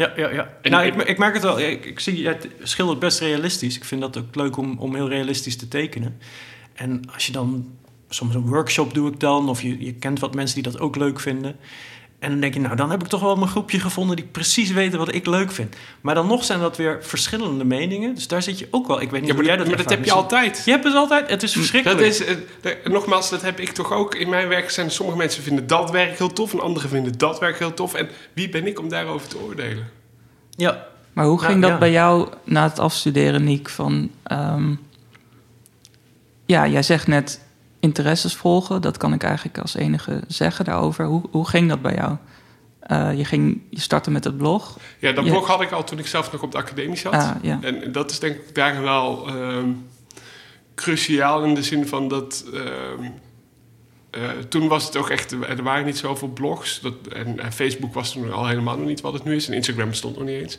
Ja, 0.00 0.12
ja, 0.16 0.30
ja. 0.30 0.48
En 0.62 0.70
nou, 0.70 0.84
ik- 0.86 1.02
ik, 1.08 1.18
merk 1.18 1.34
het 1.34 1.42
wel. 1.42 1.60
Ik, 1.60 1.84
ik 1.84 2.00
zie 2.00 2.26
het 2.28 2.48
schildert 2.62 2.98
best 2.98 3.20
realistisch. 3.20 3.76
Ik 3.76 3.84
vind 3.84 4.00
dat 4.00 4.16
ook 4.18 4.34
leuk 4.34 4.56
om, 4.56 4.78
om 4.78 4.94
heel 4.94 5.08
realistisch 5.08 5.56
te 5.56 5.68
tekenen. 5.68 6.18
En 6.74 7.02
als 7.14 7.26
je 7.26 7.32
dan 7.32 7.70
soms 8.08 8.34
een 8.34 8.46
workshop 8.46 8.94
doe 8.94 9.10
ik 9.12 9.20
dan, 9.20 9.48
of 9.48 9.62
je, 9.62 9.84
je 9.84 9.94
kent 9.94 10.20
wat 10.20 10.34
mensen 10.34 10.62
die 10.62 10.72
dat 10.72 10.80
ook 10.80 10.96
leuk 10.96 11.20
vinden. 11.20 11.56
En 12.20 12.30
dan 12.30 12.40
denk 12.40 12.54
je, 12.54 12.60
nou, 12.60 12.76
dan 12.76 12.90
heb 12.90 13.02
ik 13.02 13.08
toch 13.08 13.20
wel 13.20 13.36
mijn 13.36 13.50
groepje 13.50 13.80
gevonden 13.80 14.16
die 14.16 14.24
precies 14.24 14.70
weten 14.70 14.98
wat 14.98 15.14
ik 15.14 15.26
leuk 15.26 15.52
vind. 15.52 15.76
Maar 16.00 16.14
dan 16.14 16.26
nog 16.26 16.44
zijn 16.44 16.60
dat 16.60 16.76
weer 16.76 16.98
verschillende 17.04 17.64
meningen. 17.64 18.14
Dus 18.14 18.28
daar 18.28 18.42
zit 18.42 18.58
je 18.58 18.68
ook 18.70 18.86
wel. 18.86 19.00
Ik 19.00 19.10
weet 19.10 19.20
niet 19.20 19.30
ja 19.30 19.36
maar 19.36 19.42
hoe 19.44 19.52
jij 19.52 19.56
dat, 19.56 19.66
maar 19.68 19.76
dat 19.76 19.90
heb 19.90 20.04
je 20.04 20.12
altijd. 20.12 20.62
Je 20.64 20.70
hebt 20.70 20.84
het 20.84 20.94
altijd. 20.94 21.30
Het 21.30 21.42
is 21.42 21.52
verschrikkelijk. 21.52 22.00
Dat 22.00 22.08
is, 22.08 22.24
eh, 22.24 22.34
de- 22.60 22.78
nogmaals, 22.84 23.30
dat 23.30 23.42
heb 23.42 23.60
ik 23.60 23.70
toch 23.70 23.92
ook 23.92 24.14
in 24.14 24.28
mijn 24.28 24.48
werk. 24.48 24.70
Zijn 24.70 24.90
sommige 24.90 25.18
mensen 25.18 25.42
vinden 25.42 25.66
dat 25.66 25.90
werk 25.90 26.18
heel 26.18 26.32
tof 26.32 26.52
en 26.52 26.60
anderen 26.60 26.88
vinden 26.88 27.18
dat 27.18 27.38
werk 27.38 27.58
heel 27.58 27.74
tof. 27.74 27.94
En 27.94 28.08
wie 28.32 28.48
ben 28.48 28.66
ik 28.66 28.78
om 28.78 28.88
daarover 28.88 29.28
te 29.28 29.38
oordelen? 29.38 29.88
Ja. 30.50 30.86
maar 31.12 31.24
hoe 31.26 31.36
Nou, 31.40 31.46
ging 31.50 31.60
dat 31.62 31.70
ja. 31.70 31.78
bij 31.78 31.90
jou 31.90 32.28
na 32.44 32.62
het 32.62 32.78
afstuderen, 32.78 33.44
Niek? 33.44 33.68
Van, 33.68 34.10
ehm, 34.22 34.74
ja, 36.46 36.66
jij 36.66 36.82
zegt 36.82 37.06
net 37.06 37.40
interesses 37.80 38.34
volgen. 38.34 38.82
Dat 38.82 38.96
kan 38.96 39.12
ik 39.12 39.22
eigenlijk 39.22 39.58
als 39.58 39.74
enige 39.74 40.22
zeggen 40.28 40.64
daarover. 40.64 41.04
Hoe, 41.04 41.22
hoe 41.30 41.48
ging 41.48 41.68
dat 41.68 41.82
bij 41.82 41.94
jou? 41.94 42.16
Eh, 42.80 43.18
je, 43.18 43.24
ging, 43.24 43.62
je 43.70 43.80
startte 43.80 44.10
met 44.10 44.24
het 44.24 44.36
blog. 44.36 44.78
Ja, 44.98 45.12
dat 45.12 45.24
blog 45.24 45.46
had 45.46 45.60
ik 45.60 45.70
al 45.70 45.84
toen 45.84 45.98
ik 45.98 46.06
zelf 46.06 46.32
nog 46.32 46.42
op 46.42 46.52
de 46.52 46.58
academie 46.58 46.96
zat. 46.96 47.12
Ah, 47.12 47.30
ja. 47.42 47.58
En 47.62 47.92
dat 47.92 48.10
is 48.10 48.18
denk 48.18 48.36
ik 48.36 48.54
daar 48.54 48.82
wel 48.82 49.28
ehm, 49.28 49.68
cruciaal 50.74 51.44
in 51.44 51.54
de 51.54 51.62
zin 51.62 51.86
van 51.86 52.08
dat... 52.08 52.44
ehm, 52.54 53.10
eh, 54.10 54.28
toen 54.48 54.68
was 54.68 54.84
het 54.84 54.96
ook 54.96 55.10
echt... 55.10 55.32
Er 55.32 55.62
waren 55.62 55.84
niet 55.84 55.98
zoveel 55.98 56.28
blogs. 56.28 56.80
Dat, 56.80 56.94
en, 57.12 57.40
en 57.40 57.52
Facebook 57.52 57.94
was 57.94 58.12
toen 58.12 58.32
al 58.32 58.46
helemaal 58.46 58.76
nog 58.76 58.86
niet 58.86 59.00
wat 59.00 59.12
het 59.12 59.24
nu 59.24 59.34
is. 59.34 59.48
En 59.48 59.54
Instagram 59.54 59.88
bestond 59.88 60.16
nog 60.16 60.26
niet 60.26 60.42
eens. 60.42 60.58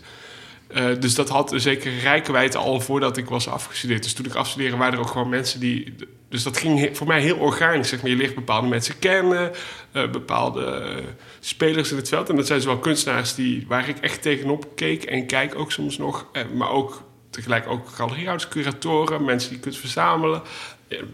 Eh, 0.74 0.86
dus 1.00 1.16
dat 1.16 1.30
had 1.30 1.52
een 1.52 1.60
zekere 1.60 2.00
rijkwijde 2.00 2.58
al 2.58 2.80
voordat 2.80 3.18
ik 3.18 3.30
was 3.30 3.48
afgestudeerd. 3.48 4.04
Dus 4.04 4.14
toen 4.14 4.26
ik 4.26 4.36
afstudeerde 4.36 4.78
waren 4.78 4.94
er 4.94 5.00
ook 5.00 5.08
gewoon 5.08 5.30
mensen 5.30 5.60
die... 5.60 5.96
Dus 6.30 6.44
dat 6.44 6.58
ging 6.58 6.98
voor 6.98 7.08
mij 7.08 7.22
heel 7.22 7.38
organisch. 7.38 7.90
Zeg 7.90 8.02
maar. 8.02 8.12
Je 8.12 8.18
leert 8.18 8.36
bepaalde 8.36 8.68
mensen 8.68 9.00
kennen, 9.00 9.52
eh, 9.92 10.10
bepaalde 10.10 10.66
eh, 10.66 11.04
spelers 11.40 11.92
in 11.92 11.98
het 11.98 12.10
veld. 12.10 12.30
En 12.30 12.36
dat 12.36 12.48
zijn 12.48 12.62
zowel 12.62 12.78
kunstenaars 12.78 13.36
die, 13.36 13.66
waar 13.68 13.90
ik 13.90 13.98
echt 13.98 14.22
tegenop 14.22 14.68
keek 14.76 15.04
en 15.04 15.26
kijk 15.26 15.56
ook 15.56 15.72
soms 15.72 15.98
nog. 15.98 16.26
Maar 16.56 16.70
ook 16.70 17.04
tegelijk 17.30 17.68
ook 17.68 17.90
galeriehouders, 17.90 18.50
curatoren, 18.50 19.26
mensen 19.26 19.50
die 19.50 19.58
je 19.58 19.64
kunt 19.64 19.78
verzamelen. 19.78 20.42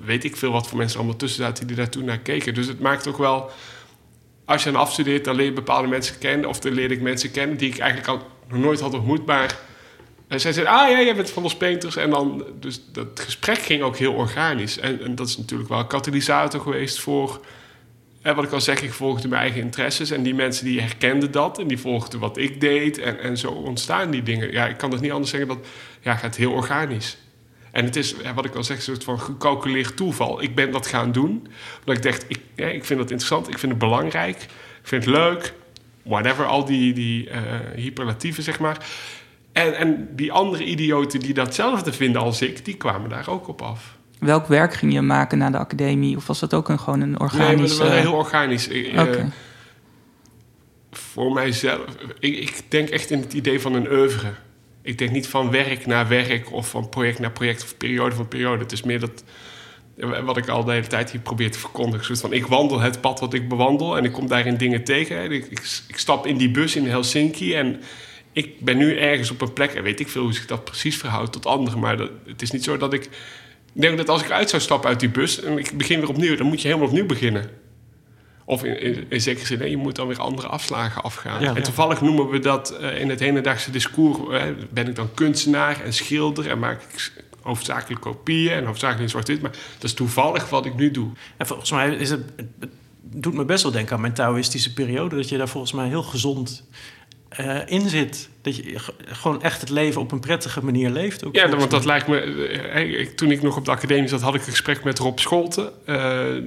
Weet 0.01 0.23
ik 0.23 0.35
veel 0.35 0.51
wat 0.51 0.67
voor 0.67 0.77
mensen 0.77 0.97
allemaal 0.97 1.17
tussen 1.17 1.43
zaten 1.43 1.67
die 1.67 1.75
daar 1.75 1.89
toen 1.89 2.05
naar 2.05 2.19
keken. 2.19 2.53
Dus 2.53 2.67
het 2.67 2.79
maakt 2.79 3.07
ook 3.07 3.17
wel... 3.17 3.49
Als 4.45 4.63
je 4.63 4.71
dan 4.71 4.81
afstudeert, 4.81 5.25
dan 5.25 5.35
leer 5.35 5.45
je 5.45 5.53
bepaalde 5.53 5.87
mensen 5.87 6.17
kennen. 6.17 6.49
Of 6.49 6.59
dan 6.59 6.73
leerde 6.73 6.93
ik 6.93 7.01
mensen 7.01 7.31
kennen 7.31 7.57
die 7.57 7.69
ik 7.69 7.77
eigenlijk 7.79 8.09
al 8.09 8.27
nog 8.49 8.59
nooit 8.59 8.79
had 8.79 8.93
ontmoet. 8.93 9.25
Maar 9.25 9.59
en 10.27 10.39
zij 10.39 10.53
zei, 10.53 10.65
ah 10.65 10.89
ja, 10.89 11.01
jij 11.01 11.15
bent 11.15 11.29
van 11.29 11.43
Los 11.43 11.57
Painters. 11.57 11.95
En 11.95 12.09
dan, 12.09 12.45
dus 12.59 12.81
dat 12.91 13.19
gesprek 13.19 13.57
ging 13.57 13.81
ook 13.81 13.97
heel 13.97 14.13
organisch. 14.13 14.79
En, 14.79 15.01
en 15.01 15.15
dat 15.15 15.27
is 15.27 15.37
natuurlijk 15.37 15.69
wel 15.69 15.79
een 15.79 15.87
katalysator 15.87 16.61
geweest 16.61 16.99
voor... 16.99 17.45
En 18.21 18.35
wat 18.35 18.43
ik 18.43 18.51
al 18.51 18.61
zeg, 18.61 18.81
ik 18.81 18.93
volgde 18.93 19.27
mijn 19.27 19.41
eigen 19.41 19.61
interesses. 19.61 20.11
En 20.11 20.23
die 20.23 20.33
mensen 20.35 20.65
die 20.65 20.81
herkenden 20.81 21.31
dat. 21.31 21.59
En 21.59 21.67
die 21.67 21.79
volgden 21.79 22.19
wat 22.19 22.37
ik 22.37 22.61
deed. 22.61 22.97
En, 22.97 23.19
en 23.19 23.37
zo 23.37 23.51
ontstaan 23.51 24.11
die 24.11 24.23
dingen. 24.23 24.51
Ja, 24.51 24.65
ik 24.65 24.77
kan 24.77 24.91
het 24.91 25.01
niet 25.01 25.11
anders 25.11 25.29
zeggen 25.29 25.49
dan... 25.49 25.61
Ja, 26.01 26.15
gaat 26.15 26.35
heel 26.35 26.51
organisch. 26.51 27.17
En 27.71 27.85
het 27.85 27.95
is, 27.95 28.15
wat 28.35 28.45
ik 28.45 28.55
al 28.55 28.63
zeg, 28.63 28.77
een 28.77 28.83
soort 28.83 29.03
van 29.03 29.19
gecalculeerd 29.19 29.97
toeval. 29.97 30.41
Ik 30.41 30.55
ben 30.55 30.71
dat 30.71 30.87
gaan 30.87 31.11
doen. 31.11 31.47
Omdat 31.79 31.97
ik 31.97 32.03
dacht, 32.03 32.25
ik, 32.27 32.39
ja, 32.55 32.67
ik 32.67 32.85
vind 32.85 32.99
dat 32.99 33.11
interessant. 33.11 33.47
Ik 33.47 33.57
vind 33.57 33.71
het 33.71 33.81
belangrijk. 33.81 34.41
Ik 34.81 34.87
vind 34.87 35.05
het 35.05 35.13
leuk. 35.13 35.53
Whatever, 36.07 36.45
al 36.45 36.65
die, 36.65 36.93
die 36.93 37.29
eh 37.29 37.41
hyperlatieven, 37.75 38.43
zeg 38.43 38.59
maar. 38.59 38.77
En, 39.57 39.77
en 39.77 40.09
die 40.15 40.31
andere 40.31 40.63
idioten 40.63 41.19
die 41.19 41.33
datzelfde 41.33 41.93
vinden 41.93 42.21
als 42.21 42.41
ik... 42.41 42.65
die 42.65 42.75
kwamen 42.75 43.09
daar 43.09 43.29
ook 43.29 43.47
op 43.47 43.61
af. 43.61 43.97
Welk 44.19 44.47
werk 44.47 44.73
ging 44.73 44.93
je 44.93 45.01
maken 45.01 45.37
na 45.37 45.49
de 45.49 45.57
academie? 45.57 46.15
Of 46.15 46.27
was 46.27 46.39
dat 46.39 46.53
ook 46.53 46.69
een, 46.69 46.79
gewoon 46.79 47.01
een 47.01 47.09
Nee, 47.09 47.19
organisch... 47.19 47.69
dat 47.69 47.77
was 47.77 47.87
eh, 47.87 47.99
heel 47.99 48.13
organisch. 48.13 48.67
Eh, 48.67 49.25
voor 50.91 51.33
mijzelf... 51.33 51.81
Ik, 52.19 52.37
ik 52.37 52.61
denk 52.67 52.89
echt 52.89 53.11
in 53.11 53.19
het 53.19 53.33
idee 53.33 53.61
van 53.61 53.73
een 53.73 53.91
oeuvre. 53.91 54.33
Ik 54.81 54.97
denk 54.97 55.11
niet 55.11 55.27
van 55.27 55.51
werk 55.51 55.85
naar 55.85 56.07
werk... 56.07 56.51
of 56.51 56.69
van 56.69 56.89
project 56.89 57.19
naar 57.19 57.31
project 57.31 57.63
of 57.63 57.77
periode 57.77 58.15
voor 58.15 58.27
periode. 58.27 58.63
Het 58.63 58.71
is 58.71 58.83
meer 58.83 58.99
dat... 58.99 59.23
Wat 59.97 60.37
ik 60.37 60.47
al 60.47 60.63
de 60.63 60.71
hele 60.71 60.87
tijd 60.87 61.11
hier 61.11 61.21
probeer 61.21 61.51
te 61.51 61.59
verkondigen. 61.59 62.17
Van, 62.17 62.33
ik 62.33 62.45
wandel 62.45 62.79
het 62.79 63.01
pad 63.01 63.19
wat 63.19 63.33
ik 63.33 63.49
bewandel... 63.49 63.97
en 63.97 64.05
ik 64.05 64.11
kom 64.11 64.27
daarin 64.27 64.57
dingen 64.57 64.83
tegen. 64.83 65.31
Ik, 65.31 65.45
ik, 65.45 65.81
ik 65.87 65.97
stap 65.97 66.25
in 66.25 66.37
die 66.37 66.51
bus 66.51 66.75
in 66.75 66.87
Helsinki... 66.87 67.55
en 67.55 67.81
ik 68.31 68.59
ben 68.59 68.77
nu 68.77 68.97
ergens 68.97 69.31
op 69.31 69.41
een 69.41 69.53
plek... 69.53 69.73
en 69.73 69.83
weet 69.83 69.99
ik 69.99 70.09
veel 70.09 70.21
hoe 70.21 70.33
zich 70.33 70.45
dat 70.45 70.63
precies 70.63 70.97
verhoudt 70.97 71.31
tot 71.31 71.45
anderen... 71.45 71.79
maar 71.79 71.97
dat, 71.97 72.09
het 72.25 72.41
is 72.41 72.51
niet 72.51 72.63
zo 72.63 72.77
dat 72.77 72.93
ik... 72.93 73.03
Ik 73.73 73.81
denk 73.81 73.97
dat 73.97 74.09
als 74.09 74.23
ik 74.23 74.31
uit 74.31 74.49
zou 74.49 74.61
stappen 74.61 74.89
uit 74.89 74.99
die 74.99 75.09
bus... 75.09 75.41
en 75.41 75.57
ik 75.57 75.77
begin 75.77 75.99
weer 75.99 76.09
opnieuw... 76.09 76.35
dan 76.35 76.47
moet 76.47 76.61
je 76.61 76.67
helemaal 76.67 76.87
opnieuw 76.87 77.05
beginnen. 77.05 77.49
Of 78.45 78.63
in, 78.63 78.81
in, 78.81 79.05
in 79.09 79.21
zekere 79.21 79.45
zin, 79.45 79.59
nee, 79.59 79.69
je 79.69 79.77
moet 79.77 79.95
dan 79.95 80.07
weer 80.07 80.19
andere 80.19 80.47
afslagen 80.47 81.03
afgaan. 81.03 81.41
Ja, 81.41 81.49
en 81.49 81.55
ja. 81.55 81.61
toevallig 81.61 82.01
noemen 82.01 82.29
we 82.29 82.39
dat 82.39 82.77
eh, 82.77 82.99
in 82.99 83.09
het 83.09 83.19
hedendaagse 83.19 83.71
discours... 83.71 84.17
eh, 84.31 84.43
ben 84.69 84.87
ik 84.87 84.95
dan 84.95 85.13
kunstenaar 85.13 85.81
en 85.81 85.93
schilder... 85.93 86.49
en 86.49 86.59
maak 86.59 86.81
ik 86.81 87.11
hoofdzakelijk 87.47 88.01
kopieën 88.01 88.51
en 88.53 88.65
hoofdzakelijk 88.65 89.03
in 89.03 89.09
zwart-wit. 89.09 89.41
Maar 89.41 89.51
dat 89.73 89.83
is 89.83 89.93
toevallig 89.93 90.49
wat 90.49 90.65
ik 90.65 90.75
nu 90.75 90.91
doe. 90.91 91.09
En 91.37 91.47
volgens 91.47 91.71
mij 91.71 91.95
is 91.95 92.09
het, 92.09 92.21
het 92.59 92.69
doet 93.01 93.33
me 93.33 93.45
best 93.45 93.63
wel 93.63 93.71
denken 93.71 93.95
aan 93.95 94.01
mijn 94.01 94.13
Taoïstische 94.13 94.73
periode. 94.73 95.15
Dat 95.15 95.29
je 95.29 95.37
daar 95.37 95.47
volgens 95.47 95.73
mij 95.73 95.87
heel 95.87 96.03
gezond 96.03 96.63
eh, 97.29 97.57
in 97.65 97.89
zit. 97.89 98.29
Dat 98.41 98.55
je 98.55 98.75
gewoon 99.05 99.41
echt 99.41 99.61
het 99.61 99.69
leven 99.69 100.01
op 100.01 100.11
een 100.11 100.19
prettige 100.19 100.63
manier 100.65 100.89
leeft. 100.89 101.25
Ook 101.25 101.35
Ja, 101.35 101.49
want 101.49 101.71
dat 101.71 101.85
lijkt 101.85 102.07
me... 102.07 102.19
eh, 102.19 102.99
ik- 102.99 103.17
toen 103.17 103.31
ik 103.31 103.41
nog 103.41 103.57
op 103.57 103.65
de 103.65 103.71
academie 103.71 104.07
zat, 104.07 104.21
had 104.21 104.35
ik 104.35 104.41
een 104.41 104.51
gesprek 104.51 104.83
met 104.83 104.99
Rob 104.99 105.17
Scholten. 105.19 105.71
eh, 105.85 106.35
eh, 106.37 106.43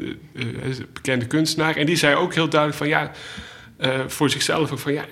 bekende 0.92 1.26
kunstenaar. 1.26 1.76
En 1.76 1.86
die 1.86 1.96
zei 1.96 2.14
ook 2.14 2.34
heel 2.34 2.48
duidelijk 2.48 2.78
van 2.80 2.88
ja... 2.88 3.10
eh, 3.76 4.00
voor 4.06 4.30
zichzelf 4.30 4.72
ook 4.72 4.78
van 4.78 4.92
ja... 4.92 5.04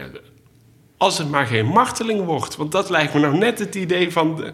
Als 0.96 1.18
het 1.18 1.31
maar 1.31 1.46
geen 1.46 1.66
marteling 1.66 2.24
wordt. 2.24 2.57
Want 2.57 2.72
dat 2.72 2.90
lijkt 2.90 3.14
me 3.14 3.20
nou 3.20 3.38
net 3.38 3.59
het 3.59 3.74
idee 3.74 4.12
van... 4.12 4.44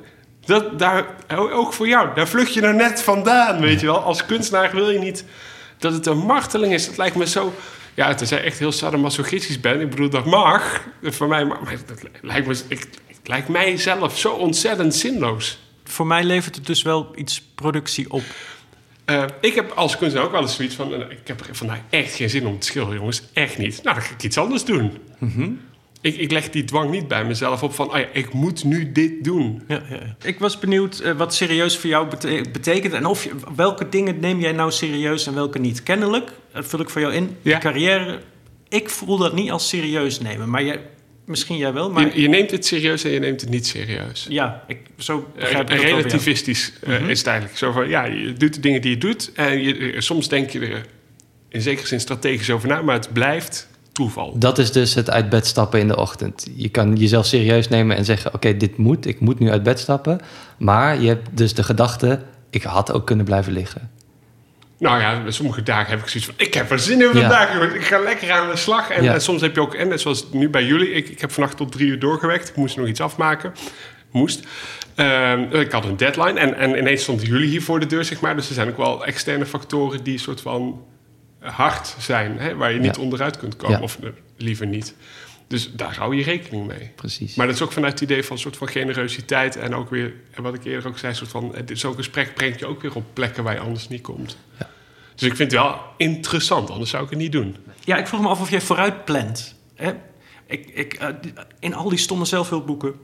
dat, 0.46 0.78
daar, 0.78 1.06
ook 1.36 1.72
voor 1.72 1.88
jou, 1.88 2.14
daar 2.14 2.28
vlucht 2.28 2.54
je 2.54 2.60
nou 2.60 2.74
net 2.74 3.02
vandaan, 3.02 3.60
weet 3.60 3.80
je 3.80 3.86
wel. 3.86 3.98
Als 3.98 4.26
kunstenaar 4.26 4.74
wil 4.74 4.90
je 4.90 4.98
niet 4.98 5.24
dat 5.78 5.92
het 5.92 6.06
een 6.06 6.18
marteling 6.18 6.72
is. 6.72 6.86
Dat 6.86 6.96
lijkt 6.96 7.16
me 7.16 7.26
zo... 7.26 7.54
Ja, 7.94 8.08
het 8.08 8.20
is 8.20 8.30
echt 8.30 8.58
heel 8.58 8.72
sadomasochistisch 8.72 9.60
ben. 9.60 9.80
Ik 9.80 9.90
bedoel, 9.90 10.08
dat 10.10 10.24
mag. 10.24 10.80
Voor 11.02 11.28
mij, 11.28 11.44
maar, 11.44 11.62
maar 11.62 11.76
dat 11.86 12.02
lijkt, 12.20 12.46
me, 12.46 12.58
ik, 12.68 12.86
het 13.06 13.28
lijkt 13.28 13.48
mij 13.48 13.76
zelf 13.76 14.18
zo 14.18 14.32
ontzettend 14.32 14.94
zinloos. 14.94 15.58
Voor 15.84 16.06
mij 16.06 16.24
levert 16.24 16.54
het 16.54 16.66
dus 16.66 16.82
wel 16.82 17.12
iets 17.14 17.42
productie 17.54 18.10
op. 18.10 18.22
Eh, 19.04 19.24
ik 19.40 19.54
heb 19.54 19.70
als 19.70 19.96
kunstenaar 19.96 20.26
ook 20.26 20.32
wel 20.32 20.42
eens 20.42 20.54
zoiets 20.56 20.74
van... 20.74 20.94
eh, 20.94 21.10
ik 21.10 21.26
heb 21.26 21.42
vandaag 21.52 21.78
echt 21.90 22.14
geen 22.14 22.30
zin 22.30 22.46
om 22.46 22.58
te 22.58 22.66
schilderen, 22.66 22.98
jongens. 22.98 23.22
Echt 23.32 23.58
niet. 23.58 23.82
Nou, 23.82 23.96
dan 23.96 24.04
ga 24.04 24.14
ik 24.14 24.22
iets 24.22 24.38
anders 24.38 24.64
doen. 24.64 24.98
Ik, 26.04 26.16
ik 26.16 26.30
leg 26.30 26.50
die 26.50 26.64
dwang 26.64 26.90
niet 26.90 27.08
bij 27.08 27.24
mezelf 27.24 27.62
op 27.62 27.74
van... 27.74 27.90
Oh 27.92 27.98
ja, 27.98 28.06
ik 28.12 28.32
moet 28.32 28.64
nu 28.64 28.92
dit 28.92 29.24
doen. 29.24 29.62
Ja, 29.68 29.82
ja. 29.90 29.96
ja. 29.96 30.16
Ik 30.22 30.38
was 30.38 30.58
benieuwd 30.58 30.98
eh, 30.98 31.12
wat 31.12 31.34
serieus 31.34 31.76
voor 31.78 31.90
jou 31.90 32.08
bete- 32.08 32.44
betekent. 32.52 32.92
En 32.92 33.06
of 33.06 33.24
je, 33.24 33.30
welke 33.56 33.88
dingen 33.88 34.20
neem 34.20 34.40
jij 34.40 34.52
nou 34.52 34.70
serieus 34.70 35.26
en 35.26 35.34
welke 35.34 35.58
niet. 35.58 35.82
Kennelijk, 35.82 36.30
dat 36.52 36.66
vul 36.66 36.80
ik 36.80 36.90
voor 36.90 37.00
jou 37.00 37.12
in, 37.14 37.36
Ja. 37.42 37.54
je 37.54 37.58
carrière... 37.58 38.18
Ik 38.68 38.90
voel 38.90 39.16
dat 39.16 39.34
niet 39.34 39.50
als 39.50 39.68
serieus 39.68 40.20
nemen. 40.20 40.50
Maar 40.50 40.64
jij, 40.64 40.80
misschien 41.26 41.56
jij 41.56 41.72
wel, 41.72 41.90
maar... 41.90 42.14
Je, 42.14 42.20
je 42.22 42.28
neemt 42.28 42.50
het 42.50 42.66
serieus 42.66 43.04
en 43.04 43.10
je 43.10 43.18
neemt 43.18 43.40
het 43.40 43.50
niet 43.50 43.66
serieus. 43.66 44.26
Ja, 44.28 44.64
ik, 44.66 44.78
zo 44.98 45.32
Eh, 45.36 45.40
begrijp 45.42 45.70
ik 45.70 45.80
relativistisch 45.80 46.72
eh, 46.82 47.08
is 47.08 47.18
het 47.18 47.26
eigenlijk. 47.26 47.58
Zo 47.58 47.72
van, 47.72 47.88
ja, 47.88 48.04
je 48.04 48.32
doet 48.32 48.54
de 48.54 48.60
dingen 48.60 48.80
die 48.80 48.90
je 48.90 48.98
doet. 48.98 49.32
En 49.34 49.62
je, 49.62 49.94
soms 50.00 50.28
denk 50.28 50.50
je 50.50 50.60
er 50.60 50.86
in 51.48 51.60
zekere 51.60 51.86
zin 51.86 52.00
strategisch 52.00 52.50
over 52.50 52.68
na. 52.68 52.82
Maar 52.82 52.94
het 52.94 53.12
blijft 53.12 53.68
toeval. 53.94 54.38
Dat 54.38 54.58
is 54.58 54.72
dus 54.72 54.94
het 54.94 55.10
uit 55.10 55.28
bed 55.28 55.46
stappen 55.46 55.80
in 55.80 55.88
de 55.88 55.96
ochtend. 55.96 56.48
Je 56.56 56.68
kan 56.68 56.96
jezelf 56.96 57.26
serieus 57.26 57.68
nemen 57.68 57.96
en 57.96 58.04
zeggen: 58.04 58.34
Oké, 58.34 58.56
dit 58.56 58.76
moet, 58.76 59.06
ik 59.06 59.20
moet 59.20 59.38
nu 59.38 59.50
uit 59.50 59.62
bed 59.62 59.78
stappen. 59.78 60.20
Maar 60.58 61.00
je 61.00 61.08
hebt 61.08 61.28
dus 61.36 61.54
de 61.54 61.62
gedachte: 61.62 62.20
Ik 62.50 62.62
had 62.62 62.92
ook 62.92 63.06
kunnen 63.06 63.24
blijven 63.24 63.52
liggen. 63.52 63.90
Nou 64.78 65.00
ja, 65.00 65.30
sommige 65.30 65.62
dagen 65.62 65.90
heb 65.90 66.00
ik 66.00 66.08
zoiets 66.08 66.30
van... 66.30 66.46
Ik 66.46 66.54
heb 66.54 66.70
er 66.70 66.78
zin 66.78 67.00
in 67.00 67.06
Ja. 67.06 67.12
vandaag. 67.12 67.52
jongens. 67.52 67.74
Ik 67.74 67.84
ga 67.84 67.98
lekker 67.98 68.30
aan 68.32 68.50
de 68.50 68.56
slag. 68.56 68.90
En, 68.90 69.02
Ja. 69.02 69.12
en 69.14 69.20
soms 69.20 69.40
heb 69.40 69.54
je 69.54 69.60
ook... 69.60 69.74
En 69.74 69.88
net 69.88 70.00
zoals 70.00 70.26
nu 70.32 70.48
bij 70.48 70.64
jullie. 70.64 70.90
Ik, 70.92 71.08
ik 71.08 71.20
heb 71.20 71.30
vannacht 71.32 71.56
tot 71.56 71.72
drie 71.72 71.86
uur 71.88 71.98
doorgewerkt. 71.98 72.48
Ik 72.48 72.56
moest 72.56 72.76
nog 72.76 72.86
iets 72.86 73.00
afmaken. 73.00 73.52
Moest. 74.10 74.40
Ehm, 74.94 75.40
ik 75.50 75.72
had 75.72 75.84
een 75.84 75.96
deadline. 75.96 76.40
En, 76.40 76.56
en 76.56 76.78
ineens 76.78 77.02
stonden 77.02 77.26
jullie 77.26 77.48
hier 77.48 77.62
voor 77.62 77.80
de 77.80 77.86
deur, 77.86 78.04
zeg 78.04 78.20
maar. 78.20 78.36
Dus 78.36 78.48
er 78.48 78.54
zijn 78.54 78.68
ook 78.68 78.76
wel 78.76 79.04
externe 79.06 79.46
factoren 79.46 80.02
die 80.02 80.18
soort 80.18 80.40
van 80.40 80.80
hard 81.44 81.94
zijn. 81.98 82.38
Hè, 82.38 82.54
waar 82.56 82.72
je 82.72 82.78
niet 82.78 82.96
Ja. 82.96 83.02
onderuit 83.02 83.36
kunt 83.36 83.56
komen. 83.56 83.76
Ja. 83.76 83.82
Of 83.82 83.98
eh, 84.02 84.08
liever 84.36 84.66
niet. 84.66 84.94
Dus 85.46 85.72
daar 85.72 85.96
hou 85.96 86.16
je 86.16 86.22
rekening 86.22 86.66
mee. 86.66 86.90
Precies. 86.94 87.34
Maar 87.34 87.46
dat 87.46 87.54
is 87.54 87.62
ook 87.62 87.72
vanuit 87.72 87.92
het 87.92 88.02
idee 88.10 88.22
van 88.24 88.36
een 88.36 88.42
soort 88.42 88.56
van 88.56 88.68
generositeit. 88.68 89.56
En 89.56 89.74
ook 89.74 89.90
weer, 89.90 90.14
en 90.30 90.42
wat 90.42 90.54
ik 90.54 90.64
eerder 90.64 90.88
ook 90.88 90.98
zei, 90.98 91.14
soort 91.14 91.30
van, 91.30 91.54
eh, 91.54 91.62
zo'n 91.76 91.94
gesprek 91.94 92.34
brengt 92.34 92.58
je 92.58 92.66
ook 92.66 92.82
weer 92.82 92.94
op 92.94 93.04
plekken 93.12 93.44
waar 93.44 93.54
je 93.54 93.60
anders 93.60 93.88
niet 93.88 94.00
komt. 94.02 94.36
Ja. 94.58 94.70
Dus 95.14 95.28
ik 95.28 95.36
vind 95.36 95.50
het 95.52 95.60
wel 95.60 95.80
interessant, 95.96 96.70
anders 96.70 96.90
zou 96.90 97.04
ik 97.04 97.10
het 97.10 97.18
niet 97.18 97.32
doen. 97.32 97.56
Ja, 97.84 97.96
ik 97.96 98.06
vroeg 98.06 98.20
me 98.20 98.28
af 98.28 98.40
of 98.40 98.50
jij 98.50 98.60
vooruit 98.60 99.04
plant. 99.04 99.54
Hè? 99.74 99.92
Ik, 100.46 100.66
ik, 100.74 100.94
eh, 100.94 101.08
in 101.58 101.74
al 101.74 101.88
die 101.88 101.98
stomme 101.98 102.24
zelfhulpboeken... 102.24 102.94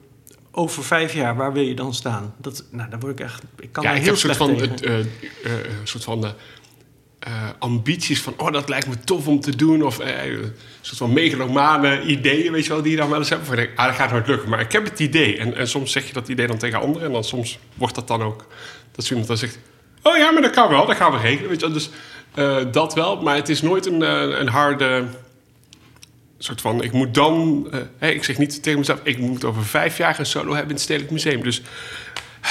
over 0.52 0.84
vijf 0.84 1.12
jaar, 1.14 1.36
waar 1.36 1.52
wil 1.52 1.62
je 1.62 1.74
dan 1.74 1.94
staan? 1.94 2.34
Dat, 2.38 2.64
nou, 2.70 2.90
daar 2.90 3.00
word 3.00 3.12
ik 3.20 3.26
echt... 3.26 3.42
Ik 3.58 3.72
kan 3.72 3.82
ja, 3.82 3.88
daar 3.88 3.98
ik 3.98 4.04
heel 4.04 4.14
heb 4.14 4.24
een 4.24 4.34
soort 4.34 4.50
slecht 4.50 4.70
van, 4.70 4.78
tegen. 4.78 5.04
eh, 5.44 5.52
eh, 5.52 5.58
eh, 5.60 5.78
een 5.80 5.86
soort 5.88 6.04
van 6.04 6.34
eh, 7.20 7.32
ambities 7.58 8.20
van, 8.22 8.34
oh, 8.36 8.52
dat 8.52 8.68
lijkt 8.68 8.86
me 8.86 8.98
tof 9.04 9.26
om 9.26 9.40
te 9.40 9.56
doen. 9.56 9.82
Of 9.82 9.98
eh, 9.98 10.24
een 10.26 10.52
soort 10.80 10.98
van 10.98 11.12
megalomane 11.12 12.02
ideeën, 12.02 12.52
weet 12.52 12.64
je 12.66 12.72
wel, 12.72 12.82
die 12.82 12.90
je 12.90 12.96
dan 12.96 13.10
wel 13.10 13.18
eens 13.18 13.28
hebt. 13.28 13.48
Je 13.48 13.56
denkt, 13.56 13.76
ah, 13.76 13.86
dat 13.86 13.94
gaat 13.94 14.10
nooit 14.10 14.26
lukken. 14.26 14.48
Maar 14.48 14.60
ik 14.60 14.72
heb 14.72 14.84
het 14.84 15.00
idee. 15.00 15.38
En, 15.38 15.56
en 15.56 15.68
soms 15.68 15.92
zeg 15.92 16.06
je 16.06 16.12
dat 16.12 16.28
idee 16.28 16.46
dan 16.46 16.58
tegen 16.58 16.80
anderen. 16.80 17.06
En 17.06 17.12
dan 17.12 17.24
soms 17.24 17.58
wordt 17.74 17.94
dat 17.94 18.08
dan 18.08 18.22
ook, 18.22 18.46
dat 18.92 19.08
iemand 19.08 19.26
dan 19.28 19.36
zegt, 19.36 19.58
oh 20.02 20.16
ja, 20.16 20.30
maar 20.30 20.42
dat 20.42 20.50
kan 20.50 20.68
wel, 20.68 20.86
dat 20.86 20.96
gaan 20.96 21.12
we 21.12 21.18
regelen. 21.18 21.48
Weet 21.50 21.60
je. 21.60 21.70
Dus 21.70 21.90
eh, 22.34 22.56
dat 22.72 22.94
wel, 22.94 23.22
maar 23.22 23.36
het 23.36 23.48
is 23.48 23.62
nooit 23.62 23.86
een, 23.86 24.00
een 24.40 24.48
harde 24.48 25.04
soort 26.38 26.60
van, 26.60 26.82
ik 26.82 26.92
moet 26.92 27.14
dan... 27.14 27.66
ik 28.00 28.24
zeg 28.24 28.38
niet 28.38 28.62
tegen 28.62 28.78
mezelf, 28.78 29.00
ik 29.02 29.18
moet 29.18 29.44
over 29.44 29.64
vijf 29.64 29.96
jaar 29.96 30.18
een 30.18 30.26
solo 30.26 30.48
hebben 30.50 30.68
in 30.68 30.74
het 30.74 30.80
Stedelijk 30.80 31.10
Museum. 31.12 31.42
Dus 31.42 31.58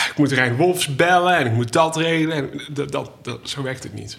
ik 0.10 0.14
moet 0.18 0.32
Rijn 0.32 0.56
Wolfs 0.56 0.96
bellen 0.96 1.36
en 1.38 1.46
ik 1.46 1.52
moet 1.52 1.72
dat 1.74 1.98
regelen. 1.98 2.36
En 2.36 2.62
dat, 2.90 2.92
dat- 3.22 3.40
zo 3.44 3.64
werkt 3.64 3.84
het 3.84 3.94
niet. 3.94 4.18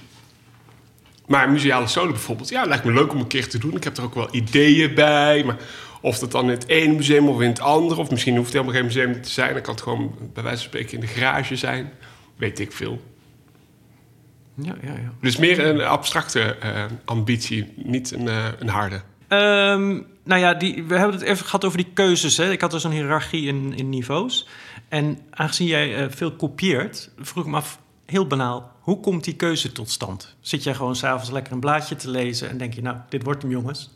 Maar 1.31 1.51
museale 1.51 1.87
solo 1.87 2.11
bijvoorbeeld, 2.11 2.49
ja, 2.49 2.65
lijkt 2.65 2.85
me 2.85 2.93
leuk 2.93 3.13
om 3.13 3.19
een 3.21 3.27
keer 3.27 3.49
te 3.49 3.59
doen. 3.59 3.77
Ik 3.77 3.85
heb 3.85 3.97
er 3.97 4.03
ook 4.03 4.15
wel 4.15 4.29
ideeën 4.31 4.95
bij, 4.95 5.45
maar 5.45 5.57
of 6.01 6.19
dat 6.19 6.31
dan 6.31 6.45
in 6.45 6.51
het 6.51 6.69
ene 6.69 6.95
museum 6.95 7.29
of 7.29 7.41
in 7.41 7.49
het 7.49 7.61
andere... 7.61 8.01
of 8.01 8.11
misschien 8.11 8.37
hoeft 8.37 8.53
het 8.53 8.63
helemaal 8.63 8.75
geen 8.75 8.85
museum 8.85 9.23
te 9.23 9.31
zijn... 9.31 9.53
dan 9.53 9.63
kan 9.63 9.75
het 9.75 9.83
gewoon 9.83 10.15
bij 10.33 10.43
wijze 10.43 10.59
van 10.59 10.67
spreken 10.67 10.93
in 10.93 11.01
de 11.01 11.07
garage 11.07 11.57
zijn. 11.57 11.93
Weet 12.37 12.59
ik 12.59 12.73
veel. 12.73 13.01
Ja, 14.55 14.75
ja, 14.83 14.93
ja. 14.93 15.13
Dus 15.21 15.37
meer 15.37 15.67
een 15.67 15.81
abstracte 15.81 16.41
eh, 16.41 16.85
ambitie, 17.05 17.73
niet 17.77 18.11
een, 18.11 18.29
eh, 18.29 18.45
een 18.59 18.69
harde. 18.69 19.01
Ehm, 19.29 20.01
nou 20.25 20.41
ja, 20.41 20.55
die, 20.55 20.85
we 20.85 20.95
hebben 20.95 21.19
het 21.19 21.29
even 21.29 21.45
gehad 21.45 21.65
over 21.65 21.79
die 21.79 21.91
keuzes. 21.95 22.37
Hè. 22.37 22.51
Ik 22.51 22.61
had 22.61 22.71
dus 22.71 22.85
een 22.85 22.91
hiërarchie 22.91 23.47
in, 23.47 23.75
in 23.77 23.89
niveaus. 23.89 24.49
En 24.89 25.19
aangezien 25.31 25.67
jij 25.67 25.97
eh, 25.97 26.07
veel 26.11 26.33
kopieert, 26.33 27.11
vroeg 27.19 27.45
ik 27.45 27.51
me 27.51 27.57
af, 27.57 27.79
heel 28.11 28.27
banaal, 28.27 28.73
hoe 28.81 29.01
komt 29.01 29.25
die 29.25 29.35
keuze 29.35 29.73
tot 29.73 29.91
stand? 29.91 30.37
Zit 30.41 30.63
jij 30.63 30.75
gewoon 30.75 30.97
s'avonds 30.97 31.31
lekker 31.31 31.53
een 31.53 31.61
blaadje 31.61 31.97
te 31.97 32.11
lezen 32.11 32.49
en 32.49 32.59
denk 32.59 32.75
je, 32.75 32.83
nou, 32.83 32.97
dit 33.09 33.23
wordt 33.23 33.43
hem, 33.43 33.51
jongens? 33.51 33.91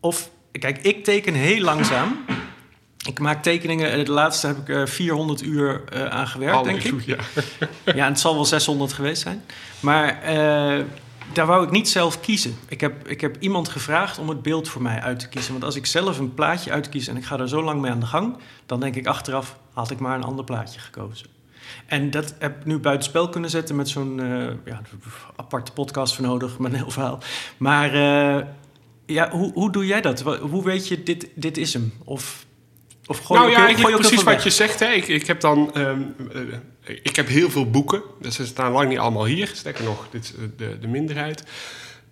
Of, 0.00 0.30
kijk, 0.52 0.78
ik 0.78 1.04
teken 1.04 1.34
heel 1.34 1.62
langzaam. 1.62 2.24
Ik 3.06 3.18
maak 3.18 3.42
tekeningen, 3.42 3.92
eh, 3.92 4.04
de 4.04 4.10
laatste 4.10 4.46
heb 4.46 4.56
ik 4.56 4.68
er 4.68 4.88
400 4.88 5.42
uur 5.42 5.82
uh, 5.92 6.04
aan 6.04 6.26
gewerkt, 6.26 6.64
denk 6.64 6.82
ik. 6.82 7.04
Ja. 7.04 7.16
ja, 7.84 8.04
en 8.04 8.12
het 8.12 8.20
zal 8.20 8.34
wel 8.34 8.44
600 8.44 8.92
geweest 8.92 9.22
zijn. 9.22 9.44
Maar 9.80 10.22
uh, 10.22 10.84
daar 11.32 11.46
wou 11.46 11.64
ik 11.64 11.70
niet 11.70 11.88
zelf 11.88 12.20
kiezen. 12.20 12.56
Ik 12.68 12.80
heb, 12.80 13.08
ik 13.08 13.20
heb 13.20 13.36
iemand 13.40 13.68
gevraagd 13.68 14.18
om 14.18 14.28
het 14.28 14.42
beeld 14.42 14.68
voor 14.68 14.82
mij 14.82 15.00
uit 15.00 15.18
te 15.18 15.28
kiezen. 15.28 15.52
Want 15.52 15.64
als 15.64 15.76
ik 15.76 15.86
zelf 15.86 16.18
een 16.18 16.34
plaatje 16.34 16.70
uitkies 16.70 17.06
en 17.06 17.16
ik 17.16 17.24
ga 17.24 17.38
er 17.38 17.48
zo 17.48 17.62
lang 17.62 17.80
mee 17.80 17.90
aan 17.90 18.00
de 18.00 18.06
gang, 18.06 18.36
dan 18.66 18.80
denk 18.80 18.94
ik 18.94 19.06
achteraf, 19.06 19.56
had 19.72 19.90
ik 19.90 19.98
maar 19.98 20.16
een 20.16 20.24
ander 20.24 20.44
plaatje 20.44 20.80
gekozen. 20.80 21.37
En 21.86 22.10
dat 22.10 22.34
heb 22.38 22.60
ik 22.60 22.64
nu 22.64 22.78
buitenspel 22.78 23.28
kunnen 23.28 23.50
zetten 23.50 23.76
met 23.76 23.88
zo'n 23.88 24.18
uh, 24.18 24.46
ja, 24.64 24.80
aparte 25.36 25.72
podcast 25.72 26.14
voor 26.14 26.24
nodig, 26.24 26.58
met 26.58 26.72
een 26.72 26.78
heel 26.78 26.90
verhaal. 26.90 27.18
Maar 27.56 27.94
uh, 27.94 28.44
ja, 29.06 29.30
hoe, 29.30 29.52
hoe 29.52 29.72
doe 29.72 29.86
jij 29.86 30.00
dat? 30.00 30.20
Hoe 30.20 30.64
weet 30.64 30.88
je, 30.88 31.02
dit, 31.02 31.28
dit 31.34 31.56
is 31.56 31.72
hem? 31.72 31.92
Of, 32.04 32.46
of 33.06 33.18
gooi 33.18 33.40
nou 33.40 33.52
ja, 33.52 33.74
gooi 33.74 33.96
precies 33.96 34.22
wat 34.22 34.42
je 34.42 34.50
zegt. 34.50 34.80
Hè. 34.80 34.88
Ik, 34.88 35.08
ik 35.08 35.26
heb 35.26 35.40
dan... 35.40 35.70
Um, 35.76 36.14
uh, 36.34 36.58
ik 37.02 37.16
heb 37.16 37.28
heel 37.28 37.50
veel 37.50 37.70
boeken. 37.70 38.02
Dus 38.20 38.34
ze 38.34 38.46
staan 38.46 38.72
lang 38.72 38.88
niet 38.88 38.98
allemaal 38.98 39.24
hier. 39.24 39.50
Sterker 39.54 39.84
nog, 39.84 40.06
dit 40.10 40.24
is 40.24 40.32
de, 40.56 40.78
de 40.80 40.86
minderheid. 40.86 41.44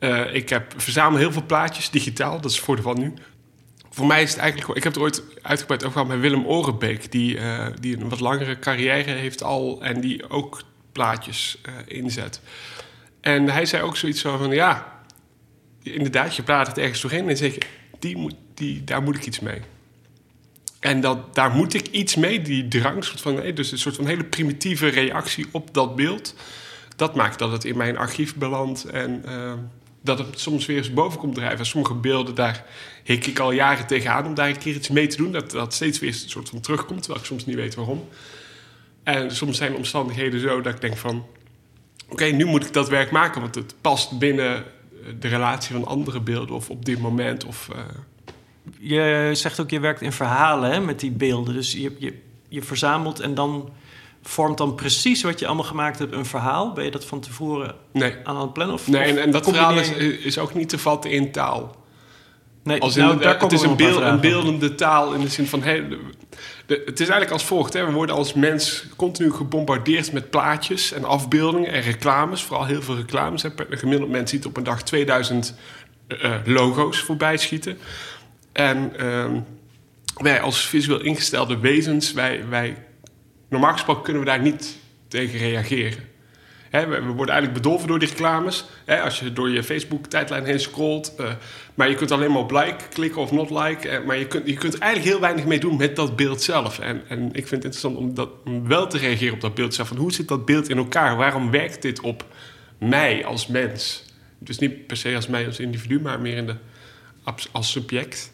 Uh, 0.01 0.35
ik 0.35 0.49
heb, 0.49 0.73
verzamel 0.77 1.19
heel 1.19 1.33
veel 1.33 1.47
plaatjes, 1.47 1.91
digitaal. 1.91 2.41
Dat 2.41 2.51
is 2.51 2.57
het 2.57 2.65
voordeel 2.65 2.85
van 2.85 2.99
nu. 2.99 3.15
Voor 3.97 4.07
mij 4.07 4.23
is 4.23 4.31
het 4.31 4.39
eigenlijk... 4.39 4.77
Ik 4.77 4.85
heb 4.85 4.95
er 4.95 5.01
ooit 5.01 5.23
uitgebreid 5.43 5.85
over 5.85 5.93
gehad 5.93 6.09
met 6.09 6.21
Willem 6.21 6.47
Orenbeek... 6.47 7.13
Die, 7.13 7.37
uh, 7.37 7.67
die 7.81 7.97
een 7.97 8.09
wat 8.09 8.21
langere 8.21 8.59
carrière 8.59 9.11
heeft 9.11 9.43
al... 9.43 9.83
en 9.83 10.01
die 10.01 10.31
ook 10.31 10.63
plaatjes 10.93 11.59
uh, 11.69 11.73
inzet. 11.87 12.41
En 13.21 13.49
hij 13.49 13.67
zei 13.67 13.83
ook 13.83 13.97
zoiets 13.97 14.21
van... 14.21 14.51
ja, 14.51 15.03
inderdaad, 15.83 16.37
je 16.37 16.43
plaat 16.43 16.67
het 16.67 16.79
ergens 16.79 17.01
doorheen... 17.01 17.29
en 17.29 17.37
zeg 17.37 17.55
je, 17.55 17.61
die 17.99 18.17
moet, 18.17 18.35
die, 18.55 18.85
daar 18.85 19.03
moet 19.03 19.17
ik 19.17 19.27
iets 19.27 19.41
mee. 19.41 19.61
En 20.81 21.01
dat, 21.01 21.35
daar 21.35 21.51
moet 21.51 21.75
ik 21.75 21.87
iets 21.87 22.17
mee, 22.17 22.43
die 22.43 22.69
drang, 22.69 23.05
soort 23.05 23.21
van, 23.21 23.55
dus 23.55 23.73
een 23.73 23.79
soort 23.79 23.97
van 23.97 24.07
hele 24.07 24.25
primitieve 24.25 24.89
reactie 24.89 25.47
op 25.53 25.75
dat 25.75 25.97
beeld. 25.97 26.35
Dat 26.97 27.15
maakt 27.15 27.39
dat 27.39 27.53
het 27.53 27.65
in 27.65 27.77
mijn 27.77 27.97
archief 27.97 28.35
belandt 28.35 28.85
en 28.85 29.23
uh, 29.27 29.53
dat 30.07 30.19
het 30.19 30.41
soms 30.41 30.67
weer 30.67 30.77
eens 30.77 30.93
boven 30.93 31.19
komt 31.19 31.35
drijven. 31.35 31.59
En 31.59 31.67
sommige 31.67 31.95
beelden, 31.95 32.35
daar 32.35 32.65
hik 33.05 33.27
ik 33.27 33.39
al 33.39 33.53
jaren 33.53 33.87
tegenaan 33.87 34.27
om 34.27 34.35
daar 34.35 34.49
een 34.49 34.59
keer 34.59 34.75
iets 34.75 34.89
mee 34.89 35.07
te 35.07 35.17
doen. 35.17 35.33
Dat 35.33 35.51
dat 35.51 35.75
steeds 35.75 35.99
weer 35.99 36.09
een 36.09 36.29
soort 36.29 36.49
van 36.49 36.61
terugkomt, 36.61 36.99
terwijl 37.03 37.21
ik 37.21 37.27
soms 37.27 37.47
niet 37.47 37.57
weet 37.57 37.75
waarom. 37.75 38.09
En 39.03 39.37
soms 39.37 39.57
zijn 39.57 39.71
de 39.71 39.77
omstandigheden 39.77 40.41
zo 40.41 40.61
dat 40.61 40.75
ik 40.75 40.81
denk 40.81 40.97
van... 40.97 41.27
Oké, 42.09 42.25
nu 42.25 42.45
moet 42.45 42.67
ik 42.67 42.73
dat 42.73 42.89
werk 42.89 43.11
maken, 43.11 43.41
want 43.41 43.55
het 43.55 43.75
past 43.81 44.19
binnen 44.19 44.65
de 45.19 45.29
relatie 45.29 45.75
van 45.75 45.87
andere 45.87 46.21
beelden 46.21 46.57
of 46.57 46.71
op 46.71 46.85
dit 46.85 46.99
moment 46.99 47.45
of... 47.45 47.69
Uh, 47.73 47.79
je 48.79 49.31
zegt 49.33 49.61
ook, 49.61 49.71
je 49.71 49.81
werkt 49.81 50.01
in 50.01 50.13
verhalen 50.13 50.71
hè, 50.71 50.81
met 50.81 51.01
die 51.01 51.11
beelden. 51.11 51.55
Dus 51.55 51.73
je, 51.73 51.97
je, 51.99 52.19
je 52.49 52.63
verzamelt 52.63 53.21
en 53.21 53.35
dan 53.35 53.71
vormt 54.29 54.59
dan 54.59 54.75
precies 54.75 55.23
wat 55.23 55.39
je 55.39 55.47
allemaal 55.47 55.65
gemaakt 55.65 55.99
hebt 55.99 56.13
een 56.13 56.27
verhaal. 56.27 56.73
Ben 56.73 56.85
je 56.85 56.91
dat 56.91 57.05
van 57.05 57.21
tevoren 57.21 57.75
nee. 57.93 58.15
aan 58.25 58.41
het 58.41 58.53
plannen? 58.53 58.75
Of, 58.75 58.89
nee, 58.89 59.03
of 59.03 59.09
en, 59.09 59.23
en 59.23 59.31
dat 59.31 59.45
verhaal 59.45 59.79
is, 59.79 59.91
is 60.25 60.39
ook 60.39 60.55
niet 60.55 60.69
te 60.69 60.79
vatten 60.79 61.11
in 61.11 61.33
taal. 61.33 61.85
Nee, 62.63 62.81
als 62.81 62.95
nou, 62.95 63.13
in 63.13 63.19
daar 63.19 63.41
het 63.41 63.53
is 63.53 63.63
een, 63.63 63.77
beeld, 63.77 64.01
een 64.01 64.21
beeld. 64.21 64.21
beeldende 64.21 64.75
taal 64.75 65.13
in 65.13 65.21
de 65.21 65.29
zin 65.29 65.47
van... 65.47 65.63
Hey, 65.63 65.89
de, 65.89 65.99
de, 66.67 66.83
het 66.85 67.01
is 67.01 67.09
eigenlijk 67.09 67.31
als 67.31 67.45
volgt. 67.45 67.73
Hè. 67.73 67.87
We 67.87 67.93
worden 67.93 68.15
als 68.15 68.33
mens 68.33 68.87
continu 68.97 69.33
gebombardeerd 69.33 70.13
met 70.13 70.31
plaatjes 70.31 70.93
en 70.93 71.05
afbeeldingen 71.05 71.73
en 71.73 71.81
reclames. 71.81 72.43
Vooral 72.43 72.67
heel 72.67 72.83
veel 72.83 72.97
reclames. 72.97 73.43
Hè. 73.43 73.49
Een 73.71 73.79
gemiddeld 73.79 74.11
mens 74.11 74.31
ziet 74.31 74.47
op 74.47 74.57
een 74.57 74.65
dag 74.65 74.83
2000 74.83 75.55
uh, 76.09 76.35
logo's 76.45 76.99
voorbij 76.99 77.37
schieten. 77.37 77.79
En 78.53 78.93
uh, 79.01 79.25
wij 80.17 80.41
als 80.41 80.67
visueel 80.67 81.01
ingestelde 81.01 81.59
wezens, 81.59 82.13
wij, 82.13 82.45
wij, 82.49 82.86
normaal 83.49 83.73
gesproken 83.73 84.03
kunnen 84.03 84.23
we 84.23 84.29
daar 84.29 84.41
niet 84.41 84.77
tegen 85.09 85.39
reageren. 85.39 86.15
We, 86.71 87.01
worden 87.01 87.35
eigenlijk 87.35 87.53
bedolven 87.63 87.89
door 87.89 87.99
die 87.99 88.09
reclames. 88.09 88.65
Als 89.05 89.19
je 89.19 89.33
door 89.33 89.51
je 89.51 89.63
Facebook-tijdlijn 89.63 90.45
heen 90.45 90.61
scrolt. 90.61 91.15
Uh, 91.21 91.33
maar 91.75 91.89
je 91.89 91.95
kunt 91.95 92.11
alleen 92.11 92.33
maar 92.33 92.41
op 92.41 92.51
like 92.51 92.89
klikken 92.89 93.21
of 93.21 93.33
not 93.33 93.51
like. 93.51 93.91
Uh, 93.91 94.07
maar 94.07 94.17
je 94.17 94.27
kunt, 94.27 94.47
je 94.47 94.55
kunt 94.55 94.79
eigenlijk 94.79 95.13
heel 95.13 95.21
weinig 95.21 95.45
mee 95.45 95.59
doen 95.59 95.77
met 95.77 95.97
dat 95.97 96.17
beeld 96.17 96.43
zelf. 96.43 96.79
En, 96.79 97.03
en 97.09 97.27
ik 97.27 97.47
vind 97.47 97.51
het 97.51 97.65
interessant 97.65 97.97
om, 97.97 98.15
dat, 98.15 98.29
wel 98.65 98.87
te 98.87 98.99
reageren 98.99 99.35
op 99.35 99.41
dat 99.41 99.55
beeld 99.55 99.75
zelf. 99.75 99.89
Van 99.89 99.97
hoe 99.97 100.13
zit 100.13 100.29
dat 100.29 100.45
beeld 100.45 100.69
in 100.69 100.77
elkaar? 100.77 101.17
Waarom 101.17 101.51
werkt 101.51 101.83
dit 101.83 102.01
op 102.01 102.25
mij 102.79 103.25
als 103.25 103.47
mens? 103.47 104.05
Dus 104.39 104.59
niet 104.59 104.87
per 104.87 104.97
se 104.97 105.15
als 105.15 105.27
mij 105.27 105.47
als 105.47 105.59
individu, 105.59 106.01
maar 106.01 106.21
meer 106.21 106.37
in 106.37 106.47
de, 106.47 106.55
als 107.53 107.71
subject. 107.71 108.33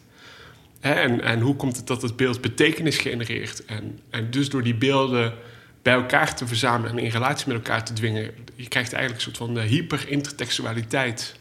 En, 0.83 1.21
en 1.21 1.39
hoe 1.39 1.55
komt 1.55 1.75
het 1.77 1.87
dat 1.87 2.01
het 2.01 2.15
beeld 2.15 2.41
betekenis 2.41 2.97
genereert? 2.97 3.65
En, 3.65 3.99
en 4.09 4.31
dus 4.31 4.49
door 4.49 4.63
die 4.63 4.75
beelden 4.75 5.33
bij 5.81 5.93
elkaar 5.93 6.35
te 6.35 6.47
verzamelen 6.47 6.91
en 6.91 7.03
in 7.03 7.09
relatie 7.09 7.47
met 7.47 7.55
elkaar 7.55 7.85
te 7.85 7.93
dwingen, 7.93 8.31
je 8.55 8.67
krijgt 8.67 8.93
eigenlijk 8.93 9.25
een 9.25 9.33
soort 9.33 9.49
van 9.51 9.59
hyperintertextualiteit. 9.59 11.35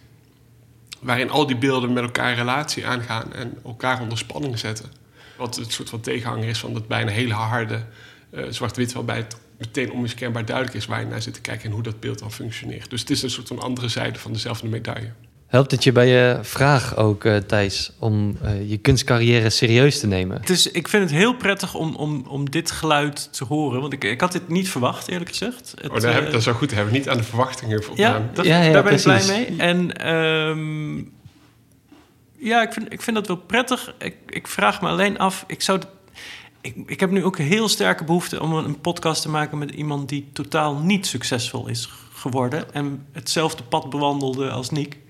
Waarin 1.00 1.30
al 1.30 1.46
die 1.46 1.56
beelden 1.56 1.92
met 1.92 2.02
elkaar 2.02 2.34
relatie 2.34 2.86
aangaan 2.86 3.32
en 3.32 3.58
elkaar 3.64 4.00
onder 4.00 4.18
spanning 4.18 4.58
zetten. 4.58 4.92
Wat 5.36 5.56
het 5.56 5.72
soort 5.72 5.90
van 5.90 6.00
tegenhanger 6.00 6.48
is 6.48 6.58
van 6.58 6.74
dat 6.74 6.88
bijna 6.88 7.10
hele 7.10 7.34
harde 7.34 7.84
uh, 8.30 8.44
zwart-wit, 8.48 8.92
waarbij 8.92 9.16
het 9.16 9.36
meteen 9.58 9.92
onmiskenbaar 9.92 10.44
duidelijk 10.44 10.76
is 10.76 10.86
waar 10.86 11.00
je 11.00 11.06
naar 11.06 11.22
zit 11.22 11.34
te 11.34 11.40
kijken 11.40 11.64
en 11.64 11.72
hoe 11.72 11.82
dat 11.82 12.00
beeld 12.00 12.18
dan 12.18 12.32
functioneert. 12.32 12.90
Dus 12.90 13.00
het 13.00 13.10
is 13.10 13.22
een 13.22 13.30
soort 13.30 13.48
van 13.48 13.60
andere 13.60 13.88
zijde 13.88 14.18
van 14.18 14.32
dezelfde 14.32 14.68
medaille. 14.68 15.12
Helpt 15.52 15.70
het 15.70 15.84
je 15.84 15.92
bij 15.92 16.08
je 16.08 16.38
vraag 16.42 16.96
ook, 16.96 17.24
uh, 17.24 17.36
Thijs, 17.36 17.92
om 17.98 18.36
uh, 18.44 18.70
je 18.70 18.78
kunstcarrière 18.78 19.50
serieus 19.50 20.00
te 20.00 20.06
nemen? 20.06 20.40
Het 20.40 20.50
is, 20.50 20.70
ik 20.70 20.88
vind 20.88 21.02
het 21.02 21.18
heel 21.18 21.34
prettig 21.34 21.74
om, 21.74 21.94
om, 21.94 22.24
om 22.28 22.50
dit 22.50 22.70
geluid 22.70 23.32
te 23.32 23.44
horen. 23.44 23.80
Want 23.80 23.92
ik, 23.92 24.04
ik 24.04 24.20
had 24.20 24.32
dit 24.32 24.48
niet 24.48 24.68
verwacht, 24.68 25.08
eerlijk 25.08 25.30
gezegd. 25.30 25.74
Het, 25.80 25.88
oh, 25.88 25.94
dat, 25.94 26.12
heb, 26.12 26.24
dat 26.24 26.34
is 26.34 26.44
wel 26.44 26.54
goed. 26.54 26.70
Hebben 26.70 26.92
we 26.92 26.98
niet 26.98 27.08
aan 27.08 27.16
de 27.16 27.22
verwachtingen 27.22 27.82
voldaan. 27.82 28.22
Ja, 28.22 28.30
dat, 28.32 28.44
ja, 28.44 28.62
ja, 28.62 28.72
daar 28.72 28.82
ben 28.82 28.92
ik 28.92 29.02
blij 29.02 29.26
mee. 29.26 29.56
En 29.58 30.12
um, 30.14 31.12
ja, 32.38 32.62
ik 32.62 32.72
vind, 32.72 32.92
ik 32.92 33.02
vind 33.02 33.16
dat 33.16 33.26
wel 33.26 33.36
prettig. 33.36 33.94
Ik, 33.98 34.16
ik 34.26 34.46
vraag 34.46 34.80
me 34.82 34.88
alleen 34.88 35.18
af... 35.18 35.44
Ik, 35.46 35.62
zou, 35.62 35.80
ik, 36.60 36.74
ik 36.86 37.00
heb 37.00 37.10
nu 37.10 37.24
ook 37.24 37.38
een 37.38 37.44
heel 37.44 37.68
sterke 37.68 38.04
behoefte 38.04 38.42
om 38.42 38.52
een 38.52 38.80
podcast 38.80 39.22
te 39.22 39.28
maken... 39.28 39.58
met 39.58 39.70
iemand 39.70 40.08
die 40.08 40.28
totaal 40.32 40.76
niet 40.76 41.06
succesvol 41.06 41.68
is 41.68 41.88
geworden... 42.12 42.74
en 42.74 43.06
hetzelfde 43.12 43.62
pad 43.62 43.90
bewandelde 43.90 44.50
als 44.50 44.70
Nick... 44.70 45.00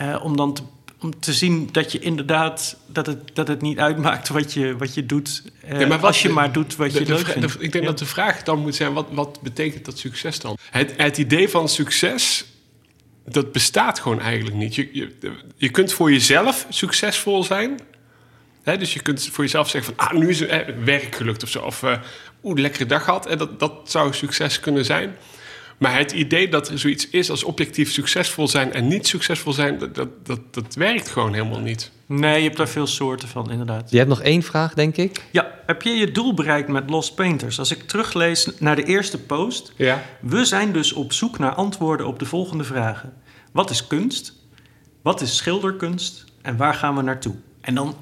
Uh, 0.00 0.20
om 0.22 0.36
dan 0.36 0.54
te, 0.54 0.62
om 1.00 1.20
te 1.20 1.32
zien 1.32 1.68
dat 1.72 1.92
je 1.92 1.98
inderdaad 1.98 2.76
dat 2.86 3.06
het, 3.06 3.34
dat 3.34 3.48
het 3.48 3.60
niet 3.60 3.78
uitmaakt 3.78 4.28
wat 4.28 4.52
je, 4.52 4.76
wat 4.76 4.94
je 4.94 5.06
doet. 5.06 5.42
Uh, 5.64 5.80
ja, 5.80 5.86
maar 5.86 5.88
wat, 5.88 6.02
als 6.02 6.22
je 6.22 6.28
maar 6.28 6.52
doet 6.52 6.76
wat 6.76 6.92
de, 6.92 6.98
je 6.98 7.04
de, 7.04 7.12
leuk 7.12 7.26
vindt. 7.26 7.54
Ik 7.54 7.72
denk 7.72 7.84
ja. 7.84 7.90
dat 7.90 7.98
de 7.98 8.06
vraag 8.06 8.42
dan 8.42 8.58
moet 8.58 8.74
zijn: 8.74 8.92
wat, 8.92 9.06
wat 9.10 9.40
betekent 9.42 9.84
dat 9.84 9.98
succes 9.98 10.40
dan? 10.40 10.56
Het, 10.70 10.94
het 10.96 11.18
idee 11.18 11.48
van 11.48 11.68
succes. 11.68 12.44
Dat 13.28 13.52
bestaat 13.52 14.00
gewoon 14.00 14.20
eigenlijk 14.20 14.56
niet. 14.56 14.74
Je, 14.74 14.88
je, 14.92 15.16
je 15.56 15.70
kunt 15.70 15.92
voor 15.92 16.12
jezelf 16.12 16.66
succesvol 16.68 17.44
zijn. 17.44 17.80
Dus 18.62 18.94
je 18.94 19.00
kunt 19.00 19.28
voor 19.32 19.44
jezelf 19.44 19.70
zeggen 19.70 19.94
van... 19.94 20.06
ah, 20.06 20.12
nu 20.12 20.28
is 20.28 20.40
het 20.40 20.84
werk 20.84 21.14
gelukt 21.14 21.42
of 21.42 21.48
zo. 21.48 21.62
Of 21.62 21.82
uh, 21.82 21.98
oeh, 22.42 22.60
lekkere 22.60 22.86
dag 22.86 23.04
gehad. 23.04 23.26
En 23.26 23.38
dat, 23.38 23.60
dat 23.60 23.72
zou 23.84 24.14
succes 24.14 24.60
kunnen 24.60 24.84
zijn. 24.84 25.16
Maar 25.78 25.98
het 25.98 26.12
idee 26.12 26.48
dat 26.48 26.68
er 26.68 26.78
zoiets 26.78 27.10
is 27.10 27.30
als 27.30 27.44
objectief 27.44 27.92
succesvol 27.92 28.48
zijn 28.48 28.72
en 28.72 28.88
niet 28.88 29.06
succesvol 29.06 29.52
zijn, 29.52 29.78
dat, 29.78 29.94
dat, 29.94 30.26
dat, 30.26 30.40
dat 30.54 30.74
werkt 30.74 31.08
gewoon 31.08 31.32
helemaal 31.32 31.60
niet. 31.60 31.90
Nee, 32.06 32.36
je 32.36 32.44
hebt 32.44 32.56
daar 32.56 32.68
veel 32.68 32.86
soorten 32.86 33.28
van, 33.28 33.50
inderdaad. 33.50 33.90
Je 33.90 33.96
hebt 33.96 34.08
nog 34.08 34.22
één 34.22 34.42
vraag, 34.42 34.74
denk 34.74 34.96
ik. 34.96 35.22
Ja, 35.30 35.50
heb 35.66 35.82
je 35.82 35.90
je 35.90 36.10
doel 36.10 36.34
bereikt 36.34 36.68
met 36.68 36.90
Lost 36.90 37.14
Painters? 37.14 37.58
Als 37.58 37.70
ik 37.70 37.82
teruglees 37.82 38.50
naar 38.58 38.76
de 38.76 38.84
eerste 38.84 39.18
post. 39.18 39.72
Ja. 39.76 40.02
We 40.20 40.44
zijn 40.44 40.72
dus 40.72 40.92
op 40.92 41.12
zoek 41.12 41.38
naar 41.38 41.54
antwoorden 41.54 42.06
op 42.06 42.18
de 42.18 42.24
volgende 42.24 42.64
vragen. 42.64 43.12
Wat 43.52 43.70
is 43.70 43.86
kunst? 43.86 44.32
Wat 45.02 45.20
is 45.20 45.36
schilderkunst? 45.36 46.24
En 46.42 46.56
waar 46.56 46.74
gaan 46.74 46.96
we 46.96 47.02
naartoe? 47.02 47.34
En 47.60 47.74
dan 47.74 47.96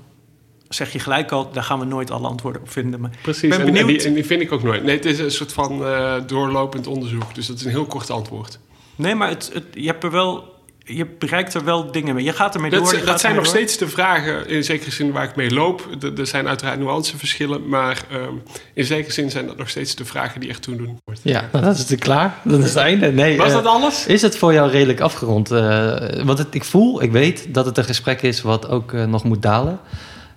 zeg 0.69 0.93
je 0.93 0.99
gelijk 0.99 1.33
al, 1.33 1.51
daar 1.53 1.63
gaan 1.63 1.79
we 1.79 1.85
nooit 1.85 2.11
alle 2.11 2.29
antwoorden 2.29 2.61
op 2.61 2.71
vinden. 2.71 3.01
Maar 3.01 3.11
Precies, 3.23 3.57
ben 3.57 3.65
benieuwd... 3.65 3.81
en, 3.81 3.87
die, 3.87 4.07
en, 4.07 4.15
die, 4.15 4.25
vind 4.25 4.41
ik 4.41 4.53
ook 4.53 4.63
nooit. 4.63 4.83
Nee, 4.85 4.97
het 4.97 5.05
is 5.05 5.19
een 5.19 5.31
soort 5.31 5.53
van 5.53 5.83
uh, 5.83 6.15
doorlopend 6.27 6.87
onderzoek. 6.87 7.35
Dus 7.35 7.47
dat 7.47 7.57
is 7.57 7.65
een 7.65 7.71
heel 7.71 7.87
kort 7.87 8.11
antwoord. 8.11 8.59
Nee, 8.97 9.15
maar 9.15 9.29
het, 9.29 9.51
het, 9.53 9.65
je 9.73 9.87
hebt 9.87 10.05
er 10.05 10.11
wel... 10.11 10.53
je 10.79 11.07
bereikt 11.19 11.55
er 11.55 11.65
wel 11.65 11.93
dingen 11.93 12.15
mee. 12.15 12.25
Je 12.25 12.33
gaat 12.33 12.55
ermee 12.55 12.71
Dat, 12.71 12.91
door. 12.91 13.05
dat 13.05 13.21
zijn 13.21 13.35
nog 13.35 13.45
door. 13.45 13.55
steeds 13.55 13.77
de 13.79 13.89
vragen, 13.89 14.49
in 14.49 14.65
zekere 14.65 14.91
zin, 14.91 15.13
waar 15.13 15.25
ik 15.25 15.37
mee 15.37 15.51
loop. 15.51 15.89
Er- 16.17 16.27
zijn 16.27 16.49
uiteraard 16.49 16.79
nuanceverschillen, 16.79 17.69
maar 17.69 18.03
ehm, 18.11 18.35
in 18.75 18.85
zekere 18.85 19.13
zin 19.13 19.31
zijn 19.31 19.47
dat 19.47 19.57
nog 19.57 19.69
steeds 19.69 19.95
de 19.95 20.05
vragen 20.05 20.41
die 20.41 20.49
echt 20.49 20.63
toen 20.63 20.77
doen. 20.77 20.99
Ja, 21.23 21.49
nou, 21.53 21.65
dat 21.65 21.75
is 21.77 21.89
het 21.89 22.01
klaar. 22.01 22.39
Dat 22.45 22.59
is 22.59 22.69
het 22.69 22.77
einde. 22.77 23.13
Nee, 23.13 23.37
Was 23.37 23.49
eh, 23.49 23.55
dat 23.55 23.67
alles? 23.67 24.07
Is 24.07 24.23
het 24.23 24.37
voor 24.37 24.53
jou 24.53 24.71
redelijk 24.71 25.01
afgerond? 25.01 25.51
Eh, 25.51 26.23
want 26.25 26.39
het, 26.39 26.55
ik 26.55 26.65
voel, 26.65 27.03
ik 27.03 27.13
weet 27.13 27.55
dat 27.55 27.67
het 27.67 27.79
een 27.79 27.85
gesprek 27.85 28.23
is 28.23 28.43
wat 28.43 28.69
ook 28.69 28.93
eh, 28.93 29.05
nog 29.05 29.25
moet 29.25 29.43
dalen. 29.43 29.81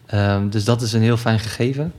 Ehm, 0.08 0.50
dus 0.50 0.64
dat 0.64 0.82
is 0.82 0.94
een 0.94 1.02
heel 1.02 1.18
fijn 1.18 1.40
gegeven. 1.40 1.94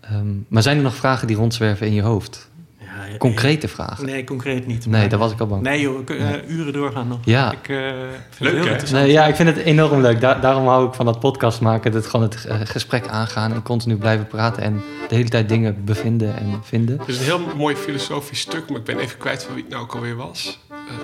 Ehm, 0.00 0.26
maar 0.48 0.62
zijn 0.62 0.76
er 0.76 0.82
nog 0.82 0.94
vragen 0.94 1.26
die 1.26 1.36
rondzwerven 1.36 1.86
in 1.86 1.94
je 1.94 2.02
hoofd? 2.02 2.48
Ja, 2.78 3.04
ja, 3.04 3.16
Concrete 3.16 3.68
vragen? 3.68 4.04
Nee, 4.06 4.24
concreet 4.24 4.66
niet. 4.66 4.86
Nee, 4.86 5.08
daar 5.08 5.18
was 5.18 5.32
ik 5.32 5.40
al 5.40 5.46
bang. 5.46 5.62
Nee 5.62 5.80
joh, 5.80 5.96
we 5.98 6.04
kunnen 6.04 6.42
eh, 6.44 6.50
uren 6.50 6.72
doorgaan 6.72 7.08
nog. 7.08 7.18
Ja. 7.24 7.52
Ik 7.52 7.68
eh, 7.68 7.76
vind 7.76 7.90
Leuk, 7.90 8.20
het 8.30 8.38
heel 8.40 8.52
hè? 8.52 8.58
interessant. 8.70 9.02
Nee, 9.02 9.12
ja, 9.12 9.26
ik 9.26 9.34
vind 9.34 9.48
het 9.48 9.58
enorm 9.58 10.00
leuk. 10.00 10.20
Da- 10.20 10.34
daarom 10.40 10.66
hou 10.66 10.88
ik 10.88 10.94
van 10.94 11.04
dat 11.06 11.20
podcast 11.20 11.60
maken. 11.60 11.92
Dat 11.92 12.06
gewoon 12.06 12.26
het 12.30 12.44
eh, 12.44 12.56
gesprek 12.64 13.08
aangaan 13.08 13.52
en 13.52 13.62
continu 13.62 13.96
blijven 13.96 14.26
praten. 14.26 14.62
En 14.62 14.82
de 15.08 15.14
hele 15.14 15.28
tijd 15.28 15.48
dingen 15.48 15.84
bevinden 15.84 16.36
en 16.38 16.60
vinden. 16.62 16.98
Het 16.98 17.08
is 17.08 17.18
een 17.18 17.24
heel 17.24 17.40
mooi 17.56 17.76
filosofisch 17.76 18.40
stuk, 18.40 18.68
maar 18.68 18.78
ik 18.78 18.84
ben 18.84 18.98
even 18.98 19.18
kwijt 19.18 19.42
van 19.44 19.54
wie 19.54 19.62
het 19.62 19.72
nou 19.72 19.82
ook 19.84 19.94
alweer 19.94 20.16
was. 20.16 20.58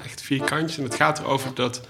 Echt 0.05 0.21
vierkantje. 0.23 0.79
En 0.79 0.85
het 0.89 0.95
gaat 0.95 1.19
erover 1.19 1.51
dat 1.55 1.81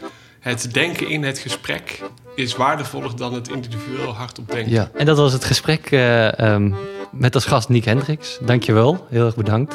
het 0.45 0.72
denken 0.72 1.09
in 1.09 1.22
het 1.22 1.38
gesprek 1.38 2.01
is 2.34 2.57
waardevoller 2.57 3.16
dan 3.16 3.34
het 3.34 3.49
individueel 3.49 4.12
hardop 4.12 4.51
denken. 4.51 4.72
Ja. 4.72 4.90
En 4.95 5.07
dat 5.07 5.16
was 5.16 5.32
het 5.32 5.45
gesprek 5.45 5.90
eh, 5.90 6.38
ehm, 6.38 6.72
met 7.11 7.34
als 7.34 7.45
gast 7.45 7.68
Nick 7.68 7.84
Hendricks. 7.84 8.38
Dankjewel, 8.42 9.07
heel 9.11 9.26
erg 9.26 9.36
bedankt. 9.36 9.74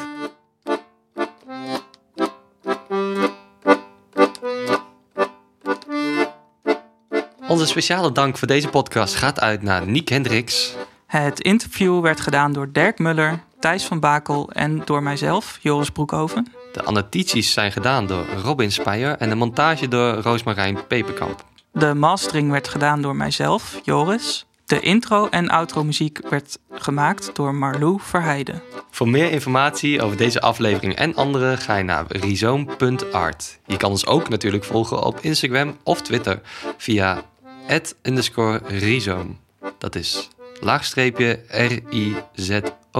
Onze 7.48 7.66
speciale 7.66 8.12
dank 8.12 8.38
voor 8.38 8.48
deze 8.48 8.68
podcast 8.68 9.14
gaat 9.14 9.40
uit 9.40 9.62
naar 9.62 9.86
Nick 9.86 10.08
Hendricks. 10.08 10.74
Het 11.06 11.40
interview 11.40 12.00
werd 12.00 12.20
gedaan 12.20 12.52
door 12.52 12.72
Dirk 12.72 12.98
Muller, 12.98 13.42
Thijs 13.60 13.84
van 13.84 14.00
Bakel 14.00 14.50
en 14.50 14.82
door 14.84 15.02
mijzelf, 15.02 15.58
Joris 15.60 15.90
Broekhoven. 15.90 16.59
De 16.72 16.82
annotaties 16.82 17.52
zijn 17.52 17.72
gedaan 17.72 18.06
door 18.06 18.26
Robin 18.42 18.72
Speyer 18.72 19.16
en 19.16 19.28
de 19.28 19.34
montage 19.34 19.88
door 19.88 20.14
Roosmarijn 20.14 20.86
Peperkamp. 20.86 21.44
De 21.72 21.94
mastering 21.94 22.50
werd 22.50 22.68
gedaan 22.68 23.02
door 23.02 23.16
mijzelf, 23.16 23.80
Joris. 23.84 24.46
De 24.64 24.80
intro 24.80 25.28
en 25.28 25.48
outro 25.48 25.84
muziek 25.84 26.20
werd 26.28 26.58
gemaakt 26.70 27.30
door 27.34 27.54
Marlou 27.54 27.98
Verheijden. 28.00 28.62
Voor 28.90 29.08
meer 29.08 29.30
informatie 29.30 30.02
over 30.02 30.16
deze 30.16 30.40
aflevering 30.40 30.94
en 30.94 31.14
andere 31.14 31.56
ga 31.56 31.76
je 31.76 31.84
naar 31.84 32.04
rhizoom.art. 32.08 33.58
Je 33.66 33.76
kan 33.76 33.90
ons 33.90 34.06
ook 34.06 34.28
natuurlijk 34.28 34.64
volgen 34.64 35.02
op 35.02 35.18
Instagram 35.20 35.76
of 35.82 36.02
Twitter 36.02 36.40
via 36.76 37.22
@rhizoom. 38.62 39.38
Dat 39.78 39.94
is 39.94 40.28
laagstreepje 40.60 41.40
R-I-Z-O-O-M. 41.48 42.92